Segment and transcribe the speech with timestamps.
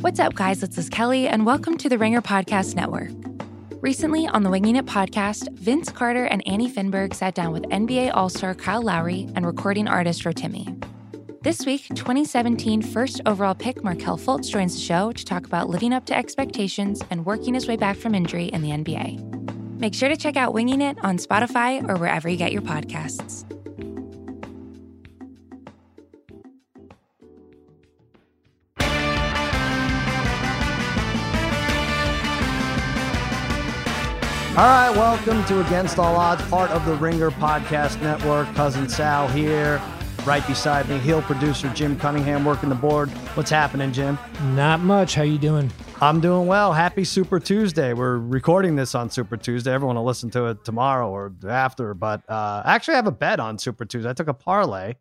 [0.00, 0.60] What's up, guys?
[0.60, 3.10] This is Kelly, and welcome to the Ringer Podcast Network.
[3.82, 8.12] Recently on the Winging It podcast, Vince Carter and Annie Finberg sat down with NBA
[8.14, 10.82] All Star Kyle Lowry and recording artist Rotimi.
[11.42, 15.92] This week, 2017 first overall pick Markelle Fultz joins the show to talk about living
[15.92, 19.78] up to expectations and working his way back from injury in the NBA.
[19.78, 23.44] Make sure to check out Winging It on Spotify or wherever you get your podcasts.
[34.60, 38.46] All right, welcome to Against All Odds, part of the Ringer Podcast Network.
[38.54, 39.80] Cousin Sal here,
[40.26, 43.08] right beside me, Hill producer Jim Cunningham working the board.
[43.38, 44.18] What's happening, Jim?
[44.54, 45.14] Not much.
[45.14, 45.72] How you doing?
[46.02, 46.74] I'm doing well.
[46.74, 47.94] Happy Super Tuesday.
[47.94, 49.72] We're recording this on Super Tuesday.
[49.72, 51.94] Everyone will listen to it tomorrow or after.
[51.94, 54.10] But uh, actually, I have a bet on Super Tuesday.
[54.10, 54.96] I took a parlay.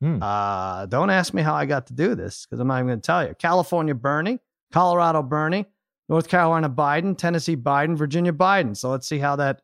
[0.00, 0.20] Hmm.
[0.20, 3.00] Uh, don't ask me how I got to do this because I'm not even going
[3.00, 3.32] to tell you.
[3.36, 4.40] California Bernie,
[4.72, 5.66] Colorado Bernie,
[6.08, 8.76] North Carolina Biden, Tennessee Biden, Virginia Biden.
[8.76, 9.62] So let's see how that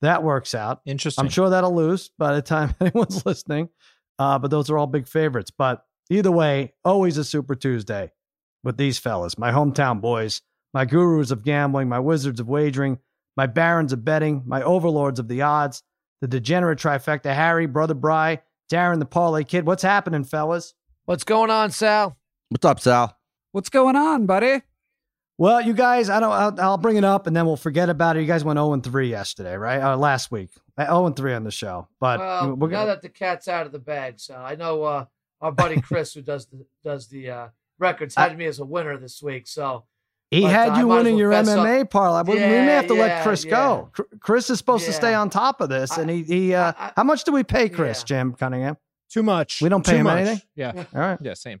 [0.00, 0.80] that works out.
[0.84, 1.24] Interesting.
[1.24, 3.68] I'm sure that'll lose by the time anyone's listening.
[4.18, 5.50] Uh, but those are all big favorites.
[5.50, 8.12] But either way, always a Super Tuesday
[8.62, 10.40] with these fellas, my hometown boys,
[10.72, 12.98] my gurus of gambling, my wizards of wagering,
[13.36, 15.82] my barons of betting, my overlords of the odds,
[16.20, 18.40] the degenerate trifecta, Harry, Brother Bry,
[18.70, 19.66] Darren the Parlay Kid.
[19.66, 20.74] What's happening, fellas?
[21.04, 22.16] What's going on, Sal?
[22.48, 23.16] What's up, Sal?
[23.52, 24.62] What's going on, buddy?
[25.36, 26.30] Well, you guys, I don't.
[26.32, 28.20] I'll, I'll bring it up and then we'll forget about it.
[28.20, 29.80] You guys went zero and three yesterday, right?
[29.80, 31.88] Uh, last week, zero and three on the show.
[31.98, 34.84] But well, we're now gonna, that the cat's out of the bag, so I know
[34.84, 35.06] uh,
[35.40, 38.96] our buddy Chris, who does the does the uh, records, had me as a winner
[38.96, 39.48] this week.
[39.48, 39.84] So
[40.30, 42.22] he but, had uh, you might winning well your fess MMA parlay.
[42.22, 43.50] We- we may have to let Chris yeah.
[43.50, 43.90] go.
[44.20, 46.54] Chris is supposed to stay on top of this, and he he.
[46.54, 48.04] Uh, I- I- how much do we pay Chris, Yeah.
[48.04, 48.76] Jim Cunningham?
[49.10, 49.60] Too much.
[49.60, 50.18] We don't pay Too him much.
[50.18, 50.42] anything?
[50.54, 50.72] Yeah.
[50.94, 51.18] All right.
[51.20, 51.34] Yeah.
[51.34, 51.60] Same.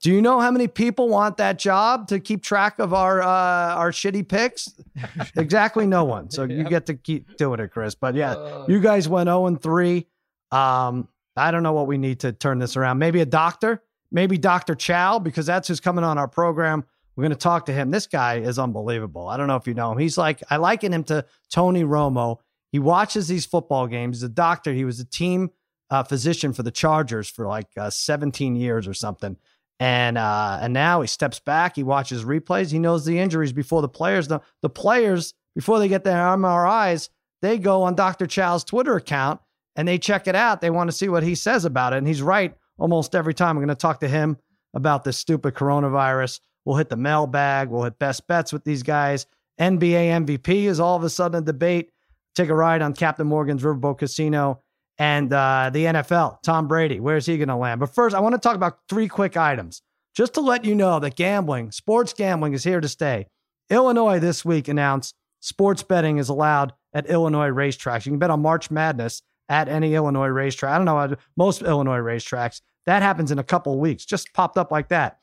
[0.00, 3.26] Do you know how many people want that job to keep track of our uh,
[3.74, 4.72] our shitty picks?
[5.36, 6.30] exactly, no one.
[6.30, 6.68] So you Yep.
[6.70, 7.94] get to keep doing it, Chris.
[7.94, 10.06] But yeah, Uh, you guys went zero and three.
[10.52, 12.98] Um, I don't know what we need to turn this around.
[12.98, 13.82] Maybe a doctor,
[14.12, 16.84] maybe Doctor Chao, because that's who's coming on our program.
[17.16, 17.90] We're going to talk to him.
[17.90, 19.28] This guy is unbelievable.
[19.28, 19.98] I don't know if you know him.
[19.98, 22.38] He's like I liken him to Tony Romo.
[22.72, 24.16] He watches these football games.
[24.18, 24.72] He's a doctor.
[24.72, 25.50] He was a team
[25.90, 29.36] uh, physician for the Chargers for like uh, 17 years or something.
[29.80, 31.76] And uh, and now he steps back.
[31.76, 32.70] He watches replays.
[32.70, 34.28] He knows the injuries before the players.
[34.28, 37.08] The, the players before they get their MRIs,
[37.42, 38.26] they go on Dr.
[38.26, 39.40] Chao's Twitter account
[39.76, 40.60] and they check it out.
[40.60, 43.56] They want to see what he says about it, and he's right almost every time.
[43.56, 44.36] I'm going to talk to him
[44.74, 46.40] about this stupid coronavirus.
[46.64, 47.68] We'll hit the mailbag.
[47.68, 49.26] We'll hit best bets with these guys.
[49.60, 51.90] NBA MVP is all of a sudden a debate.
[52.34, 54.62] Take a ride on Captain Morgan's Riverboat Casino
[54.98, 56.42] and uh, the NFL.
[56.42, 57.80] Tom Brady, where's he going to land?
[57.80, 59.82] But first, I want to talk about three quick items
[60.14, 63.26] just to let you know that gambling, sports gambling, is here to stay.
[63.70, 68.06] Illinois this week announced sports betting is allowed at Illinois racetracks.
[68.06, 70.72] You can bet on March Madness at any Illinois racetrack.
[70.72, 72.60] I don't know, most Illinois racetracks.
[72.86, 74.04] That happens in a couple of weeks.
[74.04, 75.18] Just popped up like that.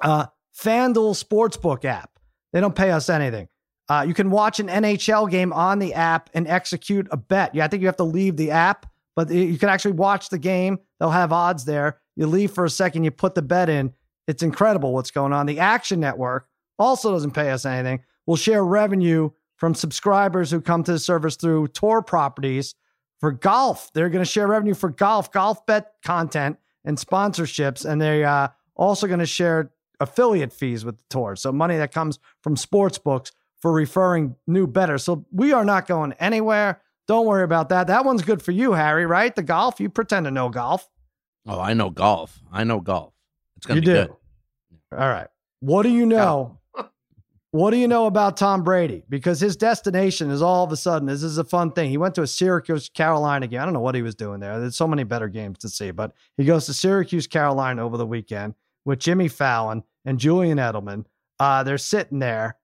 [0.00, 0.26] Uh,
[0.56, 2.10] FanDuel Sportsbook app.
[2.52, 3.48] They don't pay us anything.
[3.88, 7.54] Uh, you can watch an NHL game on the app and execute a bet.
[7.54, 8.86] Yeah, I think you have to leave the app,
[9.16, 10.78] but you can actually watch the game.
[10.98, 12.00] They'll have odds there.
[12.16, 13.92] You leave for a second, you put the bet in.
[14.28, 15.46] It's incredible what's going on.
[15.46, 16.46] The Action Network
[16.78, 18.00] also doesn't pay us anything.
[18.26, 22.74] We'll share revenue from subscribers who come to the service through tour properties
[23.20, 23.92] for golf.
[23.92, 28.48] They're going to share revenue for golf, golf bet content and sponsorships, and they uh,
[28.74, 29.70] also going to share
[30.00, 31.36] affiliate fees with the tour.
[31.36, 35.04] So money that comes from sports books for referring new betters.
[35.04, 36.82] So we are not going anywhere.
[37.08, 37.88] Don't worry about that.
[37.88, 39.34] That one's good for you, Harry, right?
[39.34, 39.80] The golf.
[39.80, 40.88] You pretend to know golf.
[41.46, 42.38] Oh, I know golf.
[42.52, 43.12] I know golf.
[43.56, 43.92] It's gonna You be do.
[43.92, 44.12] good.
[44.92, 45.28] All right.
[45.60, 46.58] What do you know?
[47.50, 49.04] What do you know about Tom Brady?
[49.10, 51.90] Because his destination is all of a sudden, this is a fun thing.
[51.90, 53.60] He went to a Syracuse, Carolina game.
[53.60, 54.58] I don't know what he was doing there.
[54.58, 58.06] There's so many better games to see, but he goes to Syracuse, Carolina over the
[58.06, 58.54] weekend
[58.86, 61.04] with Jimmy Fallon and Julian Edelman.
[61.38, 62.56] Uh, they're sitting there.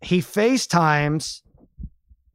[0.00, 1.41] He FaceTimes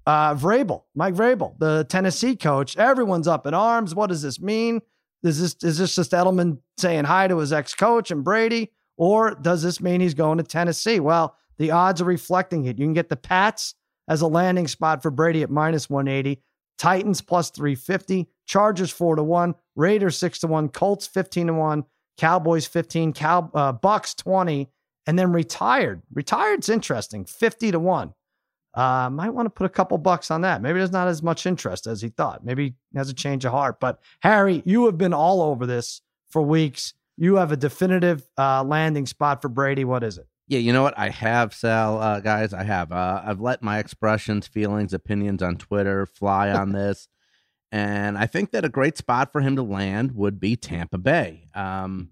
[0.07, 2.77] uh, Vrabel, Mike Vrabel, the Tennessee coach.
[2.77, 3.93] Everyone's up in arms.
[3.93, 4.81] What does this mean?
[5.21, 9.35] Is this is this just Edelman saying hi to his ex coach and Brady, or
[9.35, 11.01] does this mean he's going to Tennessee?
[11.01, 12.79] Well, the odds are reflecting it.
[12.79, 13.75] You can get the Pats
[14.07, 16.41] as a landing spot for Brady at minus 180,
[16.77, 21.83] Titans plus 350, Chargers 4 to 1, Raiders 6 to 1, Colts 15 to 1,
[22.17, 24.69] Cowboys 15, Cow, uh, Bucs 20,
[25.05, 26.01] and then retired.
[26.13, 28.13] Retired's interesting, 50 to 1.
[28.73, 30.61] Uh, might want to put a couple bucks on that.
[30.61, 32.45] Maybe there's not as much interest as he thought.
[32.45, 33.79] Maybe he has a change of heart.
[33.79, 36.93] But Harry, you have been all over this for weeks.
[37.17, 39.83] You have a definitive uh, landing spot for Brady.
[39.83, 40.27] What is it?
[40.47, 40.97] Yeah, you know what?
[40.97, 42.53] I have, Sal, uh, guys.
[42.53, 42.91] I have.
[42.91, 47.07] Uh, I've let my expressions, feelings, opinions on Twitter fly on this.
[47.71, 51.49] And I think that a great spot for him to land would be Tampa Bay.
[51.53, 52.11] Um,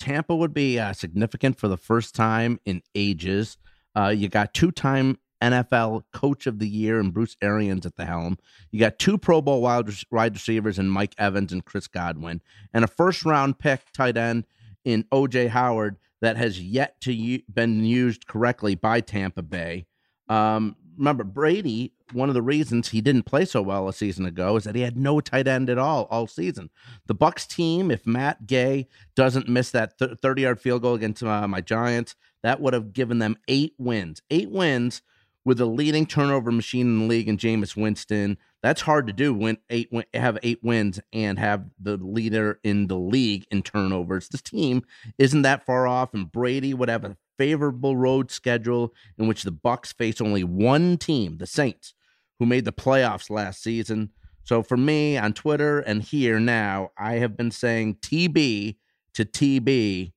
[0.00, 3.58] Tampa would be uh, significant for the first time in ages.
[3.94, 8.06] Uh, you got two time NFL Coach of the Year and Bruce Arians at the
[8.06, 8.38] helm.
[8.70, 12.40] You got two Pro Bowl wide, receivers in Mike Evans and Chris Godwin,
[12.72, 14.46] and a first round pick tight end
[14.84, 19.86] in OJ Howard that has yet to u- been used correctly by Tampa Bay.
[20.28, 21.92] Um, remember Brady.
[22.12, 24.82] One of the reasons he didn't play so well a season ago is that he
[24.82, 26.68] had no tight end at all all season.
[27.06, 28.86] The Bucs team, if Matt Gay
[29.16, 33.36] doesn't miss that thirty-yard field goal against uh, my Giants, that would have given them
[33.48, 34.20] eight wins.
[34.30, 35.00] Eight wins
[35.44, 38.38] with the leading turnover machine in the league and Jameis Winston.
[38.62, 39.34] That's hard to do.
[39.34, 44.28] Win eight, have eight wins and have the leader in the league in turnovers.
[44.28, 44.84] This team
[45.18, 49.52] isn't that far off, and Brady would have a favorable road schedule in which the
[49.52, 51.94] Bucs face only one team, the Saints,
[52.38, 54.10] who made the playoffs last season.
[54.44, 58.76] So for me on Twitter and here now, I have been saying TB
[59.14, 60.12] to TB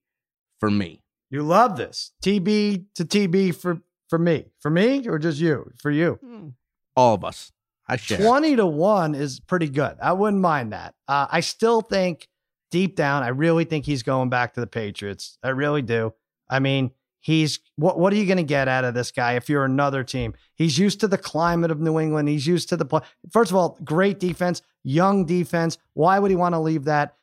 [0.60, 1.04] for me.
[1.30, 2.12] You love this.
[2.24, 4.46] TB to TB for for me.
[4.60, 5.72] For me or just you?
[5.82, 6.20] For you.
[6.22, 6.50] Hmm.
[6.96, 7.52] All of us.
[7.88, 8.18] I share.
[8.18, 9.98] 20 to 1 is pretty good.
[10.02, 10.96] I wouldn't mind that.
[11.08, 12.28] Uh, I still think
[12.72, 15.38] deep down, I really think he's going back to the Patriots.
[15.44, 16.14] I really do.
[16.50, 19.50] I mean, he's what what are you going to get out of this guy if
[19.50, 20.34] you're another team?
[20.56, 22.28] He's used to the climate of New England.
[22.28, 23.02] He's used to the play.
[23.32, 25.78] First of all, great defense, young defense.
[25.94, 27.16] Why would he want to leave that?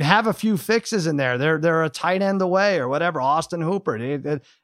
[0.00, 1.36] Have a few fixes in there.
[1.38, 3.20] They're they're a tight end away or whatever.
[3.20, 3.98] Austin Hooper,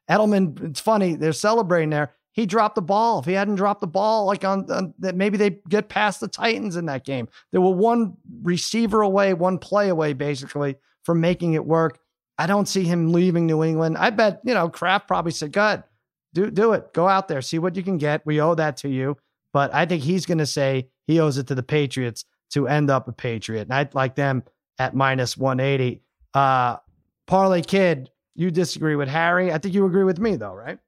[0.08, 0.62] Edelman.
[0.62, 2.12] It's funny they're celebrating there.
[2.32, 3.18] He dropped the ball.
[3.18, 6.28] If he hadn't dropped the ball, like on, on that, maybe they get past the
[6.28, 7.28] Titans in that game.
[7.50, 11.98] They were one receiver away, one play away, basically from making it work.
[12.38, 13.96] I don't see him leaving New England.
[13.96, 15.82] I bet you know Kraft probably said, "Good,
[16.34, 16.92] do do it.
[16.92, 18.24] Go out there, see what you can get.
[18.26, 19.16] We owe that to you."
[19.52, 22.90] But I think he's going to say he owes it to the Patriots to end
[22.90, 24.44] up a Patriot, and I'd like them
[24.78, 26.02] at minus 180.
[26.34, 26.76] Uh,
[27.26, 29.52] Parlay Kid, you disagree with Harry.
[29.52, 30.78] I think you agree with me, though, right?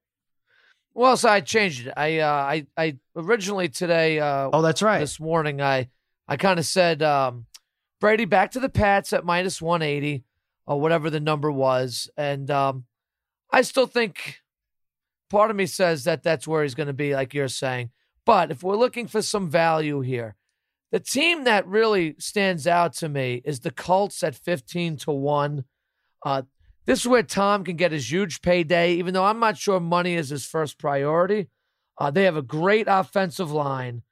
[0.95, 1.95] Well, so I changed it.
[1.97, 4.19] I, uh, I, I originally today.
[4.19, 4.99] Uh, oh, that's right.
[4.99, 5.89] This morning, I,
[6.27, 7.47] I kind of said um,
[8.01, 10.25] Brady back to the Pats at minus 180
[10.67, 12.85] or whatever the number was, and um,
[13.51, 14.41] I still think
[15.31, 17.91] part of me says that that's where he's going to be, like you're saying.
[18.25, 20.37] But if we're looking for some value here,
[20.91, 25.65] the team that really stands out to me is the Colts at 15 to 1.
[26.25, 26.43] Uh,
[26.87, 30.15] this is where Tom can get his huge payday, even though I'm not sure money
[30.15, 31.49] is his first priority.
[31.99, 34.03] Uh, they have a great offensive line,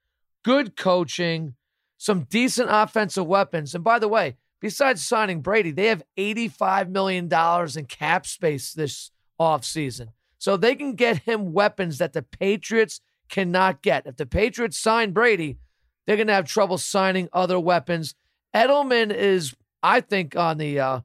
[0.45, 1.55] good coaching,
[1.97, 3.75] some decent offensive weapons.
[3.75, 9.11] And by the way, besides signing Brady, they have $85 million in cap space this
[9.41, 10.09] offseason.
[10.39, 13.01] So they can get him weapons that the Patriots
[13.31, 14.07] cannot get.
[14.07, 15.57] If the Patriots sign Brady,
[16.07, 18.15] they're going to have trouble signing other weapons.
[18.55, 21.01] Edelman is, I think, on the uh,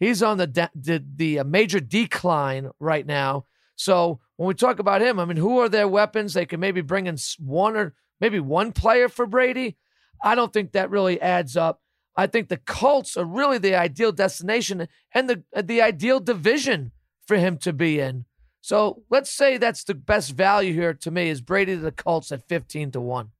[0.00, 3.44] he's on the de- the, the uh, major decline right now.
[3.76, 6.34] So when we talk about him, I mean, who are their weapons?
[6.34, 9.76] They can maybe bring in one or maybe one player for Brady.
[10.24, 11.80] I don't think that really adds up.
[12.16, 16.90] I think the Colts are really the ideal destination and the the ideal division
[17.26, 18.24] for him to be in.
[18.60, 22.32] So let's say that's the best value here to me is Brady to the Colts
[22.32, 23.30] at fifteen to one.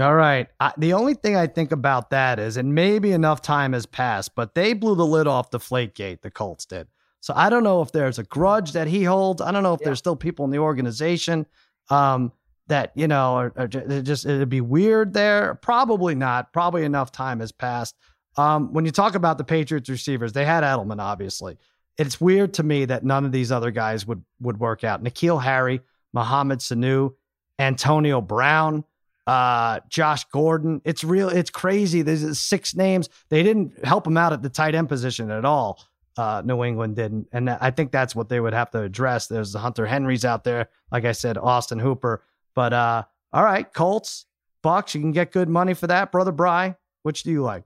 [0.00, 0.48] All right.
[0.58, 4.34] I, the only thing I think about that is, and maybe enough time has passed,
[4.34, 6.20] but they blew the lid off Deflategate.
[6.20, 6.88] the Colts did.
[7.20, 9.40] So I don't know if there's a grudge that he holds.
[9.40, 9.86] I don't know if yeah.
[9.86, 11.46] there's still people in the organization
[11.90, 12.32] um,
[12.66, 15.54] that, you know, are, just, it'd be weird there.
[15.54, 16.52] Probably not.
[16.52, 17.94] Probably enough time has passed.
[18.36, 21.56] Um, when you talk about the Patriots receivers, they had Edelman, obviously.
[21.98, 25.04] It's weird to me that none of these other guys would would work out.
[25.04, 25.80] N'Keal Harry,
[26.12, 27.14] Mohamed Sanu,
[27.60, 28.82] Antonio Brown
[29.26, 30.80] uh, Josh Gordon.
[30.84, 31.28] It's real.
[31.28, 32.02] It's crazy.
[32.02, 33.08] There's six names.
[33.30, 35.82] They didn't help him out at the tight end position at all.
[36.16, 39.26] Uh, New England didn't, and I think that's what they would have to address.
[39.26, 42.22] There's the Hunter Henrys out there, like I said, Austin Hooper.
[42.54, 43.02] But uh,
[43.32, 44.26] all right, Colts,
[44.62, 44.94] Bucs.
[44.94, 46.76] you can get good money for that, brother Bry.
[47.02, 47.64] Which do you like?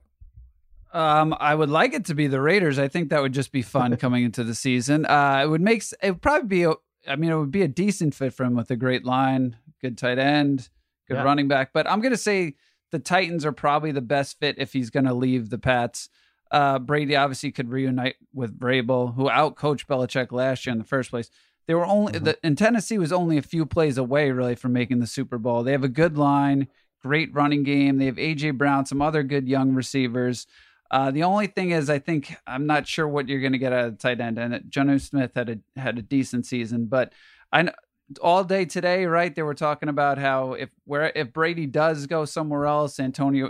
[0.91, 2.79] Um, I would like it to be the Raiders.
[2.79, 5.05] I think that would just be fun coming into the season.
[5.05, 6.63] Uh, it would make it would probably be.
[6.63, 6.73] A,
[7.07, 9.95] I mean, it would be a decent fit for him with a great line, good
[9.95, 10.69] tight end
[11.09, 11.23] good yeah.
[11.23, 11.71] running back.
[11.73, 12.55] But I'm going to say
[12.91, 16.09] the Titans are probably the best fit if he's going to leave the Pats.
[16.51, 21.11] Uh, Brady obviously could reunite with Vrabel, who outcoached Belichick last year in the first
[21.11, 21.29] place.
[21.67, 22.23] They were only mm-hmm.
[22.23, 25.61] the, and Tennessee was only a few plays away really from making the Super Bowl.
[25.61, 26.67] They have a good line,
[27.01, 27.97] great running game.
[27.97, 30.47] They have AJ Brown, some other good young receivers.
[30.89, 33.71] Uh, the only thing is, I think I'm not sure what you're going to get
[33.71, 34.39] out of the tight end.
[34.39, 37.13] And Jonnu Smith had a had a decent season, but
[37.51, 37.73] I know
[38.21, 39.33] all day today, right?
[39.33, 43.49] They were talking about how if where if Brady does go somewhere else, Antonio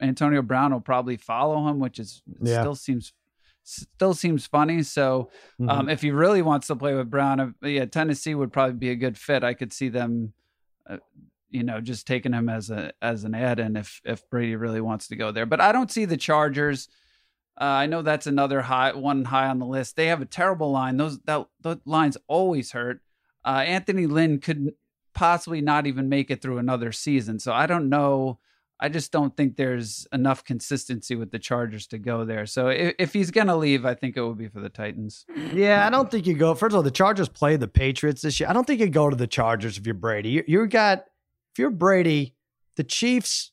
[0.00, 2.60] Antonio Brown will probably follow him, which is Yeah.
[2.62, 3.12] still seems
[3.64, 4.82] still seems funny.
[4.82, 5.70] So Mhm.
[5.70, 8.88] um, if he really wants to play with Brown, uh, yeah, Tennessee would probably be
[8.90, 9.44] a good fit.
[9.44, 10.32] I could see them,
[10.88, 10.96] uh,
[11.50, 15.08] you know, just taking him as a as an add-in if if Brady really wants
[15.08, 15.44] to go there.
[15.46, 16.88] But I don't see the Chargers.
[17.60, 19.96] Uh, I know that's another high one high on the list.
[19.96, 20.96] They have a terrible line.
[20.96, 23.02] Those that the lines always hurt.
[23.44, 24.72] Uh, Anthony Lynn could
[25.14, 27.38] possibly not even make it through another season.
[27.38, 28.38] So I don't know.
[28.80, 32.46] I just don't think there's enough consistency with the Chargers to go there.
[32.46, 35.26] So if, if he's gonna leave, I think it would be for the Titans.
[35.52, 36.54] Yeah, I don't think you go.
[36.54, 38.48] First of all, the Chargers play the Patriots this year.
[38.48, 40.28] I don't think you go to the Chargers if you're Brady.
[40.28, 41.06] You, you got
[41.58, 42.36] if you're Brady,
[42.76, 43.50] the Chiefs,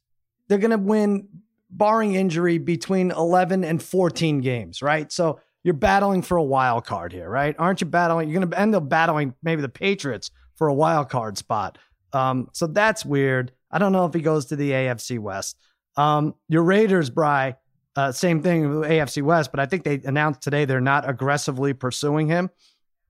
[0.47, 1.27] they're going to win,
[1.71, 5.11] barring injury, between 11 and 14 games, right?
[5.11, 7.55] So you're battling for a wild card here, right?
[7.57, 8.29] Aren't you battling?
[8.29, 11.79] You're going to end up battling maybe the Patriots for a wild card spot.
[12.13, 13.51] Um, so that's weird.
[13.71, 15.57] I don't know if he goes to the AFC West.
[15.97, 17.55] Um, your Raiders, Bry,
[17.95, 21.73] uh, same thing with AFC West, but I think they announced today they're not aggressively
[21.73, 22.51] pursuing him,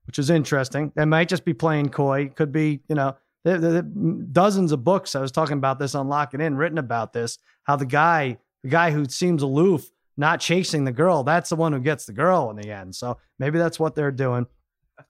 [0.06, 0.92] which is interesting.
[0.96, 2.30] They might just be playing coy.
[2.34, 3.16] Could be, you know,
[4.32, 5.14] dozens of books.
[5.14, 7.36] I was talking about this on Lock It In, written about this.
[7.64, 11.72] How the guy, the guy who seems aloof, not chasing the girl, that's the one
[11.72, 12.94] who gets the girl in the end.
[12.94, 14.46] So maybe that's what they're doing.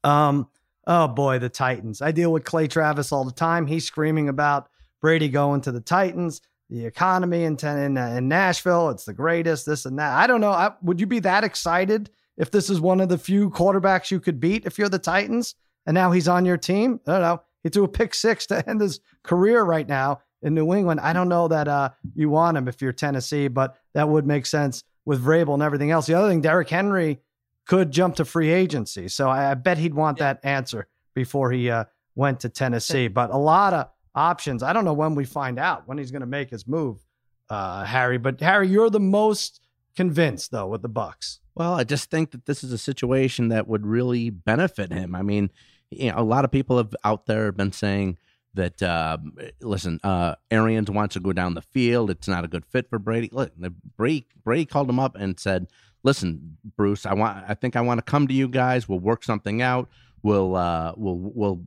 [0.03, 0.49] Um,
[0.87, 2.03] oh boy, the Titans.
[2.03, 3.67] I deal with Clay Travis all the time.
[3.67, 4.69] He's screaming about
[5.01, 8.91] Brady going to the Titans, the economy in in, uh, in Nashville.
[8.91, 9.67] It's the greatest.
[9.67, 10.13] This and that.
[10.13, 10.51] I don't know.
[10.51, 14.21] I, would you be that excited if this is one of the few quarterbacks you
[14.21, 15.55] could beat if you're the Titans?
[15.87, 17.01] And now he's on your team.
[17.07, 17.43] I don't know.
[17.63, 21.01] He threw a pick six to end his career right now in New England.
[21.01, 24.47] I don't know that uh, you want him if you're Tennessee, but that would make
[24.47, 26.07] sense with Vrabel and everything else.
[26.07, 27.21] The other thing, Derrick Henry
[27.67, 31.71] could jump to free agency, so I, I bet he'd want that answer before he
[31.71, 31.85] uh,
[32.15, 33.09] went to Tennessee.
[33.09, 34.63] But a lot of options.
[34.63, 37.05] I don't know when we find out when he's going to make his move,
[37.49, 38.19] uh, Harry.
[38.19, 39.61] But Harry, you're the most
[39.95, 41.39] convinced though with the Bucs.
[41.55, 45.15] Well, I just think that this is a situation that would really benefit him.
[45.15, 45.51] I mean,
[45.91, 48.19] you know, a lot of people have out there been saying
[48.57, 52.11] that um, listen, uh, Arians wants to go down the field.
[52.11, 53.31] It's not a good fit for Brady.
[53.33, 55.69] Look, the Brady, Brady called him up and said,
[56.03, 58.89] "Listen, Bruce, I want, I think I want to come to you guys.
[58.89, 59.89] We'll work something out.
[60.23, 61.63] We'll, uh, we'll, we'll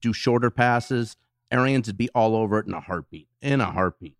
[0.00, 1.16] do shorter passes.
[1.50, 3.28] Arians would be all over it in a heartbeat.
[3.42, 4.16] In a heartbeat.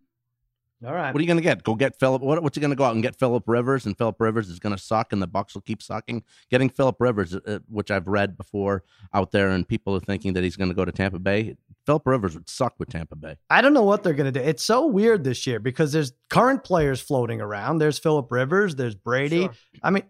[0.85, 1.12] All right.
[1.12, 1.62] What are you going to get?
[1.62, 2.20] Go get Philip.
[2.20, 3.87] What, what's he going to go out and get Philip Rivers?
[3.87, 6.23] And Philip Rivers is going to suck, and the Bucs will keep sucking.
[6.50, 10.44] Getting Philip Rivers, uh, which I've read before out there, and people are thinking that
[10.44, 11.56] he's going to go to Tampa Bay.
[11.86, 13.36] Philip Rivers would suck with Tampa Bay.
[13.48, 14.44] I don't know what they're going to do.
[14.44, 17.78] It's so weird this year because there's current players floating around.
[17.78, 18.74] There's Philip Rivers.
[18.74, 19.42] There's Brady.
[19.42, 19.54] Sure.
[19.82, 20.02] I mean,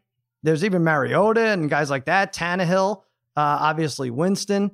[0.42, 2.34] there's even Mariota and guys like that.
[2.34, 3.02] Tannehill,
[3.36, 4.70] uh, obviously Winston,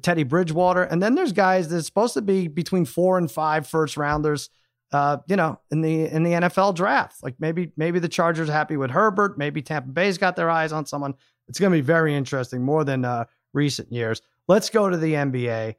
[0.00, 3.96] Teddy Bridgewater, and then there's guys that's supposed to be between four and five first
[3.96, 4.48] rounders.
[4.92, 8.52] Uh, you know, in the in the NFL draft, like maybe maybe the Chargers are
[8.52, 9.38] happy with Herbert.
[9.38, 11.14] Maybe Tampa Bay's got their eyes on someone.
[11.48, 14.22] It's going to be very interesting, more than uh, recent years.
[14.46, 15.74] Let's go to the NBA.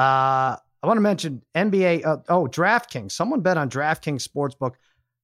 [0.00, 2.06] Uh, I want to mention NBA.
[2.06, 3.12] Uh, oh, DraftKings.
[3.12, 4.76] Someone bet on DraftKings Sportsbook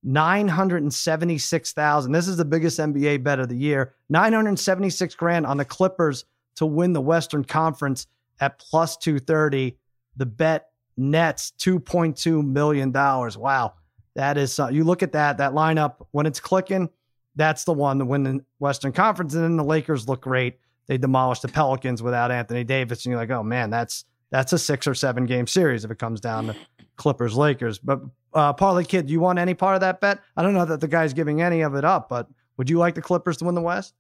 [0.03, 2.13] nine hundred and seventy six thousand.
[2.13, 3.95] This is the biggest NBA bet of the year.
[4.11, 8.07] Nine hundred seventy six grand on the Clippers to win the Western Conference
[8.41, 9.79] at plus two thirty.
[10.19, 10.69] The bet
[10.99, 13.39] nets two point two million dollars.
[13.39, 13.77] Wow,
[14.15, 14.61] that is.
[14.61, 16.91] Uh, you look at that that lineup when it's clicking.
[17.35, 20.59] That's the one to win the Western Conference, and then the Lakers look great.
[20.87, 24.05] They demolished the Pelicans without Anthony Davis, and you're like, oh man, that's
[24.37, 26.57] that's a six or seven game series if it comes down to
[26.97, 27.79] Clippers Lakers.
[27.79, 28.03] But
[28.35, 30.19] uh, Parlay Kid, do you want any part of that bet?
[30.37, 32.29] I don't know that the guy's giving any of it up, but
[32.59, 33.95] would you like the Clippers to win the West?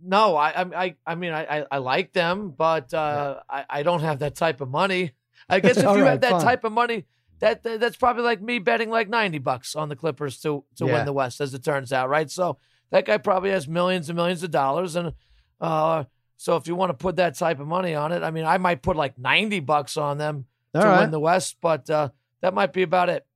[0.00, 4.02] No, I, I, I, mean, I, I, I like them, but uh, I, I don't
[4.02, 5.12] have that type of money.
[5.48, 6.42] I guess if you right, had that fine.
[6.42, 7.04] type of money,
[7.40, 10.86] that, that that's probably like me betting like ninety bucks on the Clippers to to
[10.86, 10.92] Yeah.
[10.92, 12.30] win the West, as it turns out, right?
[12.30, 12.58] So
[12.90, 15.12] that guy probably has millions and millions of dollars, and
[15.60, 16.04] uh,
[16.36, 18.58] so if you want to put that type of money on it, I mean, I
[18.58, 21.00] might put like ninety bucks on them All to right.
[21.00, 22.08] win the West, but uh,
[22.42, 23.26] that might be about it.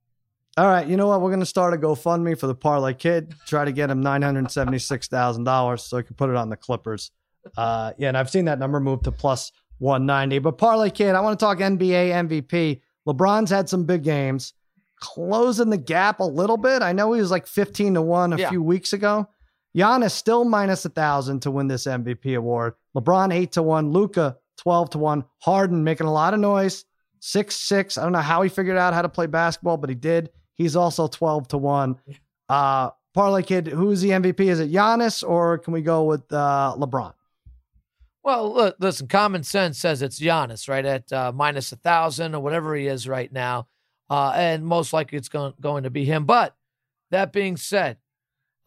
[0.57, 1.21] All right, you know what?
[1.21, 3.35] We're going to start a GoFundMe for the Parlay Kid.
[3.47, 6.49] Try to get him nine hundred seventy-six thousand dollars so he can put it on
[6.51, 7.13] the Clippers.
[7.57, 10.39] Uh, yeah, and I've seen that number move to plus one ninety.
[10.41, 12.81] But Parlay Kid, I want to talk NBA MVP.
[13.07, 14.53] LeBron's had some big games,
[14.99, 16.83] closing the gap a little bit.
[16.83, 18.51] I know he was like fifteen to one a Yeah.
[18.51, 19.29] few weeks ago.
[19.77, 22.75] Giannis still minus a thousand to win this MVP award.
[22.97, 23.91] LeBron eight to one.
[23.91, 25.25] Luka twelve to one.
[25.39, 26.85] Harden making a lot of noise.
[27.21, 27.99] Six six.
[27.99, 30.31] I don't know how he figured out how to play basketball, but he did.
[30.55, 31.97] He's also twelve to one.
[32.49, 34.41] Uh, Parlay Kid, who's the MVP?
[34.41, 37.13] Is it Giannis or can we go with uh, LeBron?
[38.23, 40.85] Well, look, listen, common sense says it's Giannis, right?
[40.85, 43.67] At uh, minus a thousand or whatever he is right now.
[44.09, 46.25] Uh, and most likely it's going, going to be him.
[46.25, 46.55] But
[47.11, 47.97] that being said,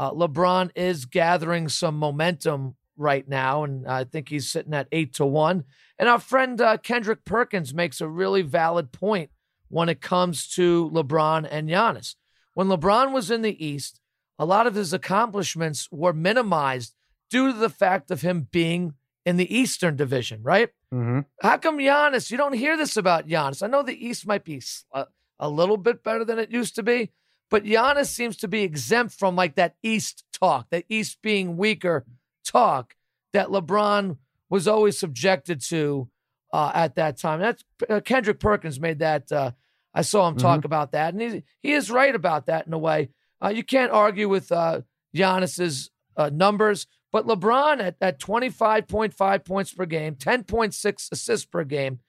[0.04, 5.14] uh, LeBron is gathering some momentum right now, and I think he's sitting at eight
[5.16, 5.64] to one.
[5.98, 9.30] And our friend uh, Kendrick Perkins makes a really valid point
[9.70, 12.16] when it comes to LeBron and Giannis.
[12.54, 14.02] When LeBron was in the East,
[14.38, 16.96] a lot of his accomplishments were minimized
[17.30, 18.96] due to the fact of him being
[19.26, 20.70] in the Eastern Division, right?
[20.94, 21.22] Mm-hmm.
[21.42, 22.30] How come Giannis?
[22.30, 23.64] You don't hear this about Giannis.
[23.64, 25.06] I know the East might be a,
[25.40, 27.12] a little bit better than it used to be,
[27.54, 32.04] but Giannis seems to be exempt from like that East talk, that East being weaker
[32.44, 32.96] talk
[33.32, 34.18] that LeBron
[34.50, 36.10] was always subjected to
[36.52, 37.40] uh, at that time.
[37.40, 39.32] That's uh, Kendrick Perkins made that.
[39.32, 39.52] Uh,
[39.94, 40.66] I saw him talk Mhm.
[40.66, 43.10] about that, and he he is right about that in a way.
[43.40, 44.82] Uh, you can't argue with uh,
[45.16, 52.00] Giannis's uh, numbers, but LeBron at, at 25.5 points per game, 10.6 assists per game,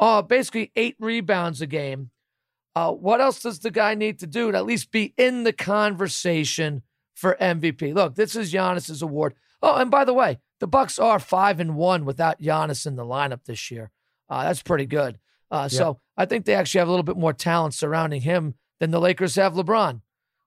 [0.00, 2.10] uh, basically eight rebounds a game.
[2.76, 5.52] Uh, what else does the guy need to do to at least be in the
[5.52, 6.82] conversation
[7.14, 7.94] for MVP?
[7.94, 9.34] Look, this is Giannis's award.
[9.62, 13.04] Oh, and by the way, the Bucks are five and one without Giannis in the
[13.04, 13.90] lineup this year.
[14.28, 15.18] Uh, that's pretty good.
[15.50, 18.90] Uh, So I think they actually have a little bit more talent surrounding him than
[18.90, 20.00] the Lakers have LeBron.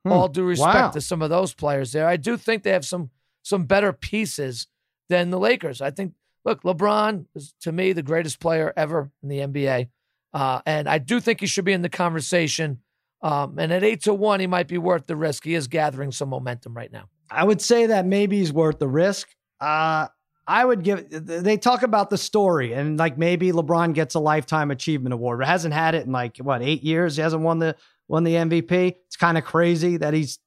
[0.06, 0.12] Hmm.
[0.12, 0.92] All due respect Wow.
[0.92, 3.10] to some of those players there, I do think they have some
[3.46, 4.68] some better pieces
[5.10, 5.82] than the Lakers.
[5.82, 6.14] I think.
[6.46, 9.88] Look, LeBron is to me the greatest player ever in the NBA,
[10.34, 12.80] uh, and I do think he should be in the conversation.
[13.22, 15.44] Um, and at eight to one, he might be worth the risk.
[15.44, 17.10] He is gathering some momentum right now.
[17.30, 19.30] I would say that maybe he's worth the risk.
[19.62, 20.08] Uh,
[20.46, 21.08] I would give.
[21.10, 25.40] They talk about the story and like maybe LeBron gets a lifetime achievement award.
[25.40, 27.16] But hasn't had it in like what eight years.
[27.16, 27.76] He hasn't won the
[28.10, 28.96] won the MVP.
[29.08, 30.40] It's kind of crazy that he's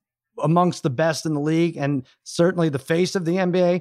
[0.43, 3.81] amongst the best in the league and certainly the face of the NBA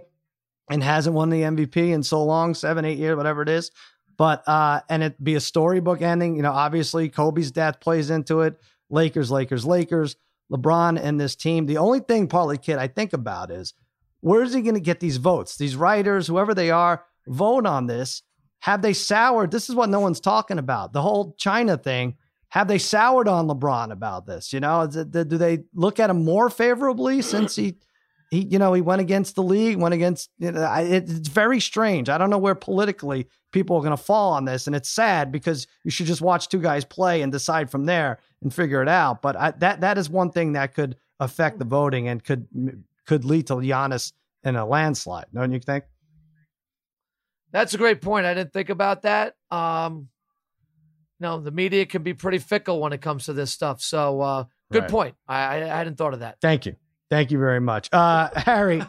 [0.70, 3.72] and hasn't won the MVP in so long, seven, eight years, whatever it is.
[4.18, 6.36] But uh, and it be a storybook ending.
[6.36, 8.60] You know, obviously Kobe's death plays into it.
[8.90, 10.16] Lakers, Lakers, Lakers.
[10.52, 11.66] LeBron and this team.
[11.66, 13.74] The only thing, Parlay Kid, I think about is
[14.22, 15.58] where is he going to get these votes?
[15.58, 18.22] These writers, whoever they are, vote on this.
[18.60, 19.52] Have they soured?
[19.52, 20.94] This is what no one's talking about.
[20.94, 22.16] The whole China thing.
[22.50, 24.54] Have they soured on LeBron about this?
[24.54, 27.78] You know, do they look at him more favorably since he,
[28.32, 30.30] he, you know, he went against the league, went against.
[30.40, 32.10] You know, it, it's very strange.
[32.10, 35.32] I don't know where politically people are going to fall on this, and it's sad
[35.32, 38.90] because you should just watch two guys play and decide from there and figure it
[38.90, 39.22] out.
[39.22, 42.48] But I, that that is one thing that could affect the voting and could
[43.06, 44.12] could lead to Giannis
[44.44, 45.26] in a landslide.
[45.34, 45.86] Don't you think?
[47.52, 48.26] That's a great point.
[48.26, 49.36] I didn't think about that.
[49.50, 50.10] Um,
[51.20, 53.82] no, the media can be pretty fickle when it comes to this stuff.
[53.82, 54.92] So, uh, good Right.
[54.92, 55.16] point.
[55.28, 56.38] I, I, I hadn't thought of that.
[56.42, 56.76] Thank you.
[57.10, 57.90] Thank you very much.
[57.92, 58.84] Uh, Harry,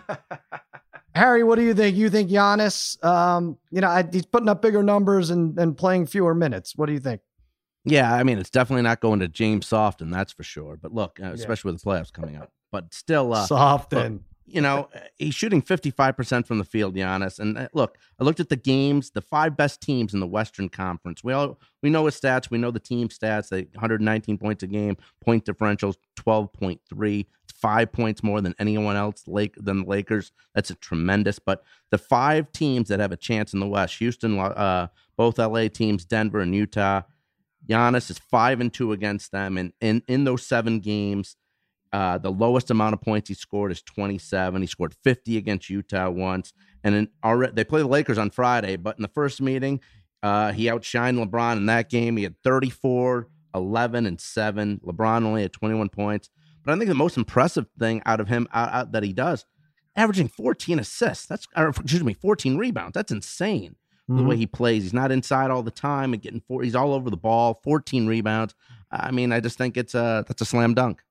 [1.15, 1.97] Harry, what do you think?
[1.97, 6.07] You think Giannis, um, you know, I, he's putting up bigger numbers and, and playing
[6.07, 6.75] fewer minutes.
[6.77, 7.21] What do you think?
[7.85, 10.77] Yeah, I mean, it's definitely not going to James Softon, that's for sure.
[10.81, 12.51] But look, uh, especially with the playoffs coming up.
[12.73, 17.41] But still, uh, Soft look, and you know, he's shooting 55% from the field, Giannis.
[17.41, 20.69] And uh, look, I looked at the games, the five best teams in the Western
[20.69, 21.25] Conference.
[21.25, 24.69] We all we know his stats, we know the team stats, they 119 points a
[24.69, 27.27] game, point differentials 12.3.
[27.45, 30.33] It's 5 points more than anyone else Lake than the Lakers.
[30.55, 34.39] That's a tremendous, but the five teams that have a chance in the West, Houston,
[34.39, 37.03] uh both LA teams, Denver and Utah,
[37.67, 41.37] Giannis is 5 and 2 against them and in in those 7 games
[41.93, 44.61] uh, the lowest amount of points he scored is 27.
[44.61, 46.53] He scored 50 against Utah once,
[46.85, 48.77] and then already they play the Lakers on Friday.
[48.77, 49.81] But in the first meeting,
[50.23, 52.17] uh, he outshined LeBron in that game.
[52.17, 54.81] He had 34, 11, and seven.
[54.85, 56.31] LeBron only had 21 points.
[56.65, 59.47] But I think the most impressive thing out of him out, out that he does,
[59.95, 61.27] averaging 14 assists.
[61.27, 62.95] That's or, excuse me, 14 rebounds.
[62.95, 63.77] That's insane.
[64.09, 64.27] The Mhm.
[64.27, 66.63] way he plays, he's not inside all the time and getting four.
[66.63, 67.61] He's all over the ball.
[67.65, 68.55] 14 rebounds.
[68.91, 71.03] I mean, I just think it's a that's a slam dunk.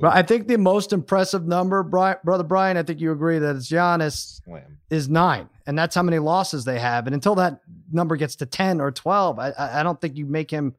[0.00, 3.56] But I think the most impressive number, Bri brother Brian, I think you agree that
[3.56, 4.78] it's Giannis Slam.
[4.90, 7.06] is nine, and that's how many losses they have.
[7.06, 10.26] And until that number gets to ten or twelve, I, I I don't think you
[10.26, 10.74] make him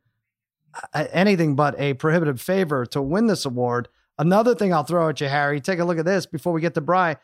[0.93, 3.87] uh, anything but a prohibitive favor to win this award.
[4.17, 5.61] Another thing I'll throw at you, Harry.
[5.61, 7.17] Take a look at this before we get to Brian.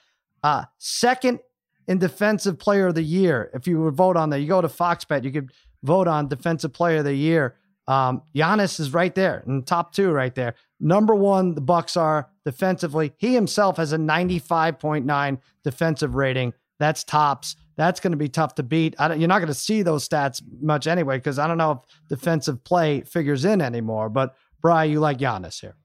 [0.43, 1.39] Uh, second
[1.87, 3.51] in defensive player of the year.
[3.53, 5.51] If you would vote on that, you go to Fox Bet, you could
[5.83, 7.55] vote on defensive player of the year.
[7.87, 10.55] Um, Giannis is right there in the top two, right there.
[10.79, 13.13] Number one, the Bucks are defensively.
[13.17, 16.53] He himself has a 95.9 defensive rating.
[16.79, 17.55] That's tops.
[17.77, 18.95] That's going to be tough to beat.
[18.99, 22.63] You're not going to see those stats much anyway, because I don't know if defensive
[22.63, 24.09] play figures in anymore.
[24.09, 25.75] But Bry, you like Giannis here.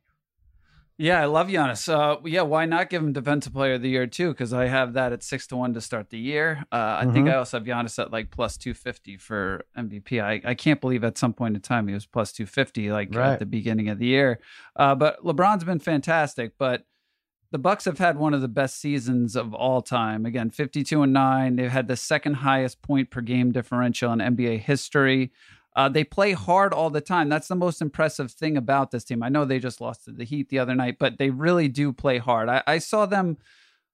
[1.02, 1.88] Yeah, I love Giannis.
[1.90, 4.32] Uh, yeah, why not give him Defensive Player of the Year too?
[4.32, 6.62] Because I have that at six to one to start the year.
[6.70, 7.32] Uh, I think Mhm.
[7.32, 10.20] I also have Giannis at like plus two fifty for MVP.
[10.20, 13.14] I, I can't believe at some point in time he was plus two fifty, like
[13.14, 13.32] Right.
[13.32, 14.40] at the beginning of the year.
[14.76, 16.52] Uh, but LeBron's been fantastic.
[16.58, 16.84] But
[17.50, 20.26] the Bucks have had one of the best seasons of all time.
[20.26, 21.56] Again, fifty two and nine.
[21.56, 25.32] They've had the second highest point per game differential in NBA history.
[25.76, 27.28] Uh, they play hard all the time.
[27.28, 29.22] That's the most impressive thing about this team.
[29.22, 31.92] I know they just lost to the Heat the other night, but they really do
[31.92, 32.48] play hard.
[32.48, 33.36] I, I saw them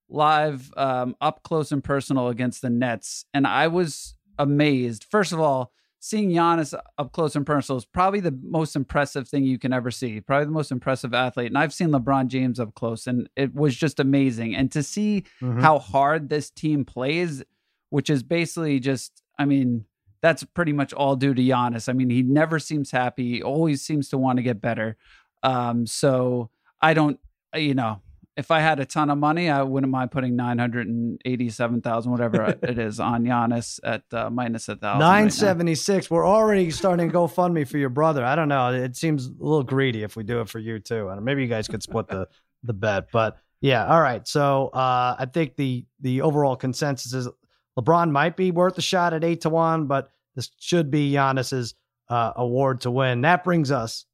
[0.08, 5.04] live um, up close and personal against the Nets, and I was amazed.
[5.10, 9.44] First of all, seeing Giannis up close and personal is probably the most impressive thing
[9.44, 10.20] you can ever see.
[10.20, 11.48] Probably the most impressive athlete.
[11.48, 14.54] And I've seen LeBron James up close, and it was just amazing.
[14.54, 15.60] And to see Mhm.
[15.60, 17.42] how hard this team plays,
[17.90, 19.86] which is basically just, I mean,
[20.20, 21.88] that's pretty much all due to Giannis.
[21.88, 24.96] I mean, he never seems happy, he always seems to want to get better.
[25.42, 26.50] Um, so
[26.80, 27.20] I don't,
[27.54, 28.00] you know,
[28.36, 33.00] if I had a ton of money, I wouldn't mind putting 987,000, whatever it is,
[33.00, 35.00] on Giannis at uh, minus a thousand.
[35.00, 36.10] right 976.
[36.10, 38.24] We're already starting GoFundMe for your brother.
[38.24, 38.72] I don't know.
[38.72, 41.08] It seems a little greedy if we do it for you too.
[41.08, 42.28] And maybe you guys could split the
[42.62, 43.10] the bet.
[43.10, 44.26] But yeah, all right.
[44.28, 47.28] So uh, I think the the overall consensus is
[47.78, 51.74] LeBron might be worth a shot at eight to one, but this should be Giannis's
[52.08, 53.20] uh, award to win.
[53.22, 54.06] That brings us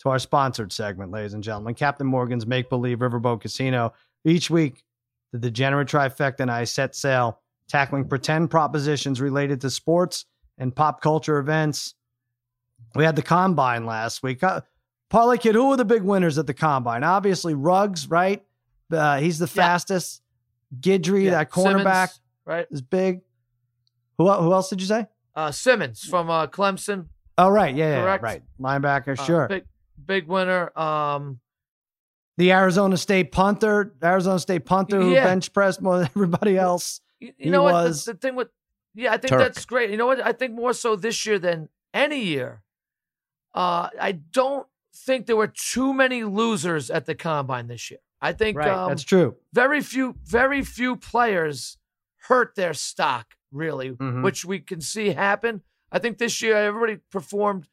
[0.00, 1.74] to our sponsored segment, ladies and gentlemen.
[1.74, 3.92] Captain Morgan's Make Believe Riverboat Casino.
[4.24, 4.84] Each week,
[5.32, 10.24] the Degenerate Trifecta and I set sail, tackling pretend propositions related to sports
[10.58, 11.94] and pop culture events.
[12.94, 14.42] We had the combine last week.
[14.42, 14.62] Uh,
[15.08, 17.04] Parlay Kid, who were the big winners at the combine?
[17.04, 18.44] Obviously, Ruggs, right?
[18.92, 19.62] Uh, he's the Yeah.
[19.66, 20.22] fastest.
[20.80, 22.66] Gidry, Yeah, that cornerback, Simmons, right?
[22.70, 23.20] is big.
[24.18, 25.06] Who, who else did you say?
[25.34, 27.06] Uh, Simmons from uh, Clemson.
[27.38, 27.74] Oh, right.
[27.74, 28.22] Yeah, yeah, yeah, Correct.
[28.22, 28.42] right.
[28.60, 29.48] Linebacker, Uh, sure.
[29.48, 29.64] Big,
[30.04, 30.76] big winner.
[30.78, 31.40] Um,
[32.36, 35.24] the Arizona State punter, Arizona State punter who Yeah.
[35.24, 37.00] bench pressed more than everybody else.
[37.18, 37.82] you, you He know what?
[37.82, 38.48] The- was- The, thing with,
[38.94, 39.40] yeah, I think Turk.
[39.40, 39.90] that's great.
[39.90, 40.24] You know what?
[40.24, 42.62] I think more so this year than any year.
[43.54, 48.00] Uh, I don't think there were too many losers at the combine this year.
[48.20, 48.68] I think Right.
[48.68, 49.36] um, That's true.
[49.52, 51.78] very few, very few players
[52.28, 54.22] hurt their stock really, Mhm.
[54.22, 55.62] which we can see happen.
[55.90, 57.68] I think this year everybody performed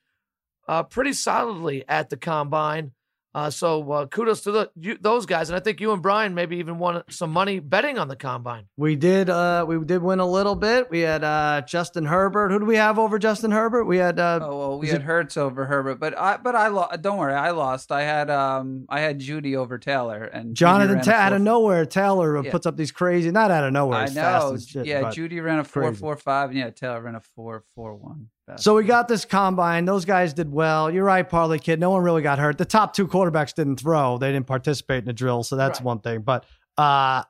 [0.68, 2.92] uh, pretty solidly at the combine.
[3.38, 6.34] Uh, so uh, kudos to the, you, those guys, and I think you and Brian
[6.34, 8.66] maybe even won some money betting on the combine.
[8.78, 10.90] We did uh we did win a little bit.
[10.90, 12.50] We had uh Justin Herbert.
[12.50, 13.86] Who do we have over Justin Herbert?
[13.86, 16.70] We had uh Oh well, we had it- Hurts over Herbert, but I but I
[16.70, 17.00] lost.
[17.04, 17.92] Don't worry, I lost.
[17.92, 21.86] I had um I had Jeudy over Taylor and Jonathan ran Ta- out of nowhere.
[21.86, 22.50] Taylor Yeah.
[22.52, 24.58] puts up these crazy not out of nowhere, I as fast know.
[24.58, 24.86] shit.
[24.88, 26.00] yeah, Jeudy ran a four crazy.
[26.00, 28.30] four five, and yeah, Taylor ran a four four one.
[28.56, 29.84] So we got this combine.
[29.86, 30.90] Those guys did well.
[30.90, 31.80] You're right, Parlay Kid.
[31.82, 32.58] No one really got hurt.
[32.58, 34.18] The top two quarterbacks didn't throw.
[34.18, 35.86] They didn't participate in the drill, so that's Right.
[35.86, 36.22] one thing.
[36.22, 36.46] But
[36.78, 37.24] uh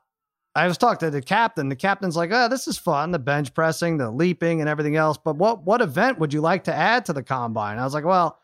[0.56, 1.70] I was talking to the captain.
[1.70, 3.12] The captain's like, "Oh, this is fun.
[3.12, 5.18] The bench pressing, the leaping, and everything else.
[5.18, 8.06] But what what event would you like to add to the combine?" I was like,
[8.06, 8.40] "Well,"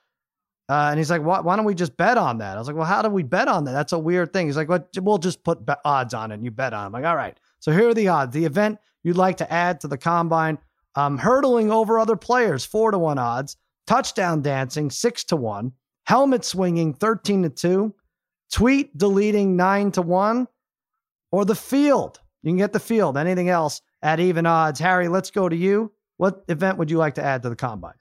[0.70, 2.76] uh, and he's like, why, "Why don't we just bet on that?" I was like,
[2.76, 3.72] "Well, how do we bet on that?
[3.72, 6.52] That's a weird thing." He's like, "Well, we'll just put odds on it, and you
[6.52, 6.86] bet on." it.
[6.88, 8.32] I'm like, "All right." So here are the odds.
[8.34, 10.60] The event you'd like to add to the combine:
[10.96, 15.72] um, hurdling over other players, four to one odds; touchdown dancing, six to one;
[16.06, 17.94] helmet swinging, thirteen to two;
[18.52, 20.48] tweet deleting, nine to one
[21.32, 22.20] or the field.
[22.44, 23.18] You can get the field.
[23.18, 24.80] Anything else at even odds.
[24.80, 25.92] Harry, let's go to you.
[26.18, 27.94] What event would you like to add to the combine?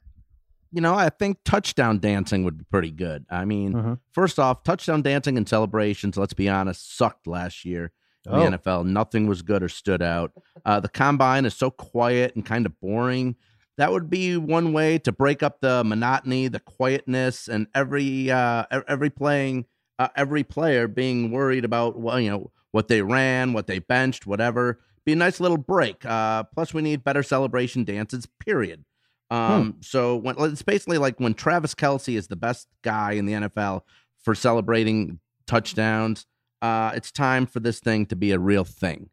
[0.71, 3.25] You know, I think touchdown dancing would be pretty good.
[3.29, 3.99] I mean, Mhm.
[4.11, 7.91] first off, touchdown dancing and celebrations, let's be honest, sucked last year
[8.27, 8.49] Oh.
[8.49, 8.85] the NFL.
[8.85, 10.31] Nothing was good or stood out.
[10.65, 13.35] Uh, the combine is so quiet and kind of boring.
[13.77, 18.65] That would be one way to break up the monotony, the quietness, and every uh,
[18.87, 19.65] every playing
[19.99, 24.25] uh, every player being worried about well, you know what they ran, what they benched,
[24.25, 24.79] whatever.
[25.05, 26.05] Be a nice little break.
[26.05, 28.25] Uh, plus, we need better celebration dances.
[28.39, 28.85] Period.
[29.29, 33.33] Um, So when, it's basically like when Travis Kelce is the best guy in the
[33.33, 33.81] NFL
[34.23, 36.25] for celebrating touchdowns.
[36.63, 39.09] Uh, it's time for this thing to be a real thing.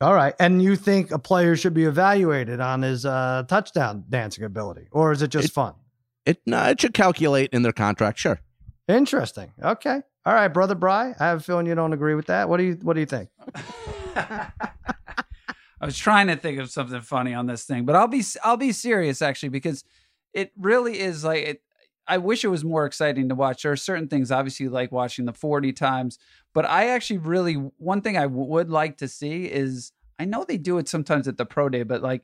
[0.00, 0.34] All right.
[0.38, 5.10] And you think a player should be evaluated on his uh, touchdown dancing ability, or
[5.10, 5.74] is it just It- fun?
[6.26, 8.18] It no, it should calculate in their contract.
[8.18, 8.38] Sure.
[8.88, 9.52] Interesting.
[9.62, 10.00] Okay.
[10.26, 11.14] All right, brother Bry.
[11.18, 12.48] I have a feeling you don't agree with that.
[12.48, 13.28] What do you What do you think?
[14.16, 18.56] I was trying to think of something funny on this thing, but I'll be I'll
[18.56, 19.84] be serious actually because
[20.32, 21.62] it really is like it,
[22.06, 23.62] I wish it was more exciting to watch.
[23.62, 26.18] There are certain things obviously like watching the 40 times,
[26.52, 30.44] but I actually really one thing I w- would like to see is I know
[30.44, 32.22] they do it sometimes at the pro day, but like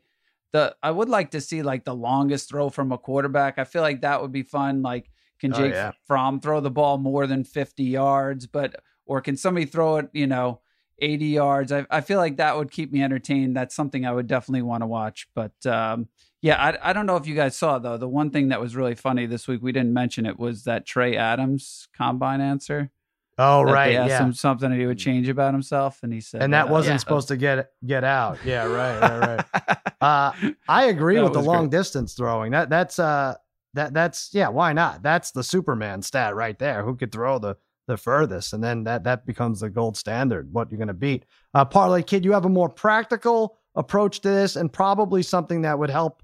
[0.52, 3.58] the I would like to see like the longest throw from a quarterback.
[3.58, 5.92] I feel like that would be fun like Can Oh, Jake yeah.
[6.06, 8.46] Fromm throw the ball more than 50 yards?
[8.46, 10.60] But or can somebody throw it, you know,
[10.98, 11.72] 80 yards?
[11.72, 13.56] I, I feel like that would keep me entertained.
[13.56, 15.28] That's something I would definitely want to watch.
[15.34, 16.08] But um,
[16.42, 17.96] yeah, I, I don't know if you guys saw though.
[17.96, 20.86] The one thing that was really funny this week, we didn't mention it, was that
[20.86, 22.90] Trey Adams combine answer.
[23.38, 23.88] Oh, That right.
[23.90, 24.24] They asked Yeah.
[24.24, 26.94] him something that he would change about himself, and he said, and that uh, wasn't
[26.94, 26.98] yeah.
[26.98, 28.38] supposed to get get out.
[28.44, 29.76] Yeah, right, right, right.
[30.00, 30.32] Uh,
[30.68, 32.52] I agree That with the long distance throwing.
[32.52, 33.34] That that's uh
[33.74, 34.48] that that's yeah.
[34.48, 35.02] Why not?
[35.02, 36.82] That's the Superman stat right there.
[36.84, 40.52] Who could throw the the furthest, and then that that becomes the gold standard.
[40.52, 41.24] What you're going to beat.
[41.54, 45.78] Uh, Parlay kid, you have a more practical approach to this, and probably something that
[45.78, 46.22] would help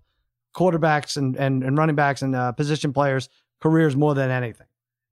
[0.56, 3.28] quarterbacks and and, and running backs and uh, position players
[3.60, 4.66] careers more than anything.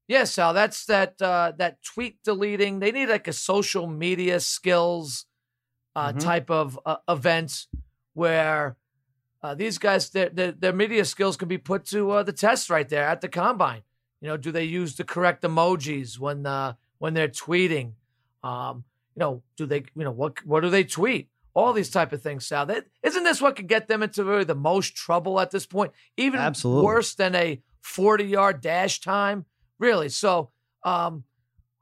[0.08, 2.80] Yeah, Sal, that's that uh, that tweet deleting.
[2.80, 5.26] They need like a social media skills
[5.96, 6.20] uh, Mhm.
[6.20, 7.66] type of uh, event
[8.14, 8.76] where
[9.42, 12.70] uh, these guys their, their their media skills can be put to uh, the test
[12.70, 13.82] right there at the combine.
[14.20, 17.92] You know, do they use the correct emojis when uh, when they're tweeting?
[18.42, 21.28] Um, you know, do they you know what what do they tweet?
[21.54, 22.66] All these type of things, Sal.
[22.66, 25.92] That, isn't this what could get them into really the most trouble at this point?
[26.16, 26.84] Even Absolutely.
[26.84, 29.44] worse than a forty yard dash time.
[29.78, 30.08] Really.
[30.08, 30.50] So
[30.84, 31.24] um,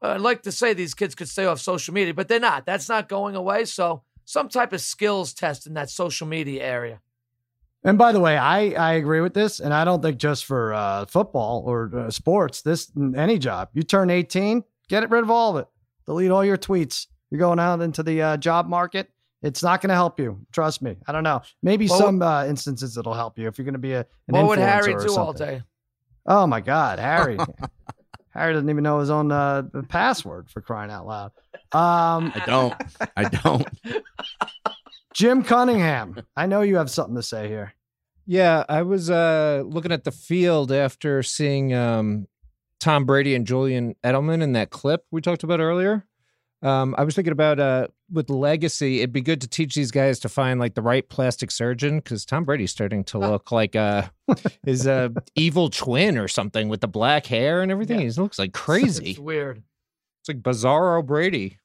[0.02, 2.66] I'd like to say these kids could stay off social media, but they're not.
[2.66, 3.64] That's not going away.
[3.64, 7.00] So some type of skills test in that social media area.
[7.84, 10.72] And by the way, I, I agree with this, and I don't think just for
[10.72, 13.70] uh, football or uh, sports, this any job.
[13.72, 15.68] You turn 18, get rid of all of it.
[16.06, 17.08] Delete all your tweets.
[17.30, 19.08] You're going out into the uh, job market.
[19.42, 20.40] It's not going to help you.
[20.52, 20.96] Trust me.
[21.06, 21.42] I don't know.
[21.62, 24.06] Maybe Well, some uh, instances it'll help you if you're going to be a an
[24.28, 25.62] what would Harry influencer or do all day?
[26.26, 27.38] Oh my God, Harry.
[28.30, 31.32] Harry doesn't even know his own uh, password for crying out loud.
[31.72, 32.74] Um, I don't.
[33.16, 33.68] I don't.
[35.14, 37.74] Jim Cunningham, I know you have something to say here.
[38.26, 42.28] Yeah, I was uh, looking at the field after seeing um,
[42.80, 46.06] Tom Brady and Julian Edelman in that clip we talked about earlier.
[46.62, 50.20] Um, I was thinking about uh, with legacy, it'd be good to teach these guys
[50.20, 54.04] to find like the right plastic surgeon because Tom Brady's starting to look like uh,
[54.64, 58.00] his uh, evil twin or something with the black hair and everything.
[58.00, 59.10] He looks like crazy.
[59.10, 59.62] It's weird.
[60.20, 61.58] It's like Bizarro Brady.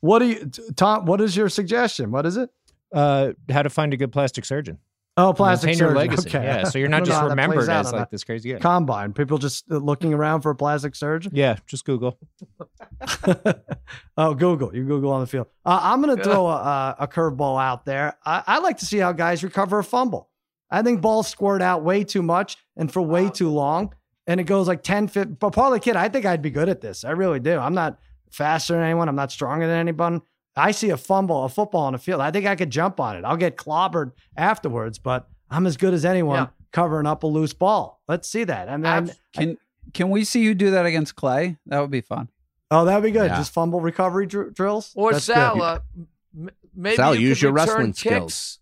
[0.00, 1.06] What do you, Tom?
[1.06, 2.10] What is your suggestion?
[2.10, 2.50] What is it?
[2.92, 4.78] Uh, how to find a good plastic surgein.
[5.20, 5.96] Oh, plastic Maintain your surgeon.
[5.96, 6.28] legacy.
[6.28, 6.44] Okay.
[6.44, 8.58] Yeah, so you're not just how that plays remembered as like a this crazy guy.
[8.60, 9.12] combine.
[9.12, 11.32] People just uh, looking around for a plastic surgeon.
[11.34, 12.18] Yeah, just Google.
[14.16, 14.74] oh, Google.
[14.74, 15.48] You Google on the field.
[15.66, 18.16] Uh, I'm going to throw a, a, a curveball out there.
[18.24, 20.30] I, I like to see how guys recover a fumble.
[20.70, 23.94] I think balls squirt out way too much and for way too long.
[24.26, 25.34] And it goes like 10, 15.
[25.40, 27.04] But Parlay Kid, I think I'd be good at this.
[27.04, 27.58] I really do.
[27.58, 27.98] I'm not
[28.30, 29.08] faster than anyone.
[29.08, 30.20] I'm not stronger than anyone.
[30.58, 32.20] I see a fumble, a football on the field.
[32.20, 33.24] I think I could jump on it.
[33.24, 36.46] I'll get clobbered afterwards, but I'm as good as anyone Yeah.
[36.72, 38.02] covering up a loose ball.
[38.08, 38.68] Let's see that.
[38.68, 39.58] I mean, I'm- Can
[39.94, 41.56] can we see you do that against Clay?
[41.66, 42.28] That would be fun.
[42.70, 43.30] oh, that'd be good.
[43.30, 43.36] Yeah.
[43.38, 44.92] Just fumble recovery dr- drills.
[44.94, 45.62] Or That's Sal, good.
[45.62, 45.78] uh,
[46.36, 48.00] m- maybe Sal, you use your return wrestling kicks.
[48.00, 48.58] skills.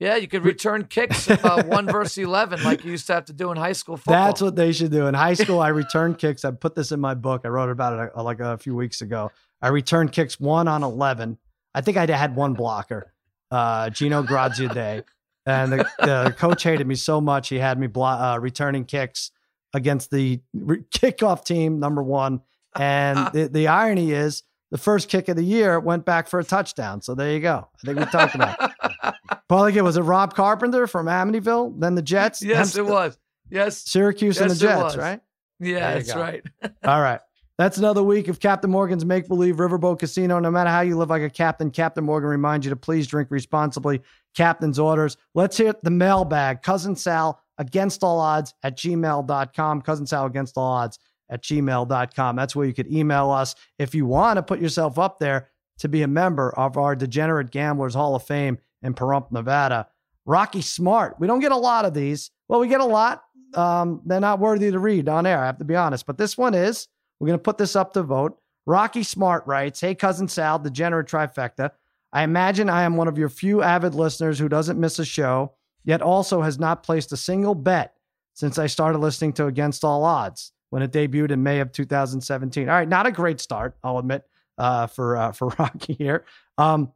[0.00, 3.32] Yeah, you could return kicks uh, one versus eleven, like you used to have to
[3.32, 4.26] do in high school football.
[4.26, 5.06] That's what they should do.
[5.06, 6.44] In high school, I return kicks.
[6.44, 7.42] I put this in my book.
[7.44, 9.30] I wrote about it uh, like a few weeks ago.
[9.64, 11.38] I returned kicks one on 11.
[11.74, 13.14] I think I had one blocker,
[13.50, 15.04] uh, Gino Graziadei.
[15.46, 19.30] And the, the coach hated me so much, he had me blo- uh, returning kicks
[19.72, 22.42] against the re- kickoff team, number one.
[22.76, 26.44] And the, the irony is, the first kick of the year went back for a
[26.44, 27.00] touchdown.
[27.00, 27.66] So there you go.
[27.82, 29.14] I think we talked about it.
[29.48, 33.18] Probably was it Rob Carpenter from Amityville, then the Jets, yes, then it was.
[33.48, 35.20] Yes, Syracuse and the Jets, right?
[35.58, 36.20] yeah, that's go.
[36.20, 36.42] right.
[36.84, 37.20] All right.
[37.56, 40.40] That's another week of Captain Morgan's Make Believe Riverboat Casino.
[40.40, 43.30] No matter how you live like a captain, Captain Morgan reminds you to please drink
[43.30, 44.02] responsibly.
[44.34, 45.16] Captain's orders.
[45.34, 46.62] Let's hit the mailbag.
[46.62, 49.82] Cousin Sal against all odds at gmail.com.
[49.82, 50.98] Cousin Sal against all odds
[51.30, 52.34] at gmail.com.
[52.34, 55.88] That's where you could email us if you want to put yourself up there to
[55.88, 59.86] be a member of our Degenerate Gamblers Hall of Fame in Pahrump, Nevada.
[60.26, 61.20] Rocky Smart.
[61.20, 62.32] We don't get a lot of these.
[62.48, 63.22] Well, we get a lot.
[63.54, 66.04] Um, they're not worthy to read on air, I have to be honest.
[66.04, 66.88] But this one is.
[67.18, 68.38] We're going to put this up to vote.
[68.66, 71.70] Rocky Smart writes Hey, cousin Sal, degenerate trifecta.
[72.12, 75.52] I imagine I am one of your few avid listeners who doesn't miss a show,
[75.84, 77.94] yet also has not placed a single bet
[78.34, 82.68] since I started listening to Against All Odds when it debuted in May of 2017.
[82.68, 84.24] All right, not a great start, I'll admit,
[84.58, 86.24] uh, for uh, for Rocky here.
[86.56, 86.92] Um,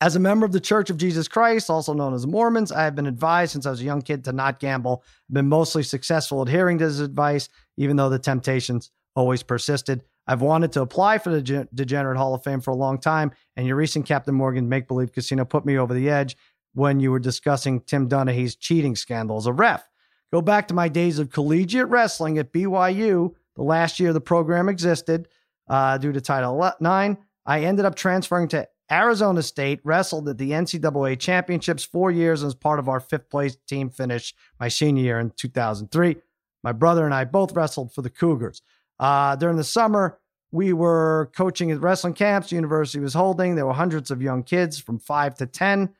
[0.00, 2.94] as a member of the Church of Jesus Christ, also known as Mormons, I have
[2.94, 5.02] been advised since I was a young kid to not gamble.
[5.28, 10.04] I've been mostly successful adhering to this advice, even though the temptations always persisted.
[10.28, 13.66] I've wanted to apply for the Degenerate Hall of Fame for a long time, and
[13.66, 16.36] your recent Captain Morgan Make Believe Casino put me over the edge
[16.74, 19.88] when you were discussing Tim Donaghy's cheating scandal as a ref.
[20.32, 24.68] Go back to my days of collegiate wrestling at BYU, the last year the program
[24.68, 25.26] existed
[25.68, 27.20] uh, due to Title IX.
[27.44, 32.54] I ended up transferring to Arizona State, wrestled at the NCAA championships four years as
[32.54, 36.16] part of our fifth place team finish my senior year in 2003.
[36.62, 38.62] My brother and I both wrestled for the Cougars.
[38.98, 40.18] Uh, during the summer,
[40.50, 43.54] we were coaching at wrestling camps the university was holding.
[43.54, 45.90] There were hundreds of young kids from five to 10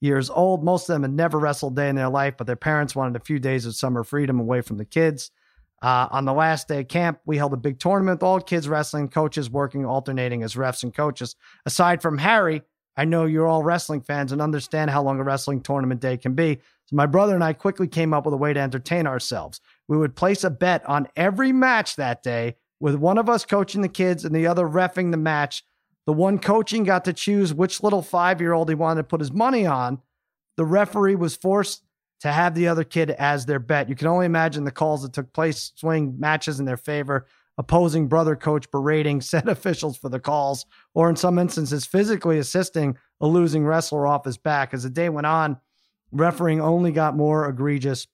[0.00, 0.62] years old.
[0.62, 3.20] Most of them had never wrestled a day in their life, but their parents wanted
[3.20, 5.30] a few days of summer freedom away from the kids.
[5.82, 8.68] Uh, on the last day of camp, we held a big tournament with all kids
[8.68, 11.36] wrestling, coaches working, alternating as refs and coaches.
[11.66, 12.62] Aside from Harry,
[12.96, 16.34] I know you're all wrestling fans and understand how long a wrestling tournament day can
[16.34, 16.60] be.
[16.86, 19.60] So my brother and I quickly came up with a way to entertain ourselves.
[19.88, 23.82] We would place a bet on every match that day, with one of us coaching
[23.82, 25.64] the kids and the other refing the match.
[26.06, 29.20] The one coaching got to choose which little five year old he wanted to put
[29.20, 30.00] his money on.
[30.56, 31.82] The referee was forced
[32.20, 33.88] to have the other kid as their bet.
[33.88, 37.26] You can only imagine the calls that took place, swing matches in their favor,
[37.58, 42.96] opposing brother coach berating said officials for the calls, or in some instances, physically assisting
[43.20, 44.72] a losing wrestler off his back.
[44.74, 45.58] As the day went on,
[46.12, 48.06] refereeing only got more egregious.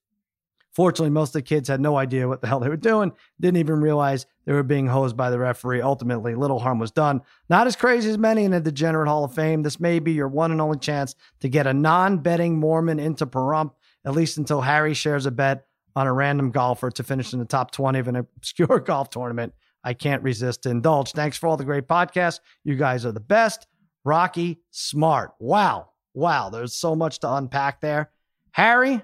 [0.74, 3.58] Fortunately, most of the kids had no idea what the hell they were doing, didn't
[3.58, 5.82] even realize they were being hosed by the referee.
[5.82, 7.20] Ultimately, little harm was done.
[7.50, 9.62] Not as crazy as many in the Degenerate Hall of Fame.
[9.62, 13.26] This may be your one and only chance to get a non betting Mormon into
[13.26, 13.72] Pahrump
[14.04, 17.44] at least until Harry shares a bet on a random golfer to finish in the
[17.44, 19.52] top 20 of an obscure golf tournament.
[19.84, 21.12] I can't resist to indulge.
[21.12, 22.40] Thanks for all the great podcasts.
[22.64, 23.66] You guys are the best.
[24.04, 25.32] Rocky Smart.
[25.38, 25.90] Wow.
[26.14, 26.50] Wow.
[26.50, 28.10] There's so much to unpack there.
[28.52, 29.02] Harry,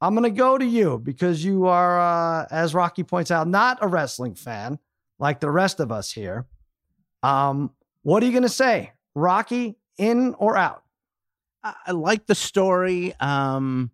[0.00, 3.78] I'm going to go to you because you are, uh, as Rocky points out, not
[3.82, 4.78] a wrestling fan
[5.18, 6.46] like the rest of us here.
[7.22, 8.92] Um, what are you going to say?
[9.14, 10.82] Rocky, in or out?
[11.62, 13.12] I, like the story.
[13.20, 13.90] Um,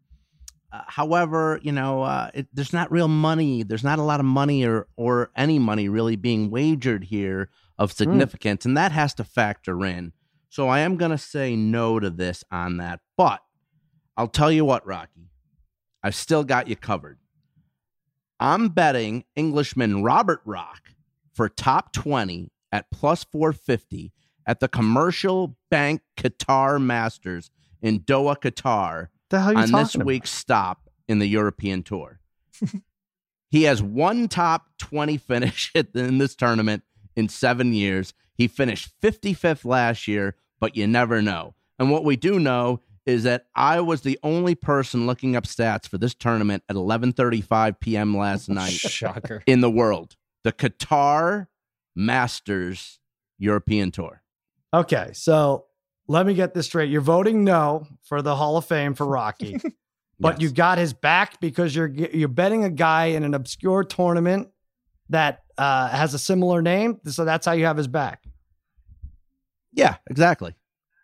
[0.72, 3.64] uh, however, you know, uh, it, there's not real money.
[3.64, 7.90] There's not a lot of money or or any money really being wagered here of
[7.90, 7.96] Hmm.
[7.96, 10.12] significance, and that has to factor in.
[10.48, 13.00] So I am going to say no to this on that.
[13.16, 13.40] But
[14.16, 15.28] I'll tell you what, Rocky,
[16.06, 17.18] I've still got you covered.
[18.38, 20.92] I'm betting Englishman Robert Rock
[21.34, 24.12] for top 20 at plus 450
[24.46, 27.50] at the Commercial Bank Qatar Masters
[27.82, 30.06] in Doha, Qatar The hell on this about?
[30.06, 32.20] week's stop in the European Tour.
[33.50, 36.84] he has one top 20 finish in this tournament
[37.16, 38.14] in seven years.
[38.32, 41.56] He finished 55th last year, but you never know.
[41.80, 45.88] And what we do know is that I was the only person looking up stats
[45.88, 48.16] for this tournament at 11:35 p.m.
[48.16, 49.42] last night Shocker.
[49.46, 50.16] in the world.
[50.44, 51.46] The Qatar
[51.94, 52.98] Masters
[53.38, 54.22] European Tour.
[54.74, 55.66] Okay, so
[56.08, 56.90] let me get this straight.
[56.90, 59.58] You're voting no for the Hall of Fame for Rocky,
[60.20, 60.50] but Yes.
[60.50, 64.48] you got his back because you're you're betting a guy in an obscure tournament
[65.08, 67.00] that uh, has a similar name.
[67.06, 68.24] So that's how you have his back.
[69.72, 70.54] Yeah, exactly.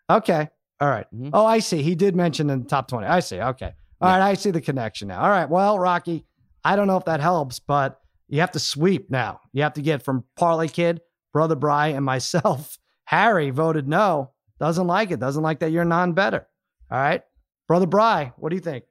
[0.09, 1.05] Okay, all right.
[1.13, 1.29] Mhm.
[1.33, 1.81] Oh, I see.
[1.81, 3.07] He did mention in the top twenty.
[3.07, 3.39] I see.
[3.39, 4.21] Okay, all right.
[4.21, 5.21] I see the connection now.
[5.21, 5.49] All right.
[5.49, 6.25] Well, Rocky,
[6.63, 9.39] I don't know if that helps, but you have to sweep now.
[9.53, 12.77] You have to get from Parlay Kid, Brother Bry, and myself.
[13.05, 14.31] Harry voted no.
[14.59, 15.19] Doesn't like it.
[15.19, 16.47] Doesn't like that you're non-better.
[16.91, 17.21] All right,
[17.67, 18.85] Brother Bry, what do you think?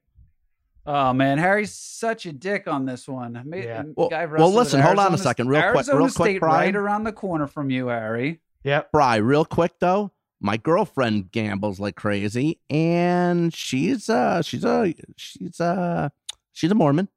[0.85, 3.37] Oh man, Harry's such a dick on this one.
[3.37, 3.85] I made- Yeah.
[3.97, 6.75] Well- guy well, listen, hold on a second, real quick- Arizona real quick, State Brian.
[6.75, 8.40] right around the corner from you, Harry.
[8.64, 8.90] Yep.
[8.90, 10.11] Bry, real quick though,
[10.42, 16.09] my girlfriend gambles like crazy, and she's uh she's a she's uh
[16.52, 17.09] she's a Mormon.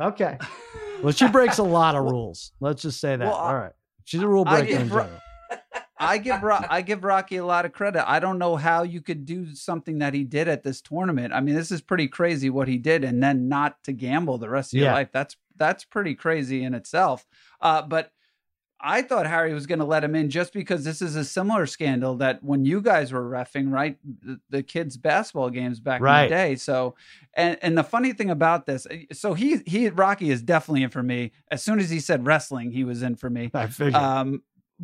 [0.00, 0.38] Okay.
[1.02, 2.52] Well, she breaks a lot of rules.
[2.60, 3.26] Let's just say that.
[3.26, 3.72] Well, All right.
[4.04, 5.10] She's a rule I breaker in general.
[5.98, 8.08] I give Ro- I give Rocky a lot of credit.
[8.08, 11.32] I don't know how you could do something that he did at this tournament.
[11.32, 14.48] I mean, this is pretty crazy what he did, and then not to gamble the
[14.48, 15.08] rest of your life.
[15.12, 17.26] That's that's pretty crazy in itself.
[17.60, 18.12] Uh, but
[18.84, 21.66] I thought Harry was going to let him in just because this is a similar
[21.66, 26.24] scandal that when you guys were refing, right, the, the kids' basketball games back Right.
[26.24, 26.56] in the day.
[26.56, 26.96] So,
[27.34, 31.02] and and the funny thing about this, so he he Rocky is definitely in for
[31.02, 31.30] me.
[31.50, 33.50] As soon as he said wrestling, he was in for me.
[33.54, 33.94] I figured.
[33.94, 34.42] Um,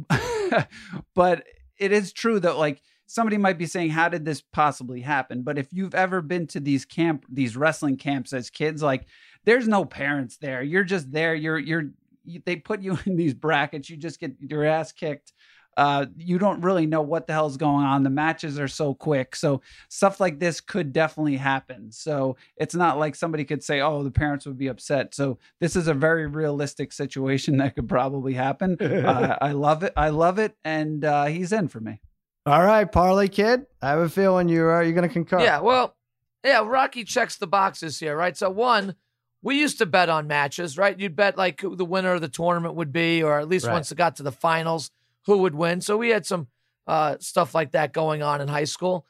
[1.15, 1.44] but
[1.79, 5.59] it is true that like somebody might be saying, "How did this possibly happen?" But
[5.59, 9.07] if you've ever been to these camp, these wrestling camps as kids, like
[9.44, 10.63] there's no parents there.
[10.63, 11.35] You're just there.
[11.35, 11.90] You're you're
[12.29, 13.88] you, they put you in these brackets.
[13.90, 15.33] You just get your ass kicked.
[15.76, 18.02] Uh, you don't really know what the hell's going on.
[18.02, 19.37] The matches are so quick.
[19.37, 21.92] So stuff like this could definitely happen.
[21.92, 25.14] So it's not like somebody could say, oh, the parents would be upset.
[25.14, 28.76] So this is a very realistic situation that could probably happen.
[28.81, 29.92] uh, I love it.
[29.96, 30.56] I love it.
[30.64, 32.00] And uh, he's in for me.
[32.44, 33.66] All right, Parlay Kid.
[33.81, 35.38] I have a feeling you are you're going to concur.
[35.38, 35.94] Yeah, well,
[36.42, 38.37] yeah, Rocky checks the boxes here, right?
[38.37, 38.96] So one,
[39.43, 40.99] we used to bet on matches, right?
[40.99, 43.75] You'd bet like who the winner of the tournament would be, or at least Right.
[43.75, 44.91] once it got to the finals,
[45.27, 45.81] who would win.
[45.81, 46.49] So we had some
[46.87, 49.05] uh, stuff like that going on in high school.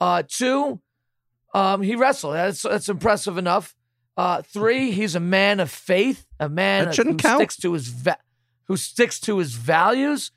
[0.00, 0.80] Uh, two,
[1.54, 2.34] um, he wrestled.
[2.34, 3.74] That's that's impressive enough.
[4.16, 7.38] Uh, three, he's a man of faith, a man That shouldn't who count.
[7.40, 8.18] sticks to his va-
[8.68, 10.30] who sticks to his values.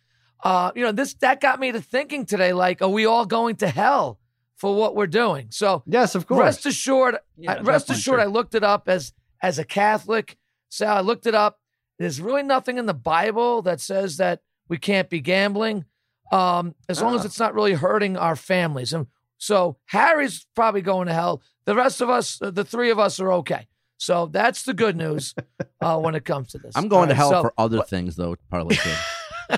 [0.43, 2.53] Uh, you know, this that got me to thinking today.
[2.53, 4.19] Like, are we all going to hell
[4.55, 5.47] for what we're doing?
[5.51, 6.39] So Yes, of course.
[6.39, 8.21] Rest assured, Yeah, I- rest assured, sure.
[8.21, 10.37] I looked it up as as a Catholic.
[10.69, 11.59] So I looked it up.
[11.99, 15.85] There's really nothing in the Bible that says that we can't be gambling,
[16.31, 17.25] um, as long as Ah.
[17.25, 18.91] it's not really hurting our families.
[18.93, 19.07] And
[19.37, 21.41] so Harry's probably going to hell.
[21.65, 23.67] The rest of us, uh, the three of us, are okay.
[23.97, 25.33] So that's the good news
[25.81, 26.73] uh, when it comes to this.
[26.75, 28.75] I'm going All to right, hell so- for other things, though, Parlay.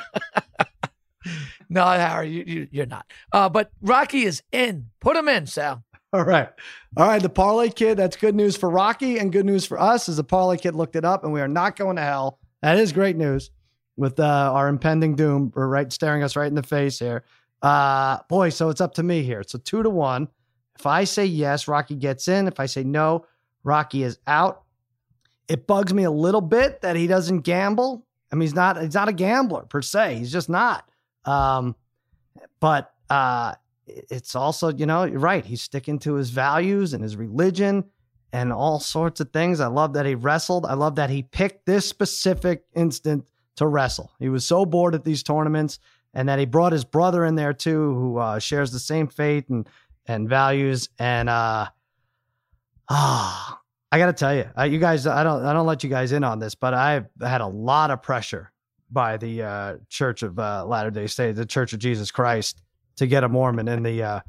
[1.69, 3.05] No, Harry, you, you, you're not.
[3.34, 4.86] Uh, but Rocky is in.
[5.01, 5.84] Put him in, Sal.
[6.14, 6.49] All right.
[6.95, 7.22] All right.
[7.22, 10.24] The Parlay Kid, that's good news for Rocky and good news for us as the
[10.24, 12.39] Parlay Kid looked it up and we are not going to hell.
[12.62, 13.51] That is great news
[13.97, 17.24] with uh, our impending doom or right staring us right in the face here.
[17.62, 19.41] Uh, boy, so it's up to me here.
[19.41, 20.30] It's a two to one.
[20.80, 22.47] If I say yes, Rocky gets in.
[22.47, 23.26] If I say no,
[23.64, 24.64] Rocky is out.
[25.49, 28.05] It bugs me a little bit that he doesn't gamble.
[28.32, 30.16] I mean, he's not he's not a gambler per se.
[30.16, 30.88] He's just not.
[31.26, 31.76] Um,
[32.60, 33.55] but uh,
[33.88, 35.46] it's also, you know, you're right.
[35.46, 37.86] He's sticking to his values and his religion
[38.34, 39.60] and all sorts of things.
[39.60, 40.66] I love that he wrestled.
[40.66, 44.12] I love that he picked this specific instant to wrestle.
[44.20, 45.80] He was so bored at these tournaments
[46.14, 49.50] and that he brought his brother in there too, who uh, shares the same faith
[49.50, 49.68] and,
[50.06, 50.90] and values.
[51.00, 51.68] And, uh,
[52.90, 53.62] ah,
[53.92, 56.24] I got to tell you, you guys, I don't, I don't let you guys in
[56.24, 58.52] on this, but I've had a lot of pressure
[58.92, 62.62] by the uh, Church of uh, Latter Day Saints, the Church of Jesus Christ,
[62.98, 64.20] to get a Mormon in the uh,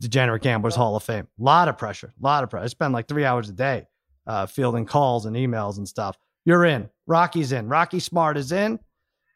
[0.00, 1.26] Degenerate Gamblers Hall of Fame.
[1.40, 2.64] A lot of pressure, a lot of pressure.
[2.64, 3.86] I spend like three hours a day
[4.26, 6.18] uh, fielding calls and emails and stuff.
[6.44, 6.88] You're in.
[7.06, 7.68] Rocky's in.
[7.68, 8.78] Rocky Smart is in.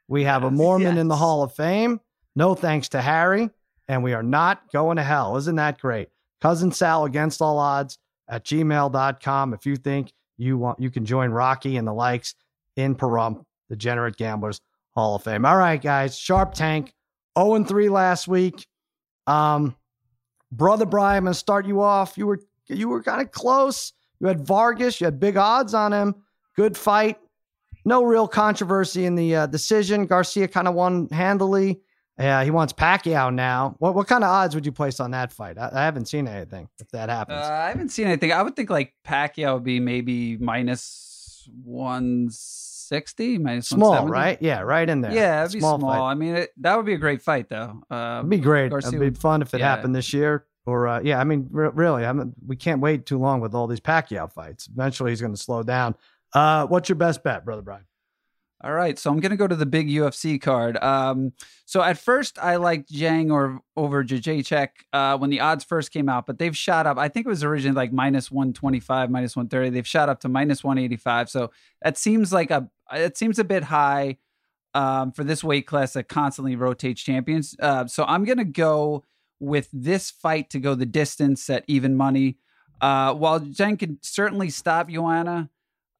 [0.08, 1.16] We have a Yes, Mormon in the.
[1.16, 2.00] Hall of Fame.
[2.36, 3.50] No thanks to Harry.
[3.88, 5.36] And we are not going to hell.
[5.36, 6.08] Isn't that great?
[6.40, 9.54] Cousin Sal against all odds at gmail.com.
[9.54, 12.34] If you think you want, you can join Rocky and the likes
[12.76, 14.60] in Pahrump, the Degenerate Gamblers
[14.94, 15.44] Hall of Fame.
[15.44, 16.16] All right, guys.
[16.16, 16.94] Sharp Tank,
[17.38, 18.66] 0 and 3 last week.
[19.26, 19.76] Um,
[20.52, 22.18] Brother Brian, I'm gonna start you off.
[22.18, 23.92] You were you were kind of close.
[24.20, 26.14] You had Vargas, you had big odds on him.
[26.56, 27.18] Good fight.
[27.84, 30.06] No real controversy in the uh, decision.
[30.06, 31.80] Garcia kind of won handily.
[32.18, 33.76] Yeah, he wants Pacquiao now.
[33.78, 35.56] What what kind of odds would you place on that fight?
[35.56, 36.68] I, I haven't seen anything.
[36.80, 38.32] If that Uh, happens, I haven't seen anything.
[38.32, 41.48] I would think like Pacquiao would be maybe minus
[42.90, 44.12] 160, minus small, 170.
[44.12, 44.38] right?
[44.40, 45.12] Yeah, right in there.
[45.12, 45.78] Yeah, it'd be small.
[45.80, 46.00] fight.
[46.00, 47.82] I mean, it, that would be a great fight, though.
[47.90, 48.70] Uh, It'd be great.
[48.70, 49.68] Garcia It'd be would- fun if it yeah.
[49.68, 50.44] happened this year.
[50.66, 53.54] Or uh, yeah, I mean, re- really, I mean, we can't wait too long with
[53.54, 54.68] all these Pacquiao fights.
[54.72, 55.94] Eventually, he's going to slow down.
[56.34, 57.84] Uh, what's your best bet, brother Brian?
[58.62, 60.76] All right, so I'm gonna go to the big UFC card.
[60.82, 61.32] Um,
[61.64, 66.10] so at first I liked Zhang or over Jacek uh, when the odds first came
[66.10, 66.98] out, but they've shot up.
[66.98, 69.70] I think it was originally like minus 125, minus 130.
[69.70, 71.30] They've shot up to minus 185.
[71.30, 71.50] So
[71.80, 74.18] that seems like a it seems a bit high
[74.74, 77.56] um, for this weight class that constantly rotates champions.
[77.60, 79.04] Uh, so I'm gonna go
[79.38, 82.36] with this fight to go the distance at even money.
[82.82, 85.48] Uh, while Zhang can certainly stop Joanna.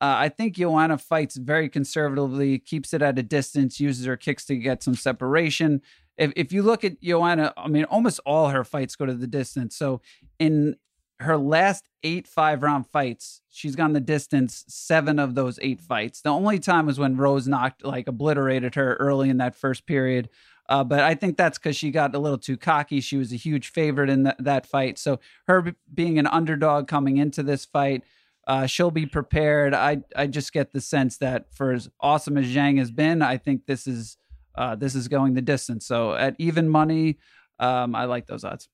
[0.01, 4.47] Uh, I think Joanna fights very conservatively, keeps it at a distance, uses her kicks
[4.47, 5.83] to get some separation.
[6.17, 9.27] If if you look at Joanna, I mean, almost all her fights go to the
[9.27, 9.77] distance.
[9.77, 10.01] So
[10.39, 10.77] in
[11.21, 16.23] her last eight five round fights, she's gone the distance seven of those eight fights.
[16.23, 20.31] The only time was when Rose knocked like obliterated her early in that first period.
[20.71, 23.01] Uh, but I think that's because she got a little too cocky.
[23.01, 24.99] She was a huge favorite in th- that fight.
[24.99, 28.05] So her being an underdog coming into this fight,
[28.47, 29.75] uh, she'll be prepared.
[29.75, 33.37] I I just get the sense that for as awesome as Zhang has been, I
[33.37, 34.17] think this is
[34.57, 35.87] uh, this is going the distance.
[35.87, 37.19] So at even money,
[37.59, 38.69] um, I like those odds.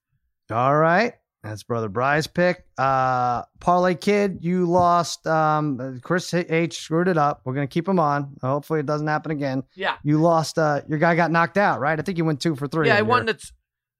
[0.50, 1.14] All right.
[1.42, 2.64] That's brother Bry's pick.
[2.76, 5.24] Uh, Parlay Kid, you lost.
[5.28, 7.42] Um, Chris H screwed it up.
[7.44, 8.34] We're gonna keep him on.
[8.42, 9.62] Hopefully, it doesn't happen again.
[9.76, 9.96] Yeah.
[10.02, 10.58] You lost.
[10.58, 11.96] Uh, your guy got knocked out, right?
[11.98, 12.88] I think you went two for three.
[12.88, 13.34] Yeah, I won your- the.
[13.34, 13.48] T-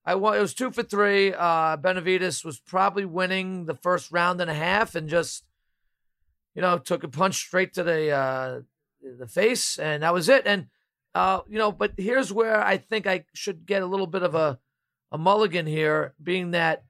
[0.05, 0.37] I won.
[0.37, 1.33] It was two for three.
[1.33, 5.43] Uh, Benavides was probably winning the first round and a half, and just,
[6.57, 8.61] you know, took a punch straight to the uh,
[9.01, 10.45] the face, and that was it.
[10.45, 10.67] And
[11.15, 14.35] uh, you know, but here's where I think I should get a little bit of
[14.35, 14.59] a
[15.11, 16.83] a mulligan here, being that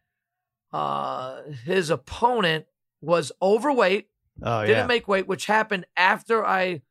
[0.73, 2.65] uh, his opponent
[3.01, 4.09] was overweight
[4.43, 4.85] Oh didn't yeah.
[4.85, 6.81] make weight, which happened after I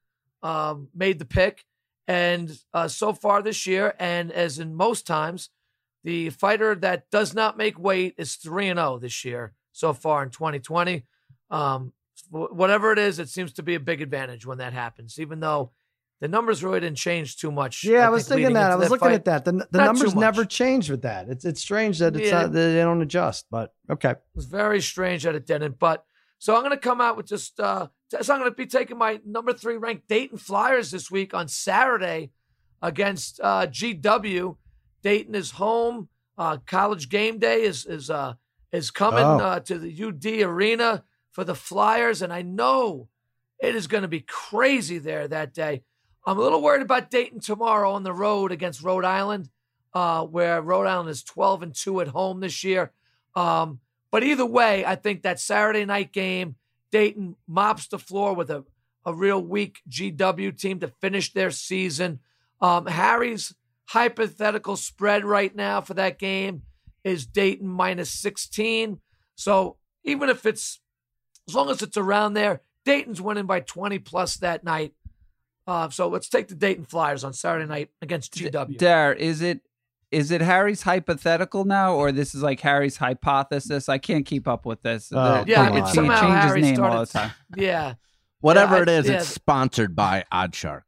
[0.42, 1.64] um, made the pick.
[2.08, 5.50] And uh, so far this year, and as in most times,
[6.04, 10.22] the fighter that does not make weight is three and zero this year so far
[10.22, 11.04] in 2020.
[11.50, 11.92] Um,
[12.30, 15.72] whatever it is, it seems to be a big advantage when that happens, even though
[16.20, 17.84] the numbers really didn't change too much.
[17.84, 18.72] Yeah, I, I was thinking that.
[18.72, 19.14] I was looking fight.
[19.14, 19.44] at that.
[19.44, 21.28] The, the numbers never change with that.
[21.28, 22.42] It's it's strange that it's Yeah.
[22.42, 24.10] not, that they don't adjust, but okay.
[24.12, 25.78] It was very strange that it didn't.
[25.78, 26.04] But
[26.38, 28.98] so I'm going to come out with just, uh, so I'm going to be taking
[28.98, 32.30] my number three ranked Dayton Flyers this week on Saturday
[32.82, 34.56] against uh, GW.
[35.02, 36.08] Dayton is home.
[36.38, 38.34] Uh, college game day is is uh,
[38.72, 39.38] is coming Oh.
[39.38, 41.04] uh, to the UD Arena
[41.36, 43.08] for the Flyers, and I know
[43.58, 45.82] it is going to be crazy there that day.
[46.26, 49.50] I'm a little worried about Dayton tomorrow on the road against Rhode Island,
[49.92, 52.90] uh, where Rhode Island is 12 and two at home this year.
[53.34, 53.80] Um,
[54.10, 56.54] but either way, I think that Saturday night game,
[56.90, 58.64] Dayton mops the floor with a,
[59.04, 62.20] a real weak GW team to finish their season.
[62.62, 66.62] Um, Harry's hypothetical spread right now for that game
[67.04, 69.00] is Dayton minus 16.
[69.34, 70.80] So even if it's,
[71.48, 74.92] as long as it's around there, Dayton's winning by 20 plus that night.
[75.66, 78.78] Uh, so let's take the Dayton Flyers on Saturday night against GW.
[78.78, 79.60] Dare, is it
[80.12, 83.88] is it Harry's hypothetical now, or this is like Harry's hypothesis?
[83.88, 85.10] I can't keep up with this.
[85.12, 85.88] Oh, The- Yeah, I mean, on.
[85.88, 87.32] he somehow changes Harry name all the time.
[87.56, 87.94] yeah.
[88.40, 89.16] Whatever Yeah, I- it is, yeah.
[89.16, 90.82] it's sponsored by Oddshark.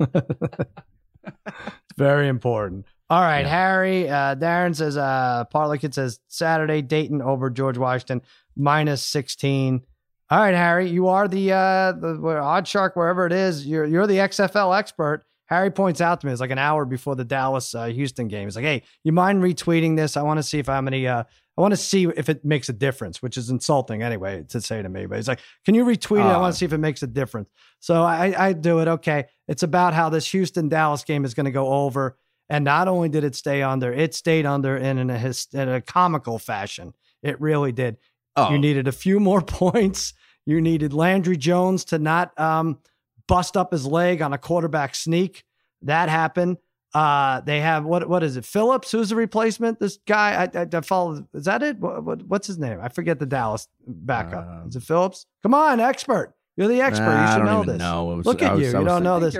[0.00, 2.86] It's very important.
[3.10, 3.48] All right, Yeah.
[3.48, 4.08] Harry.
[4.08, 8.22] Uh, Darren says, uh, Parlay Kid says Saturday, Dayton over George Washington,
[8.56, 9.82] minus 16.
[10.30, 13.66] All right, Harry, you are the, uh, the odd shark, wherever it is.
[13.66, 15.24] You're, you're the XFL expert.
[15.46, 18.46] Harry points out to me, it's like an hour before the Dallas uh, Houston game.
[18.46, 20.16] He's like, hey, you mind retweeting this?
[20.16, 21.24] I want to see if I'm any, uh,
[21.58, 24.80] I want to see if it makes a difference, which is insulting anyway to say
[24.80, 25.04] to me.
[25.04, 26.30] But he's like, can you retweet it?
[26.30, 27.50] I want to see if it makes a difference.
[27.80, 28.88] So I, I do it.
[28.88, 29.26] Okay.
[29.48, 32.16] It's about how this Houston Dallas game is going to go over.
[32.48, 35.68] And not only did it stay under, it stayed under in, in, a, his, in
[35.68, 36.94] a comical fashion.
[37.22, 37.98] It really did.
[38.36, 40.14] Oh, You needed a few more points.
[40.46, 42.78] You needed Landry Jones to not um,
[43.28, 45.44] bust up his leg on a quarterback sneak.
[45.82, 46.56] That happened.
[46.94, 48.06] Uh, they have what?
[48.08, 48.44] What is it?
[48.44, 49.78] Phillips, who's the replacement?
[49.80, 50.34] This guy.
[50.54, 51.26] I, I, I follow.
[51.32, 51.78] Is that it?
[51.78, 52.78] What, what, what's his name?
[52.82, 54.46] I forget the Dallas backup.
[54.46, 55.24] Um, is it Phillips?
[55.42, 56.34] Come on, expert.
[56.56, 57.04] You're the expert.
[57.06, 57.78] Nah, you I should don't know even this.
[57.78, 58.04] know.
[58.04, 58.76] Was- Look at was- you.
[58.76, 59.36] I You don't know this.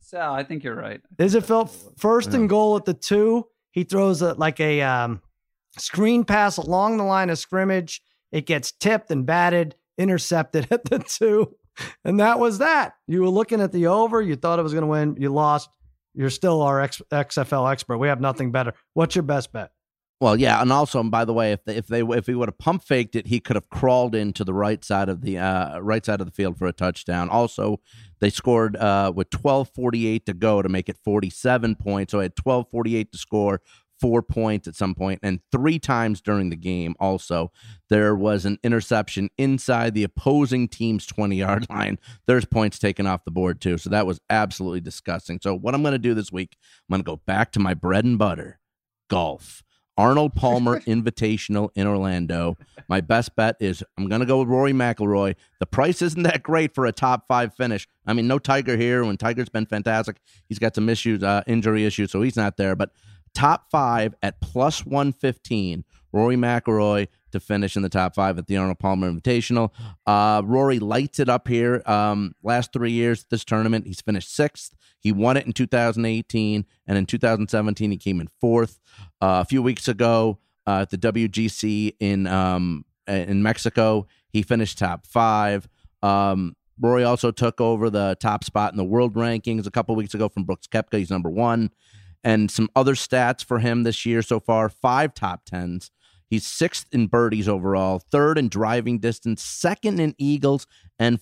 [0.00, 1.00] Sal, I think you're right.
[1.18, 1.66] Is it Phil?
[1.98, 2.36] First Yeah.
[2.40, 3.46] and goal at the two.
[3.70, 5.22] He throws a, like a um,
[5.78, 8.02] screen pass along the line of scrimmage.
[8.32, 11.56] It gets tipped and batted, intercepted at the two.
[12.04, 12.94] And that was that.
[13.06, 14.20] You were looking at the over.
[14.20, 15.16] You thought it was going to win.
[15.18, 15.70] You lost.
[16.14, 17.98] You're still our XFL expert.
[17.98, 18.74] We have nothing better.
[18.94, 19.70] What's your best bet?
[20.20, 22.48] Well, yeah, and also, and by the way, if they, if they if he would
[22.48, 25.78] have pump faked it, he could have crawled into the right side of the uh,
[25.78, 27.30] right side of the field for a touchdown.
[27.30, 27.80] Also,
[28.20, 32.10] they scored uh, with twelve forty eight to go to make it forty seven points.
[32.10, 33.62] So I had twelve forty eight to score,
[34.00, 36.94] four points at some point, and three times during the game.
[36.98, 37.52] Also,
[37.88, 41.98] there was an interception inside the opposing team's twenty yard line.
[42.26, 43.78] There's points taken off the board too.
[43.78, 45.38] So that was absolutely disgusting.
[45.42, 46.56] So what I'm going to do this week,
[46.88, 48.58] I'm going to go back to my bread and butter,
[49.08, 49.62] golf.
[50.00, 52.56] Arnold Palmer Invitational in Orlando.
[52.88, 55.34] My best bet is I'm going to go with Rory McIlroy.
[55.58, 57.86] The price isn't that great for a top five finish.
[58.06, 59.04] I mean, no Tiger here.
[59.04, 60.16] When Tiger's been fantastic,
[60.48, 62.74] he's got some issues, uh, injury issues, so he's not there.
[62.74, 62.92] But
[63.34, 68.56] top five at plus 115, Rory McIlroy to finish in the top five at the
[68.56, 69.70] Arnold Palmer Invitational.
[70.06, 71.82] Uh, Rory lights it up here.
[71.86, 74.74] Um, last three years, this tournament, he's finished sixth.
[74.98, 78.80] He won it in 2018, and in 2017, he came in fourth.
[79.20, 84.78] Uh, a few weeks ago uh, at the WGC in um, in Mexico, he finished
[84.78, 85.68] top five.
[86.02, 90.14] Um, Rory also took over the top spot in the world rankings a couple weeks
[90.14, 90.98] ago from Brooks Koepka.
[90.98, 91.70] He's number one.
[92.22, 95.90] And some other stats for him this year so far five top tens.
[96.28, 100.66] He's sixth in birdies overall, third in driving distance, second in eagles,
[100.98, 101.18] and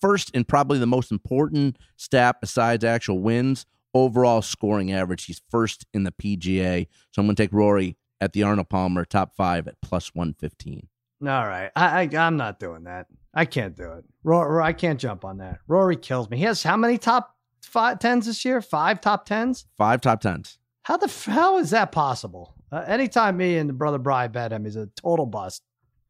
[0.00, 5.26] first in probably the most important stat besides actual wins overall scoring average.
[5.26, 6.88] He's first in the PGA.
[7.12, 10.88] So I'm going to take Rory at the Arnold Palmer top five at plus 115.
[11.22, 11.70] All right.
[11.74, 13.06] I, I, I'm not doing that.
[13.34, 14.04] I can't do it.
[14.24, 15.58] Rory, I can't jump on that.
[15.68, 16.38] Rory kills me.
[16.38, 18.60] He has how many top five tens this year?
[18.62, 19.66] Five top tens?
[19.76, 20.58] Five top tens.
[20.82, 22.54] How the f- how is that possible?
[22.72, 25.62] Uh, anytime me and the brother Bry bet him, he's a total bust,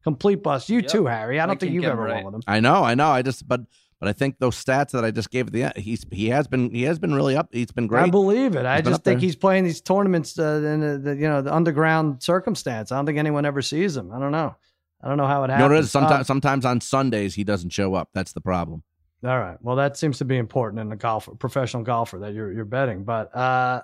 [0.03, 0.69] complete bust.
[0.69, 0.87] You Yep.
[0.87, 1.39] too, Harry.
[1.39, 2.41] I I don't think you've ever him won with him.
[2.47, 3.09] I know, I know.
[3.09, 3.61] I just, but,
[3.99, 6.47] but I think those stats that I just gave at the end, he's he has
[6.47, 7.49] been he has been really up.
[7.51, 8.03] He's been great.
[8.03, 8.65] I believe it.
[8.65, 9.25] I just think there.
[9.25, 12.91] he's playing these tournaments uh, in the, the you know the underground circumstance.
[12.91, 14.11] I don't think anyone ever sees him.
[14.13, 14.55] I don't know.
[15.01, 15.59] I don't know how it You happens.
[15.59, 15.91] know what it is?
[15.91, 18.09] Sometimes, Um, sometimes on Sundays he doesn't show up.
[18.13, 18.83] That's the problem.
[19.23, 19.57] All right.
[19.61, 23.03] Well, that seems to be important in a golfer, professional golfer that you're you're betting.
[23.03, 23.81] But uh,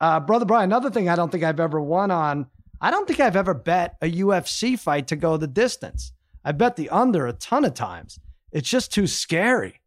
[0.00, 2.46] uh, brother Brian, another thing I don't think I've ever won on.
[2.80, 6.12] I don't think I've ever bet a UFC fight to go the distance.
[6.44, 8.18] I bet the under a ton of times.
[8.52, 9.80] It's just too scary.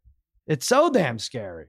[0.47, 1.67] It's so damn scary.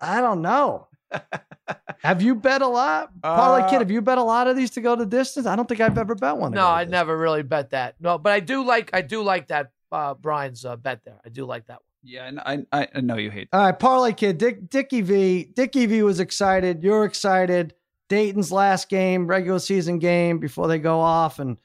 [0.00, 0.88] I don't know.
[2.02, 3.10] have you bet a lot?
[3.22, 5.46] Parlay Uh, Kid, have you bet a lot of these to go the distance?
[5.46, 6.52] I don't think I've ever bet one.
[6.52, 7.94] No, I never really bet that.
[8.00, 11.20] No, but I do like I do like that uh, Brian's uh, bet there.
[11.24, 11.80] I do like that one.
[12.06, 13.48] Yeah, I, I, I know you hate.
[13.52, 15.50] All right, Parlay Kid, Dick, Dickie V.
[15.54, 16.84] Dickie V was excited.
[16.84, 17.74] You're excited.
[18.08, 21.40] Dayton's last game, regular season game before they go off.
[21.40, 21.56] And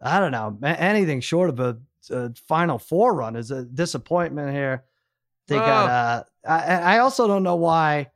[0.00, 1.78] I don't know, anything short of a,
[2.10, 4.84] a Final Four run is a disappointment here.
[5.48, 8.10] They got, uh, I, I also don't know why.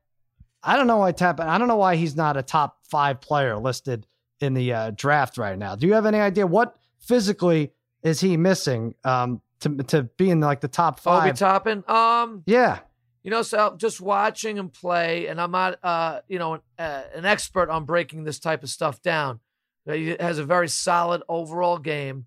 [0.63, 3.59] I don't know why Tap, I don't know why he's not a top five player
[3.59, 4.07] listed
[4.41, 5.75] in the uh, draft right now.
[5.75, 7.73] Do you have any idea what physically
[8.03, 11.29] is he missing um, to, to be in like the top five.
[11.29, 11.37] Obi?
[11.37, 11.85] Toppin.
[11.89, 12.79] Um, yeah.
[13.23, 17.25] you know, so just watching him play, and I'm not, uh, you know, uh, an
[17.25, 19.41] expert on breaking this type of stuff down.
[19.87, 22.27] He has a very solid overall game.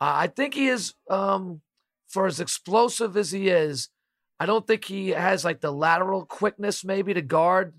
[0.00, 1.60] Uh, I think he is, um,
[2.08, 3.88] for as explosive as he is,
[4.38, 7.74] I don't think he has like the lateral quickness maybe to guard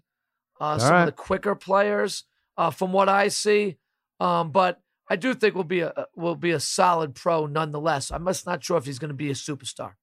[0.60, 1.00] uh, some right.
[1.02, 2.26] of the quicker players.
[2.58, 3.76] Uh, from what I see,
[4.22, 4.80] um, but
[5.10, 8.12] I do think will be a will be a solid pro nonetheless.
[8.12, 9.94] I'm just not sure if he's going to be a superstar.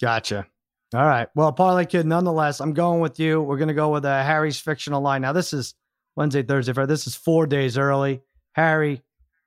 [0.00, 0.46] Gotcha.
[0.94, 1.28] All right.
[1.34, 3.42] Well, Parlay Kid, nonetheless, I'm going with you.
[3.42, 5.20] We're going to go with uh, Harry's fictional line.
[5.22, 5.74] Now, this is
[6.16, 6.88] Wednesday, Thursday, Friday.
[6.88, 8.22] This is four days early.
[8.52, 9.02] Harry,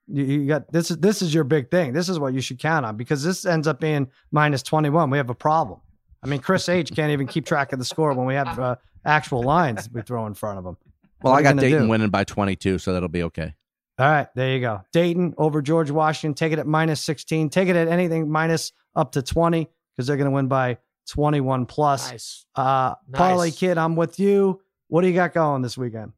[0.06, 1.92] you, you got this is this is your big thing.
[1.92, 5.10] This is what you should count on because this ends up being minus 21.
[5.10, 5.80] We have a problem.
[6.22, 8.76] I mean, Chris H can't even keep track of the score when we have uh,
[9.04, 10.76] actual lines we throw in front of him.
[11.22, 11.88] Well, What I got Dayton do?
[11.88, 13.54] winning by 22, so that'll be okay.
[13.98, 14.80] All right, there you go.
[14.92, 16.34] Dayton over George Washington.
[16.34, 17.50] Take it at minus 16.
[17.50, 20.78] Take it at anything minus up to 20 because they're going to win by
[21.08, 22.10] 21 plus.
[22.10, 22.46] Nice.
[22.56, 23.18] Uh, Nice.
[23.18, 24.60] Parlay Kid, I'm with you.
[24.88, 26.12] What do you got going this weekend?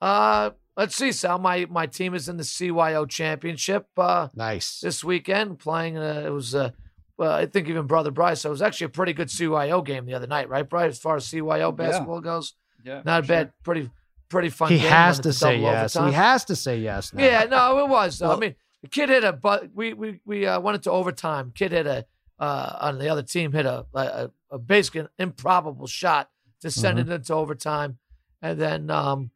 [0.00, 1.38] Uh, let's see, Sal.
[1.38, 4.80] My my team is in the CYO championship uh, Nice.
[4.80, 5.58] this weekend.
[5.58, 6.70] Playing, uh, it was, uh,
[7.16, 8.40] well, I think even brother Bryce.
[8.42, 10.90] So it was actually a pretty good CYO game the other night, right, Bryce?
[10.92, 12.54] As far as CYO basketball goes,
[12.84, 13.36] Yeah, not a for sure.
[13.36, 13.90] bad, pretty
[14.28, 14.70] pretty fun.
[14.70, 15.96] He has to say yes.
[15.96, 16.10] overtime.
[16.10, 17.12] He has to say yes.
[17.12, 17.24] Now.
[17.24, 18.18] Yeah, no, it was.
[18.18, 18.32] though.
[18.32, 21.52] I mean, the kid hit a, but we we we uh, went into overtime.
[21.54, 22.06] Kid hit a,
[22.38, 26.98] uh, on the other team hit a a, a basically an improbable shot to send
[26.98, 27.10] Mm-hmm.
[27.12, 27.98] it into overtime,
[28.42, 29.30] and then um,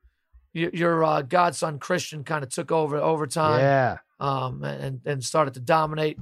[0.53, 3.99] your, your uh, godson Christian kind of took over overtime, Yeah.
[4.18, 6.18] um, and and started to dominate.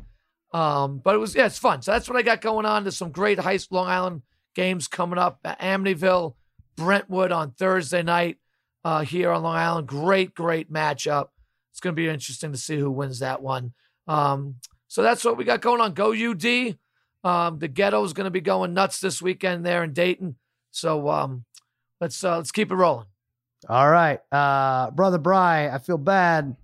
[0.52, 1.82] Um, but it was yeah, it's fun.
[1.82, 2.84] So that's what I got going on.
[2.84, 4.22] There's some great high Long Island
[4.54, 5.40] games coming up.
[5.44, 6.34] Amityville,
[6.76, 8.38] Brentwood on Thursday night
[8.88, 9.86] uh, here on Long Island.
[9.86, 11.26] Great, great matchup.
[11.72, 13.74] It's going to be interesting to see who wins that one.
[14.06, 15.92] Um, so that's what we got going on.
[15.92, 16.78] Go UD.
[17.22, 20.36] Um, the ghetto is going to be going nuts this weekend there in Dayton.
[20.70, 21.44] So um,
[22.00, 23.04] let's uh, let's keep it rolling.
[23.68, 24.20] All right.
[24.32, 26.56] Uh, Brother Bry, I feel bad.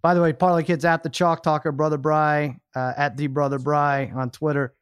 [0.00, 3.58] By the way, Parlay Kids at the Chalk Talker, Brother Bry, uh, at the Brother
[3.58, 4.74] Bry on Twitter.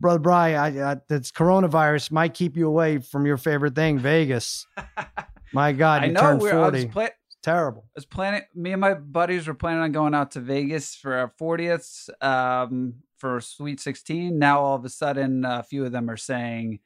[0.00, 4.66] Brother Bry, I, I, this coronavirus might keep you away from your favorite thing, Vegas.
[5.54, 6.36] My God, I know.
[6.36, 6.84] We're, I 40.
[6.84, 7.08] was, pla-
[7.42, 7.84] Terrible.
[7.88, 8.42] I was planning.
[8.54, 12.94] Me and my buddies were planning on going out to Vegas for our 40th um,
[13.18, 14.38] for Sweet 16.
[14.38, 16.80] Now all of a sudden, a few of them are saying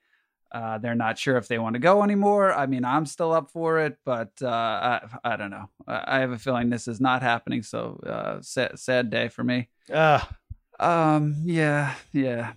[0.51, 2.53] uh, they're not sure if they want to go anymore.
[2.53, 5.69] I mean, I'm still up for it, but uh, I, I don't know.
[5.87, 7.63] I, I have a feeling this is not happening.
[7.63, 9.69] So uh, sad, sad day for me.
[9.93, 10.27] Ugh.
[10.81, 12.53] Um, yeah, yeah.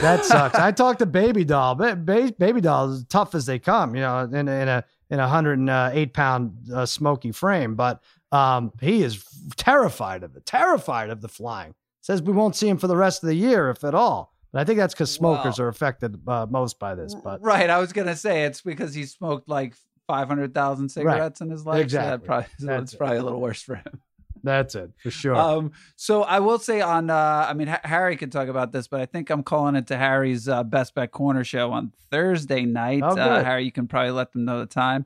[0.00, 0.54] That sucks.
[0.58, 1.74] I talked to Baby Doll.
[1.74, 5.20] Ba- ba- Baby Doll is tough as they come, you know, in, in a in
[5.20, 8.02] a hundred and uh, eight pound uh, smoky frame, but
[8.32, 9.24] um, he is
[9.56, 10.44] terrified of it.
[10.46, 11.74] Terrified of the flying.
[12.00, 14.32] Says we won't see him for the rest of the year, if at all.
[14.52, 15.64] But I think that's because smokers Wow.
[15.66, 17.14] are affected uh, most by this.
[17.14, 17.68] But right.
[17.68, 19.74] I was gonna say it's because he smoked like
[20.06, 21.76] 500,000 cigarettes in his life.
[21.78, 22.18] So Exactly.
[22.20, 24.00] that probably, so That's it's probably a little worse for him.
[24.46, 25.34] That's it for sure.
[25.34, 28.88] Um, so I will say on, uh, I mean, Ha- Harry can talk about this,
[28.88, 32.64] but I think I'm calling it to Harry's uh, Best Bet Corner show on Thursday
[32.64, 33.02] night.
[33.04, 33.44] Oh, uh.
[33.44, 35.04] Harry, you can probably let them know the time.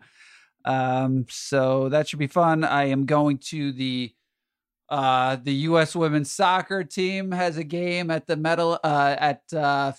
[0.65, 2.65] Um, so that should be fun.
[2.65, 4.13] I am going to the
[4.91, 9.93] uh the US women's soccer team has a game at the metal uh at uh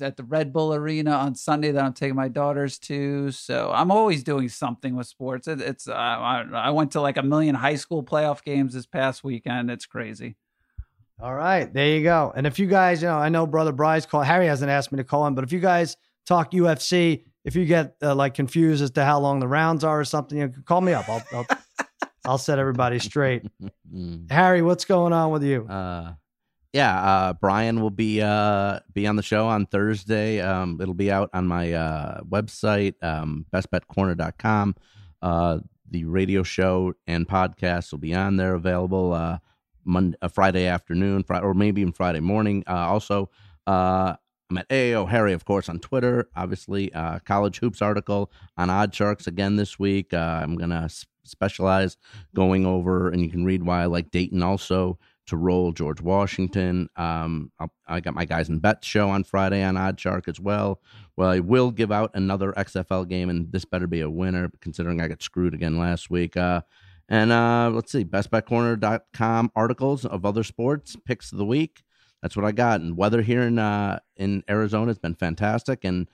[0.00, 3.30] at the Red Bull Arena on Sunday that I'm taking my daughters to.
[3.30, 5.48] So I'm always doing something with sports.
[5.48, 8.86] It, it's uh, I, I went to like a million high school playoff games this
[8.86, 9.70] past weekend.
[9.70, 10.36] It's crazy.
[11.20, 12.32] All right, there you go.
[12.34, 14.96] And if you guys, you know, I know Brother Bryce call Harry hasn't asked me
[14.98, 18.82] to call him, but if you guys talk UFC, if you get uh, like confused
[18.82, 21.08] as to how long the rounds are or something, you know, call me up.
[21.08, 21.46] I'll I'll,
[22.24, 23.44] I'll set everybody straight.
[24.30, 25.66] Harry, what's going on with you?
[25.66, 26.14] Uh,
[26.72, 30.40] yeah, uh, Brian will be uh, be on the show on Thursday.
[30.40, 34.74] Um, it'll be out on my uh, website, um, bestbetcorner.com.
[35.22, 35.58] Uh,
[35.90, 39.12] the radio show and podcast will be on there available.
[39.12, 39.38] Uh,
[39.84, 42.64] Monday, uh, Friday afternoon, Friday, or maybe even Friday morning.
[42.66, 43.30] Uh, also,
[43.66, 44.16] uh,
[44.50, 46.28] I'm at AO Harry, of course, on Twitter.
[46.36, 50.12] Obviously, uh, college hoops article on Odd Sharks again this week.
[50.12, 50.88] Uh, I'm gonna
[51.24, 51.96] specialize
[52.34, 56.88] going over, and you can read why I like Dayton also to roll George Washington.
[56.96, 57.50] Um,
[57.88, 60.80] i got my guys in bet show on Friday on Odd Shark as well.
[61.16, 65.00] Well, I will give out another XFL game, and this better be a winner, considering
[65.00, 66.36] I got screwed again last week.
[66.36, 66.62] Uh,
[67.08, 71.82] and uh, let's see, bestbetcorner.com articles of other sports, picks of the week.
[72.22, 72.80] That's what I got.
[72.80, 75.84] And weather here in uh, in Arizona has been fantastic.
[75.84, 76.08] And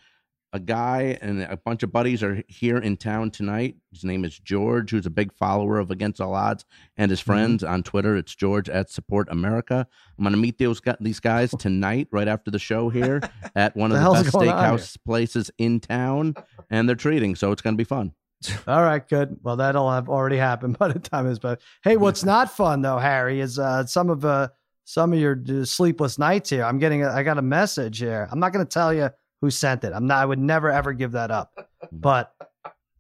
[0.53, 3.77] a guy and a bunch of buddies are here in town tonight.
[3.93, 6.65] His name is George, who's a big follower of Against All Odds,
[6.97, 7.31] and his mm-hmm.
[7.31, 7.73] friends mm-hmm.
[7.73, 8.17] on Twitter.
[8.17, 9.87] It's George at Support America.
[10.19, 13.21] I'm going to meet those these guys tonight, right after the show here
[13.55, 16.35] at one of the, the best steakhouse places in town,
[16.69, 18.13] and they're treating, so it's going to be fun.
[18.67, 19.37] All right, good.
[19.43, 21.39] Well, that'll have already happened by the time is.
[21.39, 24.49] But hey, what's not fun though, Harry, is uh, some of uh,
[24.85, 26.65] some of your sleepless nights here.
[26.65, 27.05] I'm getting.
[27.05, 28.29] A, I got a message here.
[28.31, 29.11] I'm not going to tell you
[29.41, 29.93] who sent it.
[29.95, 30.19] I'm not.
[30.19, 31.53] I would never ever give that up.
[31.93, 32.35] But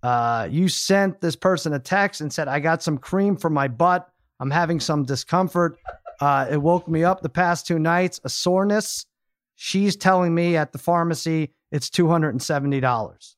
[0.02, 3.68] uh, you sent this person a text and said, "I got some cream for my
[3.68, 4.08] butt.
[4.40, 5.78] I'm having some discomfort.
[6.18, 8.20] Uh, it woke me up the past two nights.
[8.24, 9.04] A soreness.
[9.54, 13.36] She's telling me at the pharmacy it's two hundred and seventy dollars."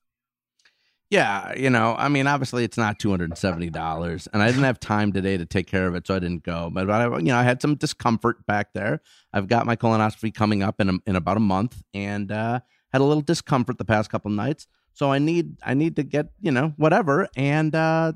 [1.12, 4.46] Yeah, you know, I mean, obviously it's not two hundred and seventy dollars, and I
[4.46, 6.70] didn't have time today to take care of it, so I didn't go.
[6.72, 9.02] But I, you know, I had some discomfort back there.
[9.30, 12.60] I've got my colonoscopy coming up in a, in about a month, and uh,
[12.92, 14.66] had a little discomfort the past couple nights.
[14.92, 17.28] So I need I need to get you know whatever.
[17.36, 18.12] And uh,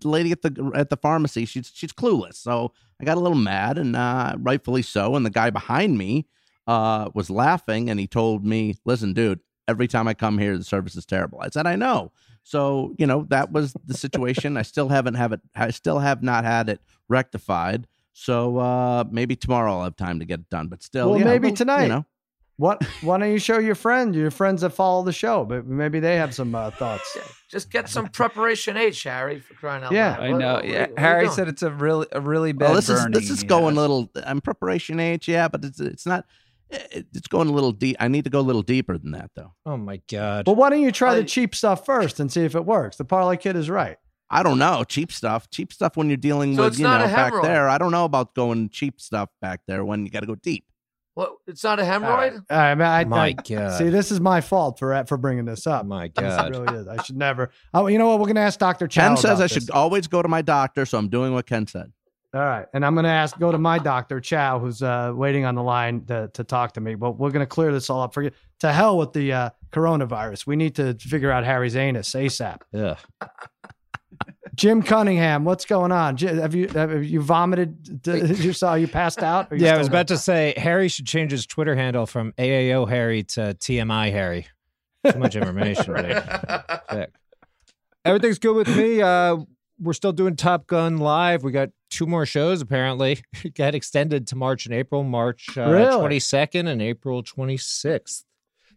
[0.00, 2.34] the lady at the at the pharmacy, she's she's clueless.
[2.34, 5.16] So I got a little mad, and uh, rightfully so.
[5.16, 6.26] And the guy behind me
[6.66, 10.64] uh, was laughing, and he told me, "Listen, dude." Every time I come here, the
[10.64, 11.38] service is terrible.
[11.40, 12.10] I said, I know.
[12.42, 14.56] So you know that was the situation.
[14.56, 15.40] I still haven't have it.
[15.54, 17.86] I still have not had it rectified.
[18.12, 20.66] So uh, maybe tomorrow I'll have time to get it done.
[20.68, 21.84] But still, well, yeah, maybe tonight.
[21.84, 22.06] You know,
[22.60, 22.84] what?
[23.00, 25.46] Why don't you show your friend, your friends that follow the show?
[25.46, 27.10] But maybe they have some uh, thoughts.
[27.16, 30.10] Yeah, just get some preparation H, Harry, for crying out yeah.
[30.10, 30.20] loud.
[30.20, 30.54] I know.
[30.54, 32.66] What, yeah, what, Harry said it's a really, a really bad.
[32.66, 34.10] Well, this burning, is this is going a little.
[34.26, 36.26] I'm preparation H, yeah, but it's it's not
[36.70, 37.96] it's going a little deep.
[37.98, 39.54] I need to go a little deeper than that, though.
[39.64, 40.46] Oh my god!
[40.46, 42.96] Well, why don't you try I, the cheap stuff first and see if it works?
[42.96, 43.96] The parlay kid is right.
[44.28, 45.50] I don't know cheap stuff.
[45.50, 47.68] Cheap stuff when you're dealing so with you know back there.
[47.68, 50.66] I don't know about going cheap stuff back there when you got to go deep.
[51.14, 51.32] What?
[51.46, 52.04] It's not a hemorrhoid.
[52.04, 52.90] All right, All right man.
[52.90, 53.78] I, my I, God.
[53.78, 55.84] See, this is my fault for for bringing this up.
[55.86, 56.88] My God, it really is.
[56.88, 57.50] I should never.
[57.74, 58.20] Oh, you know what?
[58.20, 59.08] We're gonna ask Doctor Chao.
[59.08, 59.52] Ken says I this.
[59.52, 61.92] should always go to my doctor, so I'm doing what Ken said.
[62.32, 62.66] All right.
[62.72, 65.64] And I'm going to ask, go to my doctor, Chao, who's uh, waiting on the
[65.64, 66.94] line to, to talk to me.
[66.94, 68.14] But we're going to clear this all up.
[68.14, 68.30] For you.
[68.60, 70.46] to hell with the uh, coronavirus.
[70.46, 72.60] We need to figure out Harry's anus ASAP.
[72.72, 72.96] Yeah.
[74.60, 76.18] Jim Cunningham, what's going on?
[76.18, 78.06] Have you have you vomited?
[78.06, 79.48] You saw you passed out?
[79.58, 83.22] yeah, I was about to say Harry should change his Twitter handle from AAO Harry
[83.22, 84.48] to TMI Harry.
[85.10, 85.96] Too much information.
[88.04, 89.00] Everything's good with me.
[89.00, 89.38] Uh,
[89.80, 91.42] we're still doing Top Gun live.
[91.42, 93.22] We got two more shows apparently.
[93.54, 96.18] Got extended to March and April, March uh, really?
[96.18, 98.24] 22nd and April 26th.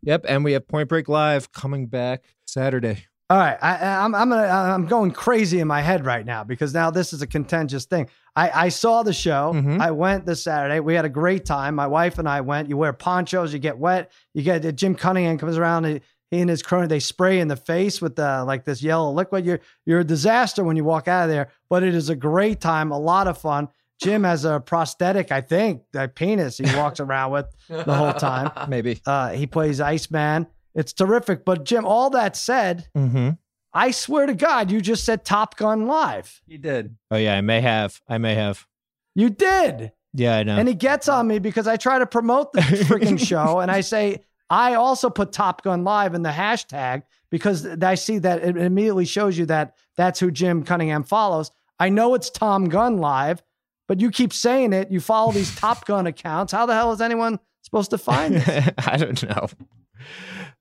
[0.01, 3.07] Yep, and we have Point Break live coming back Saturday.
[3.33, 6.43] All right, I, am I'm, I'm gonna I'm going crazy in my head right now
[6.43, 8.07] because now this is a contentious thing.
[8.35, 9.53] I, I saw the show.
[9.55, 9.81] Mm-hmm.
[9.81, 10.79] I went this Saturday.
[10.79, 11.73] We had a great time.
[11.73, 12.69] My wife and I went.
[12.69, 14.11] You wear ponchos, you get wet.
[14.35, 17.99] You get Jim Cunningham comes around he and his crony they spray in the face
[18.03, 19.47] with the like this yellow liquid.
[19.47, 22.61] You're you're a disaster when you walk out of there, but it is a great
[22.61, 23.67] time, a lot of fun.
[23.99, 28.51] Jim has a prosthetic, I think, that penis he walks around with the whole time.
[28.69, 30.45] Maybe uh, he plays Iceman.
[30.75, 31.45] It's terrific.
[31.45, 33.31] But Jim, all that said, mm-hmm.
[33.73, 36.41] I swear to God, you just said Top Gun live.
[36.47, 36.95] He did.
[37.09, 38.01] Oh yeah, I may have.
[38.07, 38.67] I may have.
[39.15, 39.91] You did.
[40.13, 40.57] Yeah, I know.
[40.57, 43.81] And he gets on me because I try to promote the freaking show, and I
[43.81, 48.57] say I also put Top Gun Live in the hashtag because I see that it
[48.57, 51.51] immediately shows you that that's who Jim Cunningham follows.
[51.79, 53.41] I know it's Tom Gun Live,
[53.87, 54.91] but you keep saying it.
[54.91, 56.53] You follow these Top Gun accounts.
[56.53, 58.73] How the hell is anyone supposed to find it?
[58.87, 59.47] I don't know.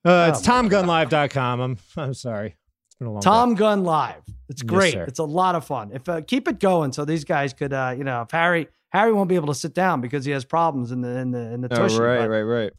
[0.05, 1.61] Uh, it's oh, TomGunLive.com.
[1.61, 2.57] I'm I'm sorry.
[2.86, 3.61] It's been a long Tom day.
[3.61, 4.22] Gun Live.
[4.48, 4.94] It's great.
[4.94, 5.92] Yes, it's a lot of fun.
[5.94, 9.12] If uh, keep it going, so these guys could, uh, you know, if Harry Harry
[9.12, 11.61] won't be able to sit down because he has problems in the in the in
[11.61, 11.96] the tushy.
[11.96, 12.72] Oh, right, but, right, right.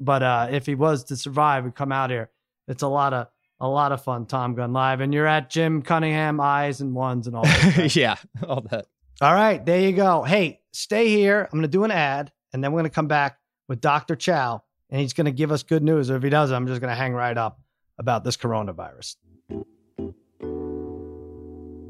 [0.00, 2.30] But uh, if he was to survive and come out here,
[2.66, 3.28] it's a lot of
[3.60, 4.26] a lot of fun.
[4.26, 7.44] Tom Gun Live, and you're at Jim Cunningham eyes and ones and all.
[7.44, 8.86] That, yeah, all that.
[9.20, 10.22] All right, there you go.
[10.22, 11.42] Hey, stay here.
[11.44, 13.38] I'm going to do an ad, and then we're going to come back
[13.68, 14.16] with Dr.
[14.16, 14.64] Chao,
[14.94, 16.08] and he's going to give us good news.
[16.08, 17.58] Or if he doesn't, I'm just going to hang right up
[17.98, 19.16] about this coronavirus.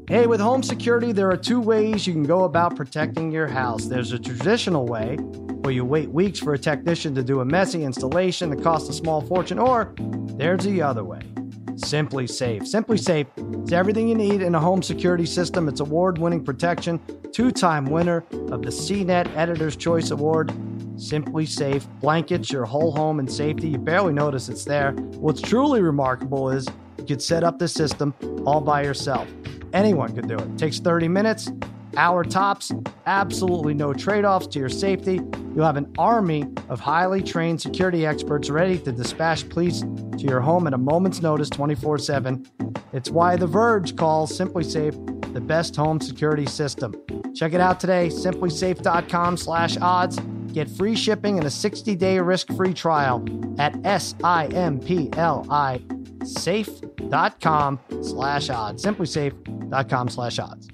[0.09, 3.85] Hey, with home security, there are two ways you can go about protecting your house.
[3.85, 7.83] There's a traditional way, where you wait weeks for a technician to do a messy
[7.83, 11.21] installation that costs a small fortune, or there's the other way.
[11.75, 12.65] SimpliSafe.
[12.65, 15.67] Simply Safe is everything you need in a home security system.
[15.67, 16.99] It's award winning protection,
[17.31, 20.51] two time winner of the CNET Editor's Choice Award.
[20.95, 23.69] SimpliSafe blankets your whole home in safety.
[23.69, 24.91] You barely notice it's there.
[24.91, 26.67] What's truly remarkable is
[26.97, 28.13] you could set up the system
[28.45, 29.27] all by yourself.
[29.73, 30.41] Anyone could do it.
[30.41, 31.51] it takes 30 minutes,
[31.97, 32.71] hour tops,
[33.05, 35.19] absolutely no trade offs to your safety.
[35.53, 40.41] You'll have an army of highly trained security experts ready to dispatch police to your
[40.41, 42.45] home at a moment's notice 24 7.
[42.93, 46.95] It's why The Verge calls SimpliSafe the best home security system.
[47.35, 50.17] Check it out today, simplisafe.com slash odds.
[50.55, 53.25] Get free shipping and a 60-day risk-free trial
[53.59, 54.21] at S-I-M-P-L-I
[56.23, 58.85] safe.com slash odds.
[58.85, 60.69] Simplisafe.com slash odds.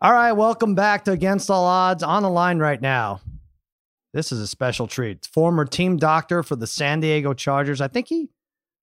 [0.00, 2.02] All right, welcome back to Against All Odds.
[2.02, 3.20] On the line right now,
[4.12, 5.24] this is a special treat.
[5.26, 7.80] Former team doctor for the San Diego Chargers.
[7.80, 8.28] I think he,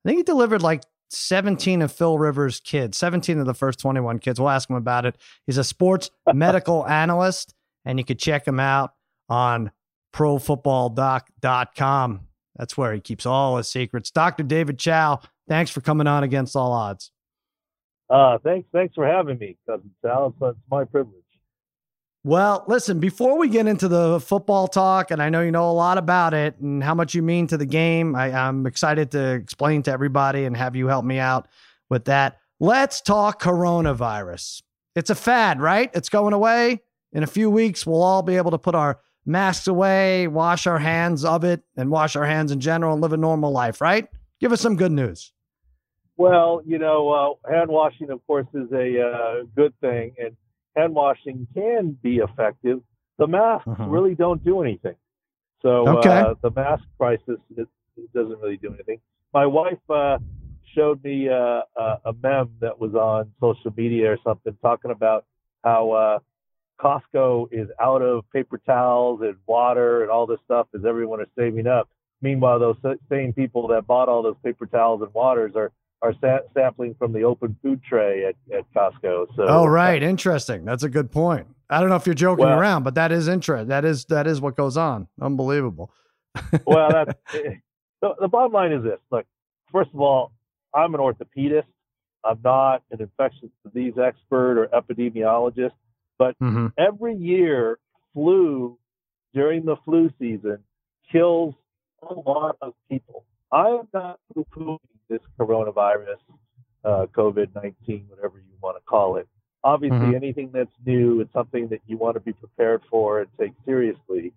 [0.05, 4.19] I think he delivered like 17 of Phil Rivers' kids, 17 of the first 21
[4.19, 4.39] kids.
[4.39, 5.17] We'll ask him about it.
[5.45, 7.53] He's a sports medical analyst,
[7.85, 8.93] and you could check him out
[9.29, 9.71] on
[10.13, 12.21] profootballdoc.com.
[12.55, 14.11] That's where he keeps all his secrets.
[14.11, 14.43] Dr.
[14.43, 17.11] David Chao, thanks for coming on Against All Odds.
[18.09, 20.27] Uh, thanks, thanks for having me, cousin Sal.
[20.27, 21.15] It's, it's my privilege.
[22.23, 25.73] Well, listen, before we get into the football talk, and I know you know a
[25.73, 29.33] lot about it and how much you mean to the game, I, I'm excited to
[29.33, 31.47] explain to everybody and have you help me out
[31.89, 32.39] with that.
[32.59, 34.63] Let's talk coronavirus.
[34.95, 35.91] It's a fad, right?
[35.93, 36.81] It's going away.
[37.15, 40.77] In a few weeks, we'll all be able to put our masks away, wash our
[40.77, 44.09] hands of it, and wash our hands in general and live a normal life, right?
[44.41, 45.31] Give us some good news.
[46.17, 50.35] Well, you know, uh, hand washing, of course, is a uh, good thing, and
[50.75, 52.81] hand washing can be effective.
[53.17, 53.85] The masks Uh-huh.
[53.85, 54.95] really don't do anything.
[55.61, 56.19] So Okay.
[56.19, 58.99] uh, the mask crisis it, it doesn't really do anything.
[59.33, 60.17] My wife uh,
[60.73, 65.23] showed me uh, a, a meme that was on social media or something talking about
[65.63, 66.19] how uh,
[66.79, 71.27] Costco is out of paper towels and water and all this stuff as everyone is
[71.37, 71.89] saving up.
[72.21, 72.77] Meanwhile, those
[73.09, 75.71] same people that bought all those paper towels and waters are
[76.01, 79.27] are sa- sampling from the open food tray at, at Costco.
[79.35, 80.03] So Oh, uh, right.
[80.03, 80.65] Interesting.
[80.65, 81.47] That's a good point.
[81.69, 83.69] I don't know if you're joking Well- around, but that is interesting.
[83.69, 85.07] That is that is what goes on.
[85.21, 85.91] Unbelievable.
[86.67, 88.99] well, that's the, the bottom line is this.
[89.09, 89.25] Look,
[89.71, 90.31] first of all,
[90.73, 91.63] I'm an orthopedist.
[92.25, 95.71] I'm not an infectious disease expert or epidemiologist.
[96.19, 97.79] Hmm Every year,
[98.13, 98.77] flu
[99.33, 100.63] during the flu season
[101.11, 101.55] kills
[102.01, 103.25] a lot of people.
[103.51, 106.17] I am not poo-pooing this coronavirus,
[106.83, 109.27] uh, COVID-19, whatever you want to call it.
[109.63, 110.15] Obviously, Mhm.
[110.15, 114.33] anything that's new is something that you want to be prepared for and take seriously.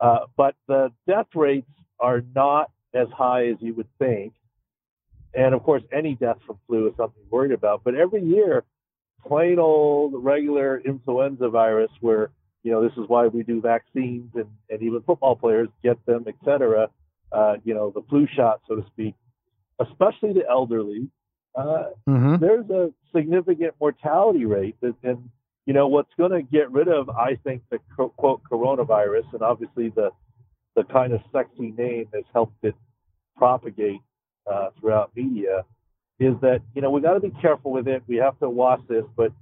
[0.00, 1.70] Uh, but the death rates
[2.00, 4.34] are not as high as you would think.
[5.34, 7.84] And of course, any death from flu is something you're worried about.
[7.84, 8.64] But every year,
[9.26, 12.30] plain old regular influenza virus, where
[12.62, 16.24] you know this is why we do vaccines and, and even football players get them,
[16.26, 16.88] et cetera.
[17.32, 19.14] Uh, you know, the flu shot, so to speak,
[19.80, 21.08] especially the elderly.
[21.54, 25.28] Uh, hmm there's a significant mortality rate that, and
[25.66, 29.42] you know what's going to get rid of i think the co- quote coronavirus and
[29.42, 30.10] obviously the
[30.74, 32.74] the kind of sexy name has helped it
[33.36, 34.00] propagate
[34.50, 35.62] uh, throughout media
[36.22, 38.80] is that you know we got to be careful with it we have to watch
[38.88, 39.32] this but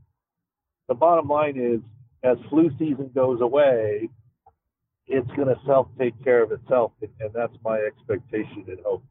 [0.88, 1.80] the bottom line is
[2.22, 4.08] as flu season goes away
[5.06, 9.02] it's going to self take care of itself and, that's my expectation and hope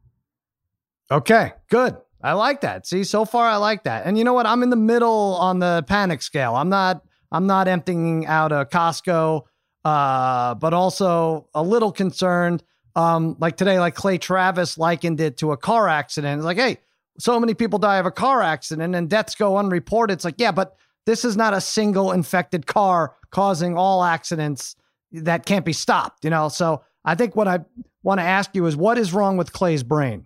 [1.12, 1.98] Okay, good.
[2.22, 2.86] I like that.
[2.86, 4.06] See, so far I like that.
[4.06, 4.46] And you know what?
[4.46, 6.56] I'm in the middle on the panic scale.
[6.56, 9.44] I'm not I'm not emptying out a Costco,
[9.86, 12.64] uh, but also a little concerned.
[12.96, 16.40] Um, like today, like Clay Travis likened it to a car accident.
[16.40, 16.78] It's like, hey,
[17.20, 20.16] so many people die of a car accident and deaths go unreported.
[20.16, 24.76] It's like, yeah, but this is not a single infected car causing all accidents
[25.12, 26.50] that can't be stopped, you know?
[26.50, 27.60] So I think what I
[28.04, 30.26] want to ask you is what is wrong with Clay's brain?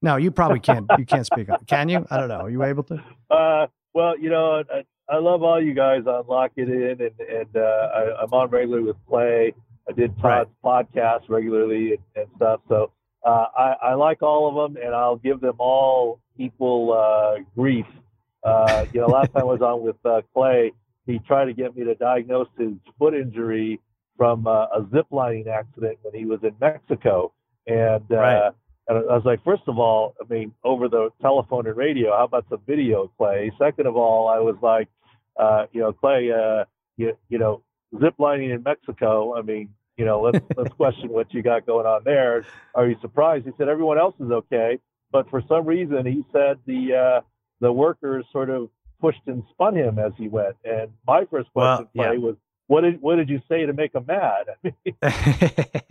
[0.00, 0.86] No, you probably can't.
[0.96, 1.66] You can't speak up.
[1.66, 2.06] Can you?
[2.08, 2.42] I don't know.
[2.42, 3.02] Are you able to?
[3.30, 7.20] Uh, well, you know, I, I love all you guys on Lock It In, and
[7.20, 9.52] and uh, I, I'm on regularly with Clay.
[9.86, 12.60] I did Todd's podcast regularly and, and stuff.
[12.70, 12.90] So
[13.24, 17.86] uh, I, I like all of them, and I'll give them all equal uh, grief.
[18.44, 20.72] Uh, you know, last time I was on with uh, Clay,
[21.06, 23.80] he tried to get me to diagnose his foot injury
[24.16, 27.32] from uh, a zip lining accident when he was in Mexico,
[27.66, 28.52] and uh, Right.
[28.88, 32.24] And I was like, first of all, I mean, over the telephone and radio, how
[32.24, 33.52] about some video, Clay?
[33.58, 34.88] Second of all, I was like,
[35.38, 36.64] uh, you know, Clay, uh,
[36.96, 37.62] you, you know,
[38.00, 39.36] zip lining in Mexico.
[39.36, 39.68] I mean,
[39.98, 42.46] you know, let's let's question what you got going on there.
[42.74, 43.44] Are you surprised?
[43.44, 44.78] He said everyone else is okay,
[45.10, 47.20] but for some reason he said the uh,
[47.60, 48.70] the workers sort of
[49.00, 50.56] pushed and spun him as he went.
[50.64, 52.18] And my first question, Well, yeah.
[52.18, 52.36] Was
[52.68, 54.46] what did what did you say to make him mad?
[55.02, 55.90] I mean,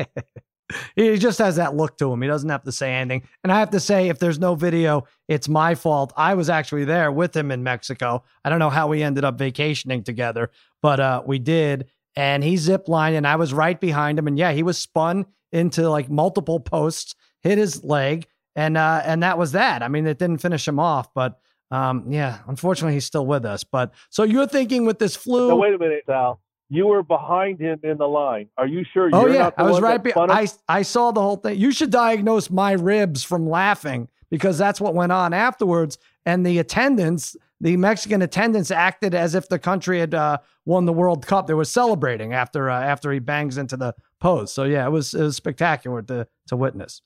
[0.95, 2.22] he just has that look to him.
[2.22, 3.28] He doesn't have to say anything.
[3.43, 6.14] And I have to say, if there's no video, it's my fault.
[6.16, 8.24] I was actually there with him in Mexico.
[8.45, 10.49] I don't know how we ended up vacationing together,
[10.82, 11.89] but uh, we did.
[12.18, 14.26] And he zip lined, and I was right behind him.
[14.26, 17.13] And yeah, he was spun into like multiple posts,
[17.43, 19.84] hit his leg, and uh, and that was that.
[19.84, 21.39] I mean, it didn't finish him off, but
[21.70, 23.63] um, yeah, unfortunately, he's still with us.
[23.63, 25.49] But so you're thinking with this flu?
[25.49, 26.41] no, wait a minute, Sal.
[26.70, 28.49] You were behind him in the line.
[28.57, 29.11] Are you sure?
[29.13, 30.03] Oh you're yeah, not the I was right.
[30.03, 31.59] Be- I I saw the whole thing.
[31.59, 35.97] You should diagnose my ribs from laughing because that's what went on afterwards.
[36.26, 40.93] And the attendants, the Mexican attendants, acted as if the country had uh, won the
[40.93, 41.47] World Cup.
[41.47, 44.53] They were celebrating after uh, after he bangs into the post.
[44.53, 47.01] So yeah, it was it was spectacular to to witness.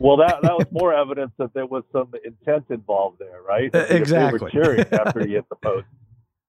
[0.00, 3.74] Well, that that was more evidence that there was some intent involved there, right?
[3.74, 4.38] I think if They exactly.
[4.40, 5.86] were cheering after he hit the post.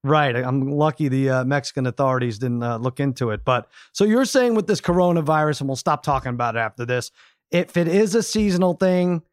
[0.04, 0.36] Right.
[0.36, 3.44] I'm lucky the uh, Mexican authorities didn't uh, look into it.
[3.44, 7.12] But so you're saying with this coronavirus, and we'll stop talking about it after this,
[7.52, 9.24] if it is a seasonal thing,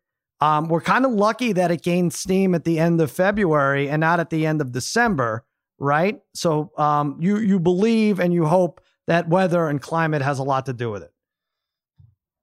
[0.44, 4.00] um, we're kind of lucky that it gained steam at the end of February and
[4.00, 5.42] not at the end of December,
[5.78, 6.20] right?
[6.34, 10.66] So um, you you believe and you hope that weather and climate has a lot
[10.66, 11.12] to do with it.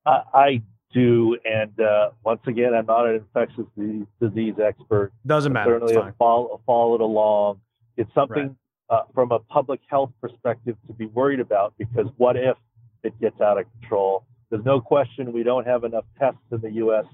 [0.07, 5.11] I, I do, and uh, once again, I'm not an infectious disease, disease expert.
[5.27, 5.79] Doesn't matter.
[5.79, 7.61] Certainly, follow, followed along.
[7.97, 8.55] It's something
[8.89, 12.57] uh, from a public health perspective to be worried about because what if
[13.03, 14.25] it gets out of control?
[14.49, 17.05] There's no question we don't have enough tests in the U.S.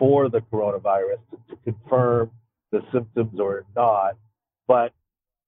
[0.00, 2.32] for the coronavirus to, to confirm
[2.72, 4.16] the symptoms or not.
[4.66, 4.92] But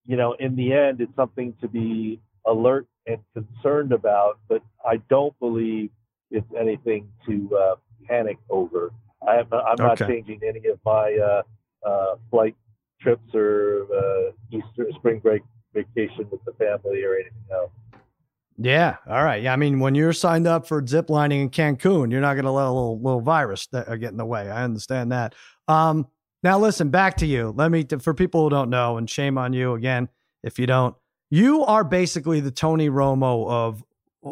[0.07, 4.39] you know, in the end, it's something to be alert and concerned about.
[4.49, 5.91] But I don't believe
[6.31, 7.75] it's anything to uh,
[8.07, 8.93] panic over.
[9.27, 10.13] I am, I'm not Okay.
[10.13, 12.57] changing any of my uh, uh, flight
[13.01, 15.43] trips or uh, Easter spring break
[15.75, 17.71] vacation with the family or anything else.
[18.65, 18.97] Yeah.
[19.09, 19.43] All right.
[19.43, 19.53] Yeah.
[19.53, 22.51] I mean, when you're signed up for zip lining in Cancun, you're not going to
[22.51, 24.51] let a little little virus uh, get in the way.
[24.51, 25.35] I understand that.
[25.69, 26.07] Um,
[26.43, 27.53] now listen, back to you.
[27.57, 30.09] Let me for people who don't know, and shame on you again
[30.43, 30.95] if you don't.
[31.31, 33.85] You are basically the Tony Romo of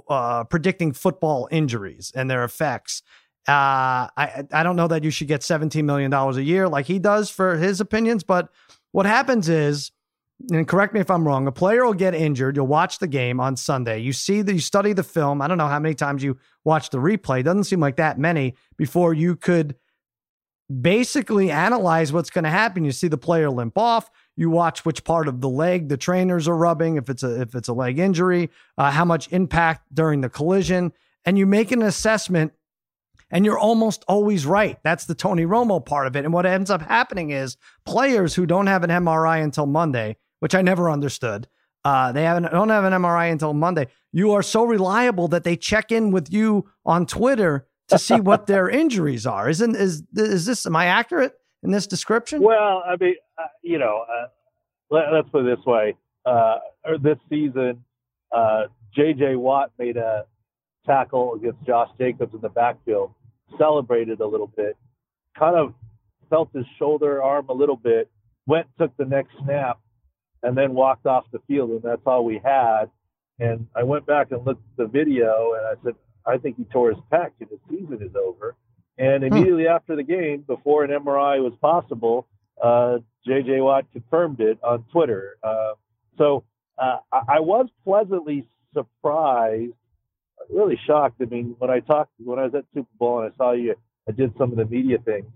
[0.08, 3.02] uh, predicting football injuries and their effects.
[3.48, 6.86] Uh, I I don't know that you should get 17 million dollars a year like
[6.86, 8.50] he does for his opinions, but
[8.92, 9.92] what happens is
[10.50, 12.56] and correct me if I'm wrong, a player will get injured.
[12.56, 13.98] You'll watch the game on Sunday.
[13.98, 15.42] You see that you study the film.
[15.42, 17.40] I don't know how many times you watch the replay.
[17.40, 19.76] It doesn't seem like that many before you could
[20.80, 22.84] basically analyze what's going to happen.
[22.84, 24.10] You see the player limp off.
[24.36, 26.96] You watch which part of the leg the trainers are rubbing.
[26.96, 30.92] If it's a if it's a leg injury, uh, how much impact during the collision,
[31.24, 32.52] and you make an assessment.
[33.32, 34.76] And you're almost always right.
[34.82, 36.24] That's the Tony Romo part of it.
[36.24, 40.54] And what ends up happening is players who don't have an MRI until Monday, which
[40.54, 41.48] I never understood,
[41.84, 43.86] uh, they haven't don't have an MRI until Monday.
[44.12, 48.46] You are so reliable that they check in with you on Twitter to see what
[48.46, 49.48] their injuries are.
[49.48, 50.66] Isn't is is this?
[50.66, 51.32] Am I accurate
[51.62, 52.42] in this description?
[52.42, 54.26] Well, I mean, uh, you know, uh,
[54.90, 57.82] let, let's put it this way: uh, or this season,
[58.32, 58.64] uh,
[58.94, 59.36] J.J.
[59.36, 60.26] Watt made a
[60.86, 63.12] tackle against Josh Jacobs in the backfield,
[63.58, 64.76] celebrated a little bit,
[65.38, 65.74] kind of
[66.28, 68.10] felt his shoulder arm a little bit,
[68.46, 69.78] went took the next snap,
[70.42, 72.86] and then walked off the field, and that's all we had.
[73.38, 75.94] And I went back and looked at the video, and I said,
[76.26, 78.54] I think he tore his pec, and his season is over.
[78.98, 82.26] And immediately after the game, before an MRI was possible,
[82.62, 83.60] uh, J.J.
[83.60, 85.36] Watt confirmed it on Twitter.
[85.42, 85.72] Uh,
[86.18, 86.44] so
[86.78, 89.72] uh, I, was pleasantly surprised,
[90.50, 91.16] really shocked.
[91.22, 93.74] I mean, when I talked, when I was at Super Bowl and I saw you,
[94.08, 95.26] I did some of the media things.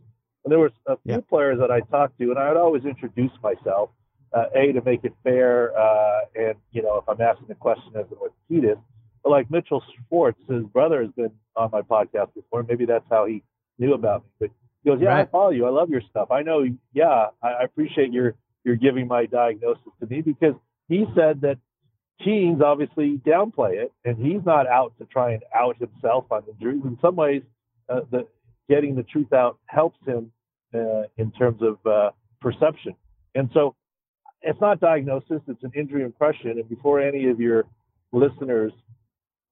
[0.45, 1.21] And there were a few Yeah.
[1.21, 3.91] players that I talked to, and I would always introduce myself,
[4.35, 7.93] uh, A, to make it fair, uh, and, you know, if I'm asking the question
[7.97, 8.81] as an orthopedist,
[9.23, 12.63] but like Mitchell Schwartz, his brother has been on my podcast before.
[12.63, 13.43] Maybe that's how he
[13.79, 14.31] knew about me.
[14.41, 14.51] But
[14.83, 15.67] he goes, "Yeah, I follow you.
[15.67, 16.31] I love your stuff.
[16.31, 16.65] I know.
[16.93, 20.55] Yeah, I, I appreciate your your giving my diagnosis to me because
[20.89, 21.59] he said that
[22.23, 26.83] teens obviously downplay it, and he's not out to try and out himself on injuries.
[26.85, 27.43] In some ways,
[27.89, 28.27] uh, the
[28.69, 30.33] getting the truth out helps him
[30.75, 32.11] uh, in terms of uh,
[32.41, 32.95] perception.
[33.35, 33.75] And so,
[34.45, 36.51] it's not diagnosis; it's an injury impression.
[36.51, 37.65] And before any of your
[38.13, 38.73] listeners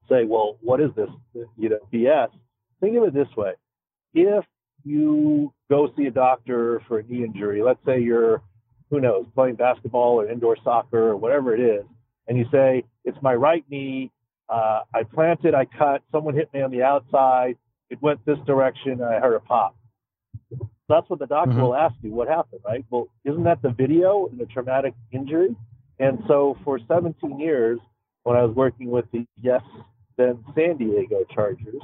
[0.09, 1.09] say, "Well, what is this?"
[1.57, 2.31] You know, BS.
[2.81, 3.53] Think of it this way:
[4.15, 4.45] if
[4.85, 8.43] you go see a doctor for a knee injury, let's say you're,
[8.91, 11.85] who knows, playing basketball or indoor soccer or whatever it is,
[12.29, 14.11] and you say, it's my right knee,
[14.49, 17.57] uh, I planted, I cut, someone hit me on the outside,
[17.91, 19.77] it went this direction, and I heard a pop.
[20.89, 21.63] That's what the doctor Mhm.
[21.63, 22.85] will ask you, what happened, right?
[22.91, 25.55] Well, isn't that the video in a traumatic injury?
[25.99, 27.79] And so for 17 years,
[28.25, 29.63] when I was working with the yes,
[30.17, 31.83] then San Diego Chargers,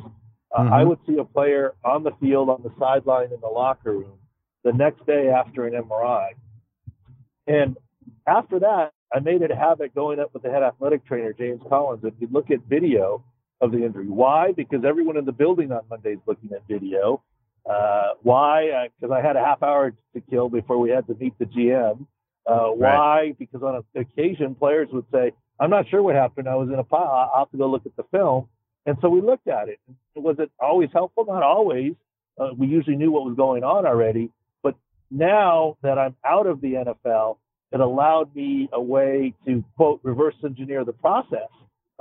[0.53, 0.73] uh, Mhm.
[0.73, 4.19] I would see a player on the field, on the sideline, in the locker room
[4.65, 6.35] the next day after an MRI.
[7.47, 7.77] And
[8.27, 11.63] after that, I made it a habit going up with the head athletic trainer, James
[11.69, 13.23] Collins, and we'd look at video
[13.61, 14.09] of the injury.
[14.09, 14.53] Why?
[14.53, 17.23] Because everyone in the building on Monday is looking at video.
[17.69, 18.89] Uh, why?
[18.99, 22.07] Because I had a half hour to kill before we had to meet the GM.
[22.47, 23.35] Uh, why?
[23.39, 26.49] Because on occasion, players would say, I'm not sure what happened.
[26.49, 27.31] I was in a pile.
[27.35, 28.49] I'll have to go look at the film.
[28.87, 29.79] And so we looked at it.
[30.15, 31.27] Was it always helpful?
[31.27, 31.93] Not always.
[32.41, 34.31] Uh, we usually knew what was going on already.
[34.63, 34.77] But
[35.11, 37.37] now that I'm out of the NFL,
[37.73, 41.51] it allowed me a way to, quote, reverse engineer the process.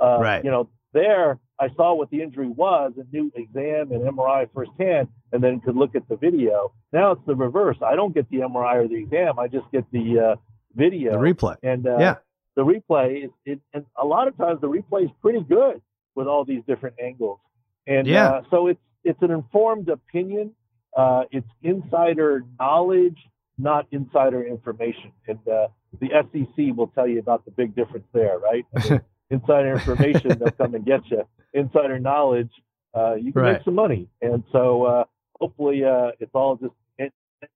[0.00, 0.42] Uh, Right.
[0.42, 5.08] You know, there I saw what the injury was and knew exam and MRI firsthand,
[5.32, 6.72] and then could look at the video.
[6.92, 7.76] Now it's the reverse.
[7.84, 9.38] I don't get the MRI or the exam.
[9.38, 10.36] I just get the uh,
[10.74, 11.12] video.
[11.12, 11.56] The replay.
[11.62, 12.14] And uh, Yeah.
[12.54, 15.82] the replay is, it, and a lot of times the replay is pretty good
[16.14, 17.40] with all these different angles.
[17.86, 18.28] And Yeah.
[18.28, 20.52] uh, so it's it's an informed opinion.
[20.96, 23.18] Uh, it's insider knowledge,
[23.58, 25.12] not insider information.
[25.26, 25.68] And uh,
[26.00, 28.64] the SEC will tell you about the big difference there, right?
[28.76, 29.00] I mean,
[29.30, 31.22] insider information, they'll come and get you.
[31.54, 32.50] Insider knowledge,
[32.94, 33.52] uh, you can Right.
[33.54, 34.08] make some money.
[34.22, 35.04] And so uh,
[35.40, 36.72] hopefully uh, it's all just.
[36.98, 37.10] And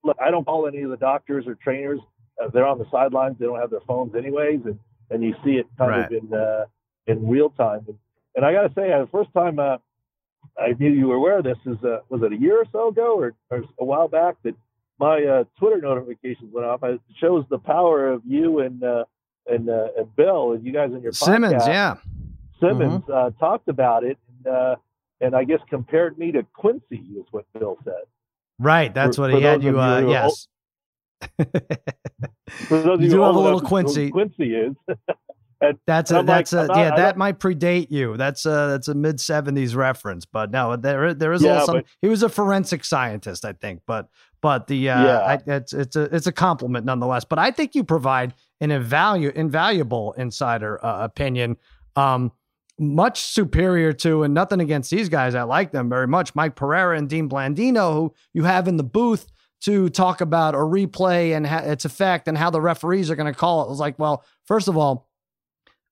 [0.05, 2.01] look, I don't call any of the doctors or trainers.
[2.43, 3.37] Uh, they're on the sidelines.
[3.39, 4.79] They don't have their phones anyways, and
[5.11, 6.07] and you see it kind Right.
[6.07, 6.65] of in uh,
[7.07, 7.85] in real time.
[7.89, 7.99] And,
[8.37, 9.77] and I got to say, uh, the first time uh,
[10.59, 12.89] I knew you were aware of this is uh, was it a year or so
[12.89, 14.55] ago, or, or a while back that
[14.99, 16.83] my uh, Twitter notifications went off.
[16.85, 19.05] It shows the power of you and uh,
[19.47, 21.67] and uh, and Bill and you guys in your Simmons, podcast.
[21.67, 21.95] yeah.
[22.61, 24.77] Simmons uh, talked about it, and, uh,
[25.21, 27.95] and I guess compared me to Quincy is what Bill said.
[28.59, 28.95] Right.
[28.95, 30.47] That's For- what for he had you, you uh, yes.
[31.39, 34.11] For those of You you do have a little enough to know who Quincy.
[34.11, 34.75] Quincy is.
[35.87, 38.17] That's And a I'm that's a I'm not- yeah that might predate you.
[38.17, 41.85] That's a that's a mid seventies reference, but no, there there is Yeah, also but-
[42.01, 44.09] he was a forensic scientist, I think, but
[44.43, 45.19] but the uh, Yeah.
[45.19, 47.25] I, it's it's a it's a compliment nonetheless.
[47.25, 51.57] But I think you provide an invalu- invaluable insider uh, opinion,
[51.97, 52.33] um,
[52.79, 55.35] much superior to and nothing against these guys.
[55.35, 56.35] I like them very much.
[56.35, 59.31] Mike Pereira and Dean Blandino, who you have in the booth
[59.63, 63.33] to talk about a replay and ha- its effect and how the referees are going
[63.33, 63.67] to call it.
[63.67, 65.09] It was like, well, first of all,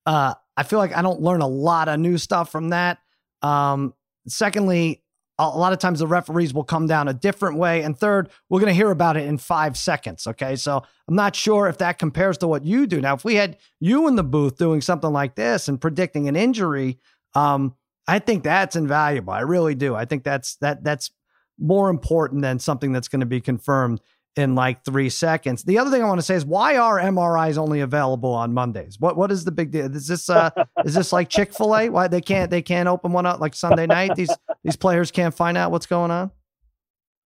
[0.05, 2.97] uh, I feel like I don't learn a lot of new stuff from that.
[3.41, 3.93] Um,
[4.27, 5.00] secondly,
[5.49, 7.83] a lot of times the referees will come down a different way.
[7.83, 10.27] And third, we're going to hear about it in five seconds.
[10.27, 10.55] Okay.
[10.55, 13.01] So I'm not sure if that compares to what you do.
[13.01, 16.35] Now, if we had you in the booth doing something like this and predicting an
[16.35, 16.99] injury,
[17.33, 17.75] um,
[18.07, 19.33] I think that's invaluable.
[19.33, 19.95] I really do.
[19.95, 21.11] I think that's that that's
[21.57, 24.01] more important than something that's going to be confirmed
[24.35, 25.63] in like three seconds.
[25.63, 28.99] The other thing I want to say is why are MRIs only available on Mondays?
[28.99, 29.93] What what is the big deal?
[29.93, 30.49] Is this uh
[30.85, 31.89] is this like Chick Fil A?
[31.89, 34.15] Why they can't they can't open one up like Sunday night?
[34.15, 36.31] These these players can't find out what's going on.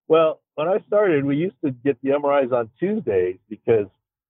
[0.08, 3.86] Well, when I started, we used to get the MRIs on Tuesdays because,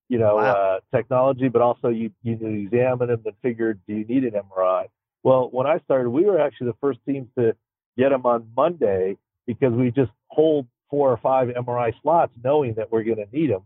[0.09, 0.43] you know, Wow.
[0.53, 4.87] uh, technology, but also you, you examine them and figure, do you need an MRI?
[5.23, 7.55] Well, when I started, we were actually the first team to
[7.99, 9.17] get them on Monday
[9.47, 13.51] because we just hold four or five MRI slots knowing that we're going to need
[13.51, 13.63] them,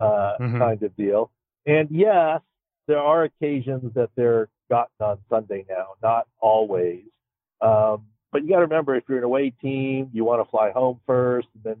[0.00, 0.58] uh, Mhm.
[0.58, 1.30] kind of deal.
[1.66, 2.42] And yes,
[2.86, 7.04] there are occasions that they're gotten on Sunday now, not always.
[7.60, 10.72] Um, but you got to remember, if you're an away team, you want to fly
[10.72, 11.76] home first, and then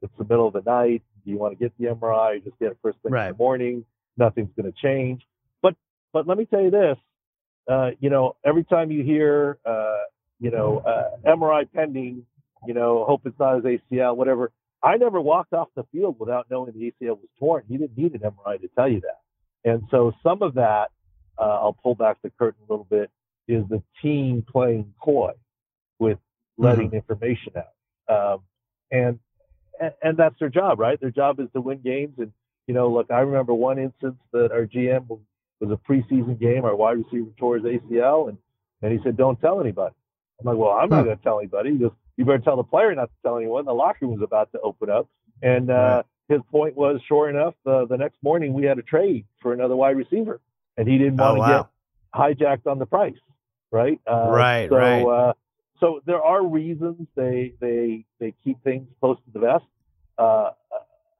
[0.00, 1.02] it's the middle of the night.
[1.24, 2.34] Do you want to get the MRI?
[2.34, 3.84] You just get it first thing in the morning.
[4.16, 5.22] Nothing's going to change.
[5.62, 5.74] But
[6.12, 6.96] but let me tell you this.
[7.68, 9.96] Uh, you know, every time you hear, uh,
[10.38, 12.24] you know, uh, MRI pending,
[12.64, 14.52] you know, hope it's not his ACL, whatever.
[14.84, 17.64] I never walked off the field without knowing the ACL was torn.
[17.68, 19.68] He didn't need an MRI to tell you that.
[19.68, 20.92] And so some of that,
[21.36, 23.10] uh, I'll pull back the curtain a little bit,
[23.48, 25.32] is the team playing coy
[25.98, 26.18] with
[26.58, 27.72] letting information out.
[28.08, 28.40] Um,
[28.90, 29.18] and,
[29.80, 31.00] and and that's their job, right?
[31.00, 32.14] Their job is to win games.
[32.18, 32.32] And
[32.66, 35.20] you know, look, I remember one instance that our GM was,
[35.62, 36.64] a preseason game.
[36.64, 38.38] Our wide receiver tore his ACL, and
[38.82, 39.94] and he said, "Don't tell anybody."
[40.40, 42.62] I'm like, "Well, I'm not going to tell anybody." He goes, "You better tell the
[42.62, 45.08] player not to tell anyone." The locker room was about to open up,
[45.42, 49.26] and uh, his point was, sure enough, uh, the next morning we had a trade
[49.40, 50.40] for another wide receiver,
[50.76, 51.68] and he didn't Oh want to wow.
[52.36, 53.16] get hijacked on the price,
[53.70, 54.00] right?
[54.06, 55.02] Uh, Right, so, right.
[55.02, 55.32] Uh,
[55.80, 59.64] so there are reasons they they they keep things close to the vest.
[60.18, 60.50] Uh,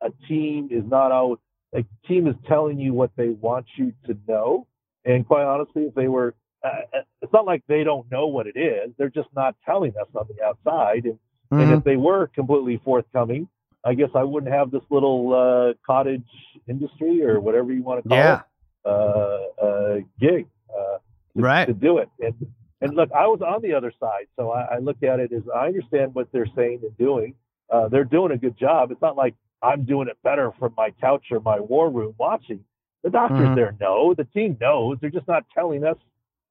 [0.00, 1.40] a team is not out.
[1.74, 4.66] A team is telling you what they want you to know,
[5.04, 6.34] and quite honestly, if they were,
[6.64, 8.92] uh, uh, it's not like they don't know what it is.
[8.98, 11.04] They're just not telling us on the outside.
[11.04, 11.14] And,
[11.52, 11.60] mm-hmm.
[11.60, 13.48] and if they were completely forthcoming,
[13.84, 16.26] I guess I wouldn't have this little uh, cottage
[16.66, 18.40] industry or whatever you want to call yeah.
[18.40, 20.98] it, uh, uh, gig, uh,
[21.36, 22.08] to, right, to do it.
[22.20, 22.34] And
[22.80, 25.42] and look, I was on the other side, so I, I look at it as
[25.54, 27.34] I understand what they're saying and doing.
[27.70, 28.90] Uh, they're doing a good job.
[28.90, 32.60] It's not like I'm doing it better from my couch or my war room watching.
[33.02, 33.54] The doctors mm-hmm.
[33.54, 34.98] there know, the team knows.
[35.00, 35.96] They're just not telling us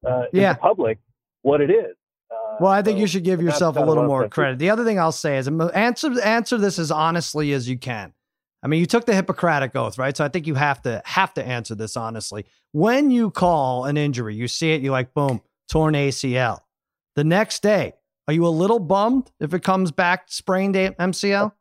[0.06, 0.50] uh, yeah.
[0.50, 0.98] in the public
[1.42, 1.94] what it is.
[2.30, 4.58] Uh, well, I think so you should give yourself a little more credit.
[4.58, 8.12] The other thing I'll say is answer answer this as honestly as you can.
[8.62, 10.16] I mean, you took the Hippocratic oath, right?
[10.16, 12.46] So I think you have to have to answer this honestly.
[12.72, 16.60] When you call an injury, you see it, you like, boom, torn ACL.
[17.14, 17.94] The next day,
[18.28, 21.52] are you a little bummed if it comes back sprained MCL?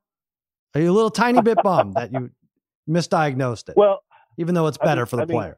[0.73, 2.31] Are you a little tiny bit bummed that you
[2.89, 3.77] misdiagnosed it?
[3.77, 4.03] Well,
[4.37, 5.47] even though it's better I mean, for the I player.
[5.49, 5.55] Mean,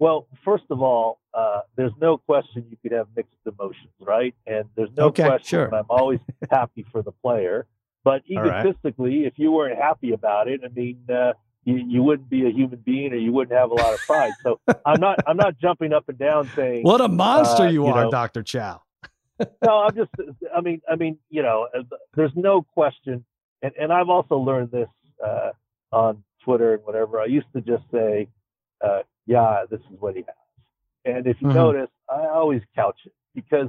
[0.00, 4.34] well, first of all, uh, there's no question you could have mixed emotions, right?
[4.46, 5.74] And there's no okay, question sure.
[5.74, 6.20] I'm always
[6.50, 7.66] happy for the player.
[8.04, 9.26] But egotistically, right.
[9.26, 11.32] if you weren't happy about it, I mean, uh,
[11.68, 14.32] you, you wouldn't be a human being, or you wouldn't have a lot of pride.
[14.42, 17.86] So I'm not I'm not jumping up and down saying, "What a monster uh, you,
[17.86, 18.82] you, are, Doctor Chao."
[19.64, 20.10] no, I'm just.
[20.54, 21.82] I mean, I mean, you know, uh,
[22.14, 23.24] there's no question
[23.62, 24.88] and, and I've also learned this
[25.24, 25.50] uh,
[25.92, 27.20] on Twitter and whatever.
[27.20, 28.28] I used to just say,
[28.84, 30.36] uh, yeah, this is what he has.
[31.04, 31.56] And if you mm-hmm.
[31.56, 33.68] notice, I always couch it because,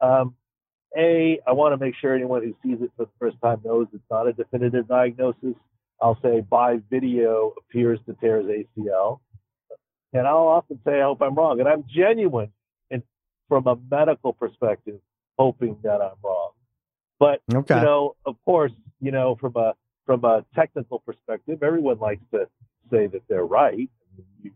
[0.00, 0.34] um,
[0.96, 3.86] A, I want to make sure anyone who sees it for the first time knows
[3.92, 5.54] it's not a definitive diagnosis.
[6.00, 9.20] I'll say by video appears to tear his ACL.
[10.12, 11.60] And I'll often say, I hope I'm wrong.
[11.60, 12.50] And I'm genuine
[12.90, 13.02] and
[13.48, 15.00] from a medical perspective,
[15.38, 16.52] hoping that I'm wrong.
[17.18, 17.76] But, okay.
[17.76, 19.74] you know, of course, you know, from a
[20.06, 22.46] from a technical perspective, everyone likes to
[22.90, 23.90] say that they're right.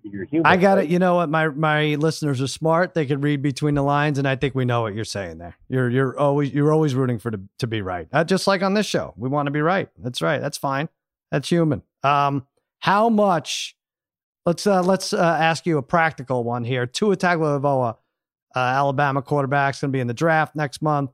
[0.03, 0.47] You're human.
[0.47, 0.85] I got right?
[0.85, 0.91] it.
[0.91, 1.29] You know what?
[1.29, 2.95] My my listeners are smart.
[2.95, 5.57] They can read between the lines, and I think we know what you're saying there.
[5.69, 8.09] You're you're always you're always rooting for to, to be right.
[8.13, 9.89] Uh, just like on this show, we want to be right.
[9.99, 10.41] That's right.
[10.41, 10.89] That's fine.
[11.33, 11.83] That's human.
[12.05, 12.47] Um,
[12.79, 13.77] how much?
[14.47, 16.87] Let's uh, let's uh, ask you a practical one here.
[16.87, 17.97] Tua Tagovailoa,
[18.55, 21.11] uh, Alabama quarterback, is going to be in the draft next month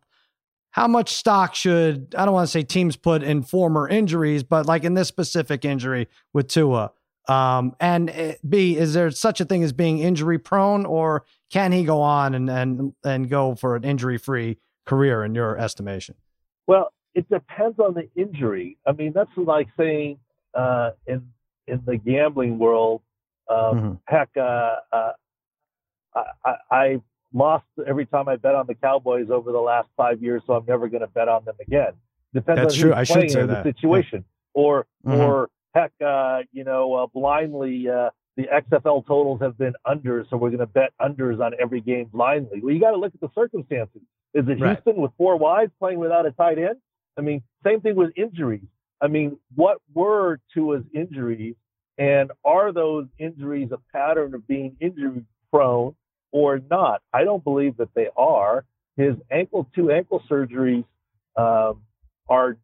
[0.71, 4.67] how much stock should I don't want to say teams put in former injuries, but
[4.67, 6.93] like in this specific injury with Tua?
[7.27, 11.73] Um, and eh, B, is there such a thing as being injury prone, or can
[11.73, 16.15] he go on and and and go for an injury free career in your estimation?
[16.67, 18.79] Well, it depends on the injury.
[18.87, 20.19] I mean, that's like saying
[20.55, 21.27] uh, in
[21.67, 23.03] in the gambling world,
[23.51, 23.93] um, mm-hmm.
[24.07, 25.13] heck, uh, uh,
[26.45, 27.01] I, I
[27.35, 30.65] lost every time I bet on the Cowboys over the last five years, so I'm
[30.65, 31.93] never going to bet on them again.
[32.33, 32.91] Depends That's on true.
[32.91, 33.65] who's I playing should say in that.
[33.65, 34.63] the situation, yeah.
[34.63, 35.21] or mm-hmm.
[35.21, 37.89] or heck, uh, you know, uh, blindly.
[37.89, 41.81] Uh, the XFL totals have been unders, so we're going to bet unders on every
[41.81, 42.61] game blindly.
[42.63, 44.03] Well, you got to look at the circumstances.
[44.33, 44.77] Is it right.
[44.77, 46.77] Houston with four wides playing without a tight end?
[47.19, 48.67] I mean, same thing with injuries.
[49.01, 51.57] I mean, what were Tua's injuries,
[51.99, 55.95] and are those injuries a pattern of being injury prone?
[56.33, 57.03] or not.
[57.13, 58.65] I don't believe that they are.
[58.97, 60.85] His ankle, two ankle surgeries
[61.37, 61.83] um,
[62.29, 62.57] are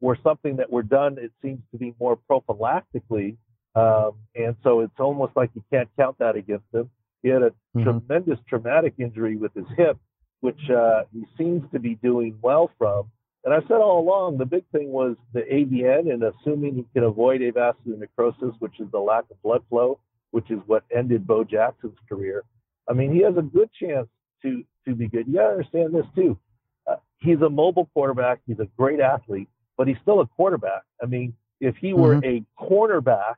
[0.00, 1.18] were something that were done.
[1.18, 3.36] It seems to be more prophylactically,
[3.74, 6.90] um, and so it's almost like you can't count that against him.
[7.22, 7.82] He had a mm-hmm.
[7.82, 9.98] tremendous traumatic injury with his hip,
[10.40, 13.10] which uh, he seems to be doing well from.
[13.48, 17.02] And I said all along, the big thing was the AVN and assuming he can
[17.02, 20.00] avoid avascular necrosis, which is the lack of blood flow,
[20.32, 22.44] which is what ended Bo Jackson's career.
[22.90, 24.06] I mean, he has a good chance
[24.42, 25.26] to to be good.
[25.26, 26.38] You got to understand this too.
[26.86, 28.40] Uh, he's a mobile quarterback.
[28.46, 29.48] He's a great athlete,
[29.78, 30.82] but he's still a quarterback.
[31.02, 32.44] I mean, if he were mm-hmm.
[32.60, 33.36] a cornerback,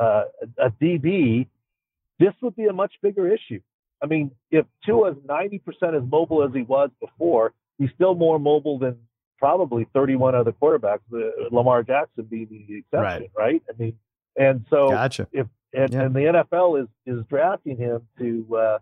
[0.00, 0.26] uh,
[0.56, 1.48] a DB,
[2.20, 3.60] this would be a much bigger issue.
[4.00, 5.60] I mean, if Tua is 90%
[5.96, 8.98] as mobile as he was before, he's still more mobile than
[9.38, 13.52] probably 31 other quarterbacks, uh, Lamar Jackson being the exception, right?
[13.52, 13.62] right?
[13.68, 13.98] I mean,
[14.36, 15.28] and so gotcha.
[15.32, 16.02] if and, yeah.
[16.02, 18.78] and the NFL is is drafting him to uh,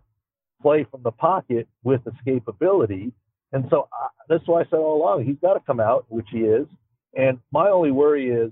[0.61, 3.11] play from the pocket with escapability.
[3.51, 6.27] And so uh, that's why I said all along he's got to come out, which
[6.31, 6.67] he is.
[7.15, 8.51] And my only worry is,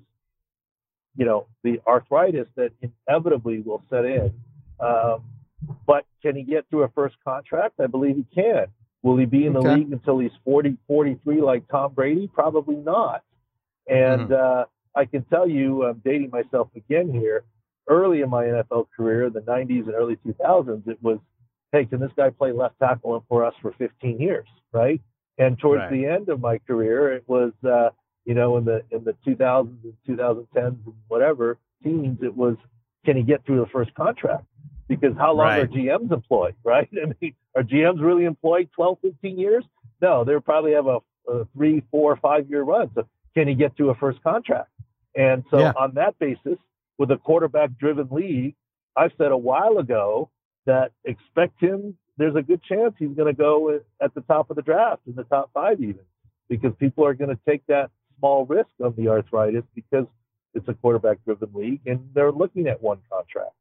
[1.15, 2.71] you know, the arthritis that
[3.07, 4.33] inevitably will set in.
[4.79, 5.23] Um,
[5.85, 7.79] but can he get through a first contract?
[7.79, 8.67] I believe he can.
[9.03, 9.75] Will he be in the okay.
[9.75, 12.29] league until he's 40, 43 like Tom Brady?
[12.33, 13.23] Probably not.
[13.87, 14.33] And mm-hmm.
[14.33, 14.63] uh,
[14.99, 17.43] I can tell you, I'm dating myself again here
[17.87, 21.19] early in my NFL career, the 90s and early 2000s, it was,
[21.71, 25.01] hey, can this guy play left tackle for us for 15 years, right?
[25.37, 25.91] And towards Right.
[25.91, 27.89] the end of my career, it was, uh,
[28.25, 32.55] you know, in the in the 2000s and 2010s and whatever teams, it was
[33.03, 34.45] can he get through the first contract?
[34.87, 36.89] Because how long are GMs employed, right?
[36.93, 39.63] I mean, are GMs really employed 12, 15 years?
[40.01, 40.99] No, they probably have a,
[41.29, 42.91] a three, four, five year run.
[42.93, 44.69] So can he get to a first contract?
[45.15, 45.73] And so Yeah.
[45.77, 46.57] on that basis,
[46.97, 48.55] with a quarterback driven league,
[48.95, 50.29] I said a while ago
[50.65, 51.97] that expect him.
[52.17, 55.15] There's a good chance he's going to go at the top of the draft in
[55.15, 56.05] the top five, even
[56.47, 57.89] because people are going to take that
[58.19, 60.05] small risk on the arthritis because
[60.53, 63.53] it's a quarterback driven league and they're looking at one contract.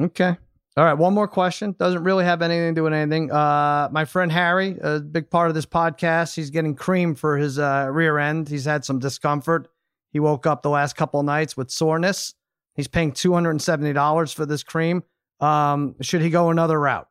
[0.00, 0.36] Okay.
[0.76, 0.94] All right.
[0.94, 1.74] One more question.
[1.78, 3.30] Doesn't really have anything to do with anything.
[3.32, 7.58] Uh, my friend Harry, a big part of this podcast, he's getting cream for his
[7.58, 8.48] uh, rear end.
[8.48, 9.68] He's had some discomfort.
[10.12, 12.34] He woke up the last couple of nights with soreness.
[12.74, 15.02] He's paying two hundred and seventy dollars for this cream.
[15.40, 17.08] Um, should he go another route?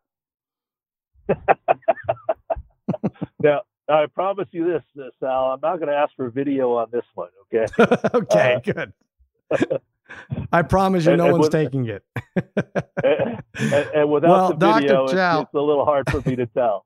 [3.42, 6.88] Now, I promise you this, uh, Sal, I'm not going to ask for video on
[6.92, 7.68] this one, okay?
[8.16, 8.94] okay, Uh, good.
[10.52, 12.04] I promise you, and- no and one's with- taking it.
[13.04, 13.42] and,
[13.94, 16.86] and without Well, the video, it's, Chao- it's a little hard for me to tell.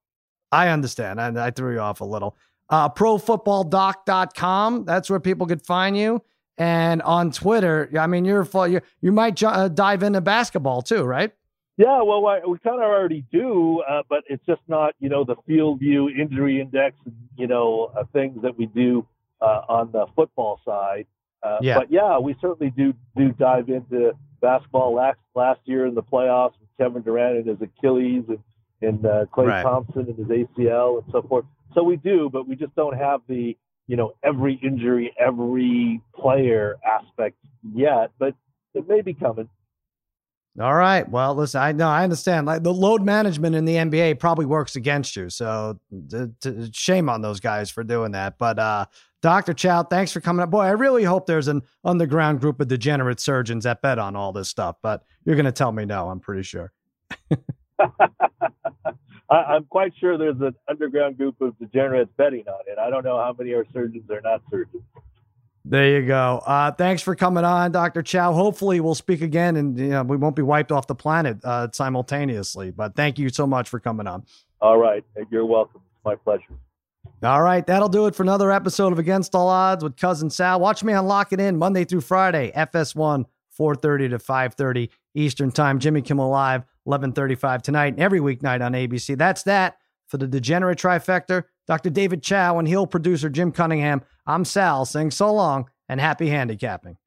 [0.51, 1.21] I understand.
[1.21, 2.35] I, I threw you off a little.
[2.69, 4.85] Uh, profootballdoc.com.
[4.85, 6.21] That's where people could find you.
[6.57, 10.81] And on Twitter, I mean, you're full, you you might ju- uh, dive into basketball
[10.81, 11.31] too, right?
[11.77, 15.23] Yeah, well, I, we kind of already do, uh, but it's just not, you know,
[15.23, 19.07] the field view injury index, and, you know, uh, things that we do
[19.39, 21.07] uh, on the football side.
[21.41, 21.80] Uh, Yeah.
[21.80, 24.11] But yeah, we certainly do do dive into
[24.41, 24.94] basketball.
[24.94, 28.40] Last last year in the playoffs, with Kevin Durant and his Achilles, and
[28.82, 29.64] and uh, Klay Right.
[29.64, 31.45] Thompson and his ACL, and so forth.
[31.76, 33.56] So we do, but we just don't have the,
[33.88, 37.36] you know, every injury, every player aspect
[37.76, 38.11] yet.
[38.18, 38.34] But
[38.74, 39.49] it may be coming.
[40.59, 41.07] All right.
[41.07, 42.47] Well, listen, I know I understand.
[42.47, 45.30] Like the load management in the NBA probably works against you.
[45.30, 45.80] So
[46.73, 48.38] shame on those guys for doing that.
[48.38, 48.85] But uh,
[49.21, 49.53] Dr.
[49.53, 50.49] Chao, thanks for coming up.
[50.49, 54.34] Boy, I really hope there's an underground group of degenerate surgeons that bet on all
[54.34, 54.77] this stuff.
[54.81, 56.09] But you're going to tell me no.
[56.09, 56.73] I'm pretty sure.
[57.80, 62.77] I, I'm quite sure there's an underground group of degenerates betting on it.
[62.80, 64.84] I don't know how many are surgeons or not surgeons.
[65.69, 66.41] There you go.
[66.47, 68.01] Uh, thanks for coming on, Dr.
[68.01, 68.33] Chao.
[68.33, 71.67] Hopefully, we'll speak again and you know, we won't be wiped off the planet uh,
[71.71, 72.71] simultaneously.
[72.71, 74.25] But thank you so much for coming on.
[74.61, 75.05] All right.
[75.29, 75.81] You're welcome.
[75.93, 76.55] It's my pleasure.
[77.21, 80.59] All right, that'll do it for another episode of Against All Odds with Cousin Sal.
[80.59, 83.25] Watch me on Lock It In Monday through Friday, FS1,
[83.57, 85.79] 4.30 to 5.30 Eastern Time.
[85.79, 89.17] Jimmy Kimmel Live, 11.35 tonight and every weeknight on ABC.
[89.17, 89.77] That's that
[90.07, 91.43] for the Degenerate Trifecta.
[91.67, 91.89] Dr.
[91.89, 94.01] David Chao and Hill producer Jim Cunningham.
[94.30, 96.97] I'm Sal saying so long and happy handicapping.